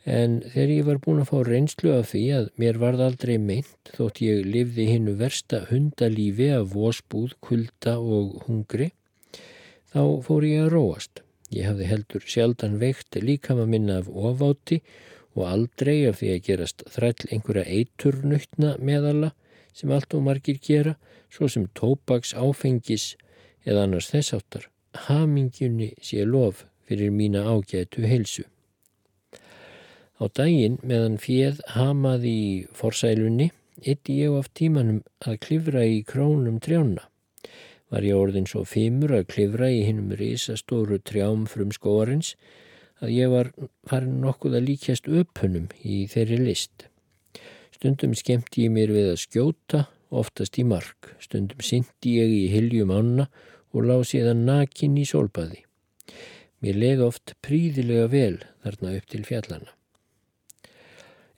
En 0.04 0.42
þegar 0.52 0.72
ég 0.74 0.88
var 0.88 0.98
búin 1.00 1.22
að 1.22 1.30
fá 1.30 1.38
reynslu 1.48 1.94
af 1.96 2.10
því 2.10 2.24
að 2.38 2.48
mér 2.60 2.78
varð 2.82 3.04
aldrei 3.06 3.38
meint 3.40 3.92
þótt 3.96 4.20
ég 4.20 4.42
livði 4.44 4.90
hinnu 4.90 5.14
versta 5.16 5.62
hundalífi 5.70 6.50
af 6.52 6.74
vósbúð, 6.74 7.38
kulda 7.40 7.96
og 8.00 8.42
hungri 8.44 8.90
þá 9.94 10.20
fór 10.26 10.44
ég 10.44 10.66
að 10.66 10.72
róast. 10.74 11.22
Ég 11.54 11.70
hafði 11.70 11.88
heldur 11.88 12.24
sjaldan 12.26 12.76
veikt 12.82 13.16
líkama 13.16 13.64
minna 13.70 14.00
af 14.02 14.10
ofáti 14.10 14.82
og 15.34 15.46
aldrei 15.48 16.04
af 16.08 16.20
því 16.20 16.30
að 16.34 16.44
gerast 16.48 16.84
þræll 16.94 17.30
einhverja 17.30 17.64
eiturnutna 17.78 18.74
meðalla 18.82 19.32
sem 19.74 19.90
allt 19.90 20.14
og 20.14 20.22
margir 20.26 20.60
gera, 20.62 20.94
svo 21.32 21.48
sem 21.50 21.64
tópaks 21.74 22.34
áfengis 22.38 23.14
eða 23.64 23.86
annars 23.86 24.10
þess 24.12 24.36
áttar. 24.38 24.68
Hamingjunni 25.06 25.92
sé 26.02 26.24
lof 26.24 26.64
fyrir 26.86 27.10
mína 27.10 27.44
ágætu 27.48 28.04
heilsu. 28.06 28.44
Á 30.20 30.24
daginn 30.30 30.78
meðan 30.82 31.18
fjöð 31.18 31.64
hamaði 31.74 32.34
í 32.44 32.52
forsælunni, 32.76 33.50
eitti 33.82 34.20
ég 34.22 34.36
af 34.38 34.52
tímanum 34.54 35.02
að 35.26 35.40
klifra 35.48 35.82
í 35.88 36.04
krónum 36.06 36.60
trjána 36.62 37.08
var 37.94 38.02
ég 38.02 38.18
orðin 38.18 38.48
svo 38.50 38.64
fimur 38.66 39.12
að 39.14 39.28
klifra 39.30 39.68
í 39.70 39.84
hinnum 39.86 40.14
risastóru 40.18 40.98
trjám 41.06 41.44
frum 41.50 41.70
skóarins 41.74 42.32
að 43.04 43.12
ég 43.14 43.30
var 43.30 43.50
farin 43.90 44.20
nokkuð 44.24 44.58
að 44.58 44.66
líkjast 44.70 45.10
öpunum 45.20 45.68
í 45.82 46.04
þeirri 46.10 46.40
list. 46.42 46.88
Stundum 47.74 48.14
skemmti 48.18 48.66
ég 48.66 48.72
mér 48.74 48.94
við 48.94 49.10
að 49.12 49.20
skjóta, 49.22 49.84
oftast 50.14 50.58
í 50.58 50.64
mark. 50.66 51.12
Stundum 51.22 51.62
syndi 51.62 52.16
ég 52.18 52.34
í 52.34 52.42
hiljum 52.54 52.94
ána 52.94 53.28
og 53.74 53.88
lág 53.90 54.04
síðan 54.08 54.44
nakin 54.46 54.96
í 54.96 55.04
sólbaði. 55.08 55.64
Mér 56.62 56.78
leið 56.80 57.02
oft 57.08 57.34
príðilega 57.44 58.06
vel 58.12 58.36
þarna 58.64 58.94
upp 58.98 59.08
til 59.12 59.24
fjallana. 59.26 59.72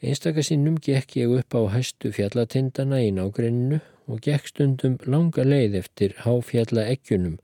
Einstakasinnum 0.04 0.76
gekk 0.84 1.16
ég 1.16 1.32
upp 1.40 1.56
á 1.56 1.72
hæstu 1.72 2.12
fjallatindana 2.12 3.00
í 3.02 3.08
nágrenninu 3.16 3.80
og 4.06 4.20
gekk 4.22 4.52
stundum 4.52 4.98
langa 5.08 5.42
leið 5.42 5.80
eftir 5.80 6.14
háfjalla 6.22 6.84
eggjunum 6.92 7.40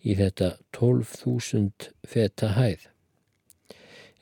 í 0.00 0.16
þetta 0.16 0.54
12.000 0.74 1.92
feta 2.08 2.54
hæð 2.56 2.88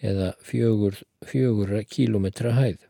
eða 0.03 0.35
fjögur, 0.45 0.99
fjögura 1.27 1.83
kílometra 1.87 2.55
hæð. 2.59 2.85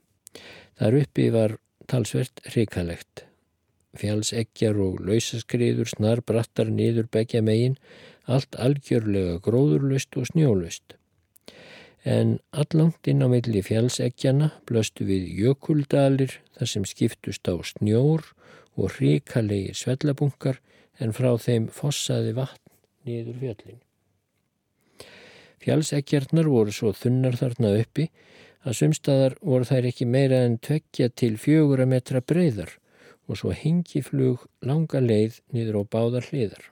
Þar 0.80 0.98
uppi 1.02 1.30
var 1.32 1.56
talsvert 1.88 2.42
hrikalegt. 2.52 3.27
Fjallseggjar 3.96 4.76
og 4.82 5.00
lausaskriður 5.00 5.88
snar 5.88 6.20
brattar 6.20 6.68
niður 6.68 7.08
begja 7.10 7.40
megin, 7.42 7.78
allt 8.28 8.58
algjörlega 8.60 9.38
gróðurlust 9.44 10.16
og 10.20 10.28
snjólust. 10.28 10.98
En 12.04 12.38
allangt 12.52 13.08
inn 13.10 13.24
á 13.24 13.28
milli 13.32 13.62
fjallseggjana 13.64 14.52
blöstu 14.68 15.06
við 15.08 15.26
jökuldalir 15.40 16.36
þar 16.56 16.72
sem 16.72 16.84
skiptust 16.86 17.48
á 17.48 17.56
snjór 17.64 18.24
og 18.78 19.00
ríkalegir 19.00 19.76
svellabunkar 19.76 20.60
en 21.02 21.14
frá 21.16 21.32
þeim 21.40 21.68
fossaði 21.74 22.34
vatn 22.36 22.62
niður 23.08 23.40
fjöllin. 23.42 23.80
Fjálseggjarnar 25.64 26.46
voru 26.48 26.72
svo 26.74 26.92
þunnar 26.94 27.38
þarna 27.40 27.74
uppi 27.80 28.06
að 28.62 28.76
sumstaðar 28.78 29.34
voru 29.42 29.66
þær 29.66 29.88
ekki 29.90 30.06
meira 30.06 30.44
en 30.46 30.58
tveggja 30.62 31.08
til 31.10 31.34
fjögura 31.40 31.86
metra 31.88 32.22
breyðar 32.22 32.76
og 33.28 33.38
svo 33.38 33.52
hengi 33.52 34.02
flug 34.02 34.46
langa 34.64 35.00
leið 35.04 35.38
niður 35.52 35.82
á 35.84 35.90
báðar 35.92 36.28
hliðar. 36.30 36.64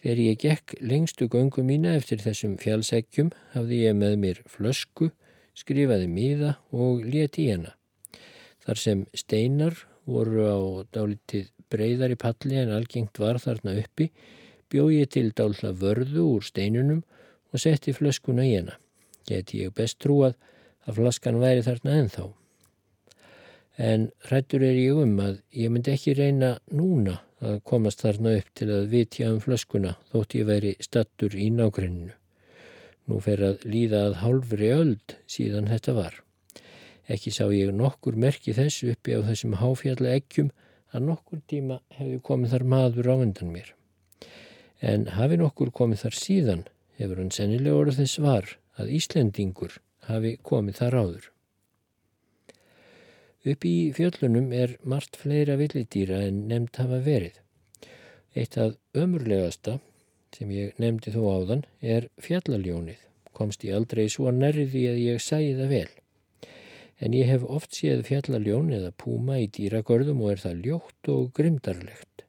Þegar 0.00 0.20
ég 0.24 0.40
gekk 0.40 0.74
lengstu 0.80 1.28
göngu 1.28 1.64
mína 1.64 1.92
eftir 1.98 2.22
þessum 2.22 2.56
fjálseggjum 2.60 3.34
hafði 3.52 3.82
ég 3.82 3.96
með 3.98 4.16
mér 4.22 4.42
flösku, 4.48 5.10
skrifaði 5.52 6.08
míða 6.08 6.54
og 6.72 7.04
leti 7.04 7.48
í 7.48 7.52
hana. 7.52 7.74
Þar 8.64 8.80
sem 8.80 9.04
steinar 9.16 9.76
voru 10.08 10.46
á 10.48 10.58
dálitið 10.96 11.50
breyðar 11.70 12.14
í 12.14 12.20
palli 12.20 12.56
en 12.62 12.72
algengt 12.74 13.20
var 13.20 13.40
þarna 13.42 13.76
uppi, 13.82 14.08
bjóð 14.72 14.94
ég 14.96 15.12
til 15.12 15.28
dálta 15.36 15.74
vörðu 15.76 16.26
úr 16.36 16.48
steinunum 16.48 17.04
og 17.52 17.60
setti 17.60 17.92
flöskuna 17.92 18.46
í 18.48 18.56
hana. 18.56 18.78
Geti 19.28 19.64
ég 19.66 19.76
best 19.76 20.00
trúað 20.00 20.38
að 20.88 21.02
flaskan 21.02 21.40
væri 21.42 21.66
þarna 21.66 21.98
ennþá. 22.00 22.30
En 23.80 24.10
hrættur 24.28 24.60
er 24.60 24.76
ég 24.76 24.98
um 25.00 25.14
að 25.24 25.38
ég 25.56 25.72
myndi 25.72 25.94
ekki 25.94 26.12
reyna 26.18 26.50
núna 26.76 27.14
að 27.40 27.62
komast 27.64 28.02
þarna 28.04 28.34
upp 28.36 28.50
til 28.60 28.68
að 28.74 28.90
vitja 28.92 29.30
um 29.32 29.38
flöskuna 29.40 29.94
þótt 30.12 30.36
ég 30.36 30.48
væri 30.50 30.74
stattur 30.84 31.32
í 31.32 31.46
nákrenninu. 31.54 32.12
Nú 33.08 33.22
fer 33.24 33.40
að 33.46 33.64
líða 33.64 34.02
að 34.10 34.18
hálfri 34.20 34.68
öld 34.74 35.16
síðan 35.24 35.70
þetta 35.72 35.96
var. 35.96 36.20
Ekki 37.08 37.32
sá 37.32 37.46
ég 37.56 37.72
nokkur 37.74 38.20
merki 38.20 38.52
þessu 38.54 38.92
uppi 38.92 39.16
á 39.16 39.24
þessum 39.24 39.56
háfjalla 39.62 40.12
eggjum 40.18 40.52
að 40.92 41.06
nokkur 41.08 41.40
tíma 41.48 41.80
hefði 41.96 42.20
komið 42.28 42.56
þar 42.56 42.68
maður 42.74 43.10
á 43.10 43.14
undan 43.16 43.54
mér. 43.54 43.74
en 44.80 45.06
hafi 45.12 45.36
nokkur 45.36 45.70
komið 45.76 46.04
þar 46.04 46.16
síðan 46.16 46.62
hefur 47.00 47.18
hann 47.20 47.34
sennilega 47.34 47.76
orðið 47.76 47.98
þess 48.00 48.20
var 48.24 48.46
að 48.80 48.92
Íslendingur 48.96 49.76
hafi 50.08 50.38
komið 50.42 50.80
þar 50.80 50.96
áður. 51.00 51.26
Upp 53.40 53.64
í 53.64 53.88
fjöllunum 53.96 54.50
er 54.52 54.74
margt 54.84 55.14
fleira 55.16 55.54
villidýra 55.56 56.18
en 56.26 56.42
nefnd 56.50 56.76
hafa 56.76 56.98
verið. 57.06 57.38
Eitt 58.36 58.58
af 58.60 58.74
ömurlegasta 58.92 59.78
sem 60.36 60.50
ég 60.52 60.76
nefndi 60.76 61.14
þó 61.14 61.22
áðan 61.38 61.62
er 61.80 62.10
fjallaljónið. 62.20 62.98
Komst 63.32 63.64
ég 63.64 63.78
aldrei 63.78 64.10
svo 64.12 64.28
nærði 64.28 64.82
að 64.90 65.00
ég 65.06 65.22
sæði 65.24 65.54
það 65.56 65.72
vel. 65.72 65.88
En 67.00 67.16
ég 67.16 67.32
hef 67.32 67.46
oft 67.48 67.78
séð 67.78 68.02
fjallaljón 68.10 68.68
eða 68.76 68.92
púma 69.00 69.38
í 69.40 69.48
dýragörðum 69.48 70.20
og 70.20 70.34
er 70.34 70.44
það 70.44 70.60
ljótt 70.66 71.12
og 71.14 71.32
grimdarlegt. 71.40 72.26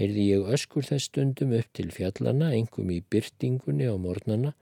Heyrði 0.00 0.26
ég 0.30 0.48
öskur 0.56 0.88
þess 0.88 1.10
stundum 1.10 1.52
upp 1.60 1.68
til 1.76 1.92
fjallana, 1.92 2.54
engum 2.56 2.88
í 2.88 3.02
byrtingunni 3.04 3.84
á 3.84 3.96
mornana, 4.00 4.56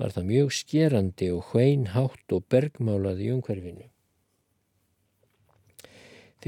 var 0.00 0.16
það 0.16 0.32
mjög 0.32 0.56
skerandi 0.62 1.30
og 1.36 1.52
hvein 1.52 1.90
hátt 1.92 2.32
og 2.32 2.48
bergmálaði 2.48 3.34
umhverfinu. 3.36 3.90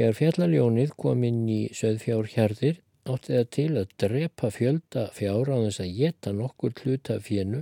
Þegar 0.00 0.14
fjallaljónið 0.16 0.92
kom 0.96 1.24
inn 1.28 1.40
í 1.52 1.58
söðfjár 1.76 2.28
hjarðir 2.32 2.78
átti 3.12 3.34
það 3.34 3.48
til 3.52 3.64
að 3.82 3.90
drepa 4.00 4.48
fjölda 4.54 5.02
fjár 5.12 5.50
á 5.52 5.56
þess 5.60 5.82
að 5.84 5.90
geta 5.98 6.32
nokkur 6.32 6.72
hluta 6.78 7.18
fjennu 7.20 7.60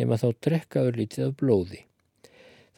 nema 0.00 0.18
þá 0.18 0.26
drekka 0.42 0.82
örlítið 0.88 1.28
af 1.28 1.36
blóði. 1.38 1.84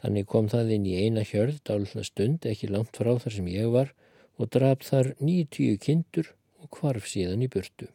Þannig 0.03 0.29
kom 0.29 0.51
það 0.53 0.69
inn 0.77 0.85
í 0.85 0.93
eina 1.01 1.25
hjörð 1.25 1.57
dálitla 1.65 2.05
stund 2.05 2.45
ekki 2.45 2.69
langt 2.69 3.01
frá 3.01 3.09
þar 3.25 3.37
sem 3.39 3.49
ég 3.55 3.73
var 3.73 3.89
og 4.37 4.53
draf 4.53 4.85
þar 4.85 5.15
90 5.17 5.81
kindur 5.81 6.33
og 6.61 6.69
kvarf 6.77 7.09
síðan 7.09 7.41
í 7.41 7.49
burtu. 7.49 7.89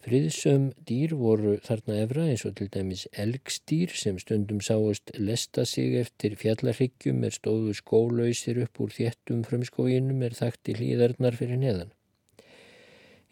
Friðsum 0.00 0.70
dýr 0.88 1.12
voru 1.20 1.58
þarna 1.60 1.98
efra 2.06 2.22
eins 2.30 2.46
og 2.48 2.54
til 2.56 2.70
dæmis 2.72 3.02
elgstýr 3.20 3.90
sem 4.02 4.16
stundum 4.22 4.62
sáist 4.64 5.12
lesta 5.20 5.66
sig 5.68 5.98
eftir 6.00 6.38
fjallarhyggjum 6.40 7.20
er 7.28 7.36
stóðu 7.36 7.74
skólausir 7.76 8.62
upp 8.64 8.80
úr 8.80 8.94
þéttum 8.96 9.42
frumskóginum 9.44 10.24
er 10.24 10.38
þakkt 10.38 10.72
í 10.72 10.78
hlýðarnar 10.80 11.36
fyrir 11.36 11.60
neðan. 11.60 11.92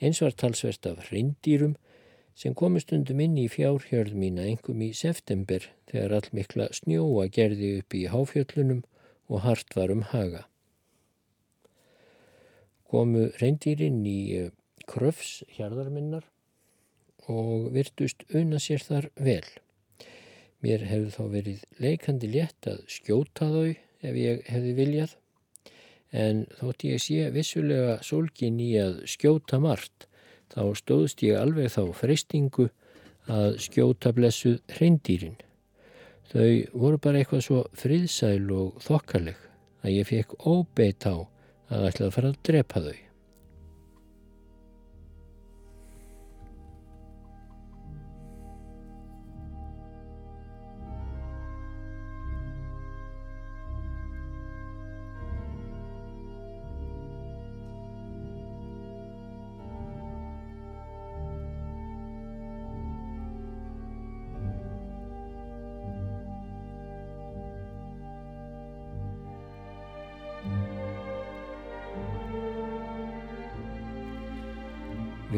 Eins 0.04 0.20
var 0.20 0.36
talsvert 0.36 0.90
af 0.92 1.08
hrindýrum 1.08 1.78
sem 2.36 2.52
komi 2.54 2.84
stundum 2.84 3.24
inn 3.24 3.40
í 3.40 3.48
fjárhjörð 3.48 4.12
mína 4.20 4.44
engum 4.52 4.84
í 4.84 4.92
september 4.92 5.64
þegar 5.88 6.18
allmikla 6.20 6.68
snjóa 6.76 7.30
gerði 7.32 7.78
upp 7.80 7.96
í 7.96 8.06
háfjöllunum 8.12 8.84
og 9.32 9.46
hart 9.48 9.72
var 9.72 9.90
um 9.96 10.04
haga. 10.12 10.44
Komu 12.92 13.30
hrindýrin 13.40 14.04
í 14.04 14.20
eh, 14.36 14.50
kröfs 14.84 15.38
hjarðarminnar 15.56 16.28
og 17.28 17.70
virtust 17.74 18.24
unna 18.34 18.60
sér 18.62 18.84
þar 18.84 19.08
vel. 19.20 19.44
Mér 20.64 20.84
hefði 20.90 21.14
þá 21.14 21.24
verið 21.32 21.64
leikandi 21.78 22.30
létt 22.32 22.66
að 22.66 22.82
skjóta 22.90 23.46
þau 23.52 23.68
ef 23.68 24.18
ég 24.18 24.44
hefði 24.48 24.74
viljað, 24.78 25.14
en 26.10 26.44
þótt 26.58 26.84
ég 26.88 27.02
sé 27.02 27.28
vissulega 27.34 27.98
sólgin 28.02 28.60
í 28.62 28.72
að 28.80 29.02
skjóta 29.10 29.60
margt, 29.62 30.08
þá 30.50 30.62
stóðst 30.80 31.22
ég 31.26 31.38
alveg 31.38 31.70
þá 31.74 31.82
freystingu 31.94 32.70
að 33.28 33.58
skjóta 33.62 34.14
blessuð 34.16 34.62
hreindýrin. 34.78 35.36
Þau 36.28 36.48
voru 36.76 37.00
bara 37.00 37.20
eitthvað 37.22 37.44
svo 37.44 37.64
friðsæl 37.76 38.48
og 38.52 38.80
þokkaleg 38.84 39.44
að 39.84 39.94
ég 39.94 40.08
fekk 40.08 40.40
óbeitt 40.44 41.06
á 41.08 41.16
að 41.68 41.90
ætla 41.92 42.08
að 42.08 42.16
fara 42.16 42.32
að 42.32 42.40
drepa 42.48 42.82
þau. 42.88 43.07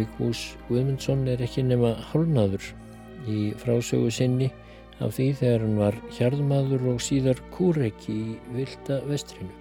Vigfús 0.00 0.42
Guðmundsson 0.68 1.28
er 1.28 1.42
ekki 1.44 1.64
nema 1.68 1.94
hálnaður 2.10 2.72
í 3.28 3.50
frásögu 3.60 4.10
sinni 4.14 4.48
af 5.00 5.16
því 5.16 5.26
þegar 5.40 5.64
hann 5.64 5.78
var 5.80 5.96
hjarðmaður 6.16 6.86
og 6.94 7.02
síðar 7.04 7.40
kúreki 7.54 8.14
í 8.14 8.36
vilda 8.56 9.00
vestrinu. 9.08 9.52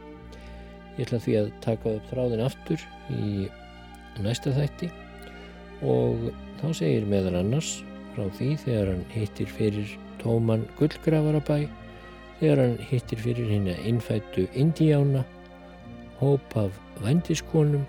Ég 0.98 1.08
ætla 1.08 1.20
því 1.24 1.36
að 1.40 1.52
taka 1.64 1.96
upp 1.96 2.10
þráðin 2.12 2.44
aftur 2.44 2.86
í 3.16 3.48
næsta 4.24 4.52
þætti 4.56 4.90
og 5.88 6.30
þá 6.60 6.66
segir 6.82 7.08
meðal 7.08 7.38
annars 7.40 7.78
frá 8.16 8.26
því 8.36 8.50
þegar 8.66 8.92
hann 8.94 9.06
hittir 9.14 9.52
fyrir 9.56 9.94
tóman 10.20 10.66
gullgravarabæ, 10.80 11.70
þegar 12.42 12.64
hann 12.66 12.76
hittir 12.90 13.22
fyrir 13.24 13.48
hinn 13.54 13.70
að 13.72 13.86
innfættu 13.88 14.48
indíjána, 14.60 15.24
hóp 16.20 16.58
af 16.60 16.76
vændiskonum 17.00 17.88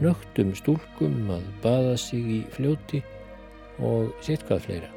nögtum 0.00 0.54
stúlkum 0.56 1.30
að 1.34 1.44
baða 1.64 1.96
sig 2.00 2.32
í 2.38 2.40
fljóti 2.54 3.02
og 3.84 4.10
sitt 4.24 4.44
hvað 4.48 4.66
fleira. 4.66 4.90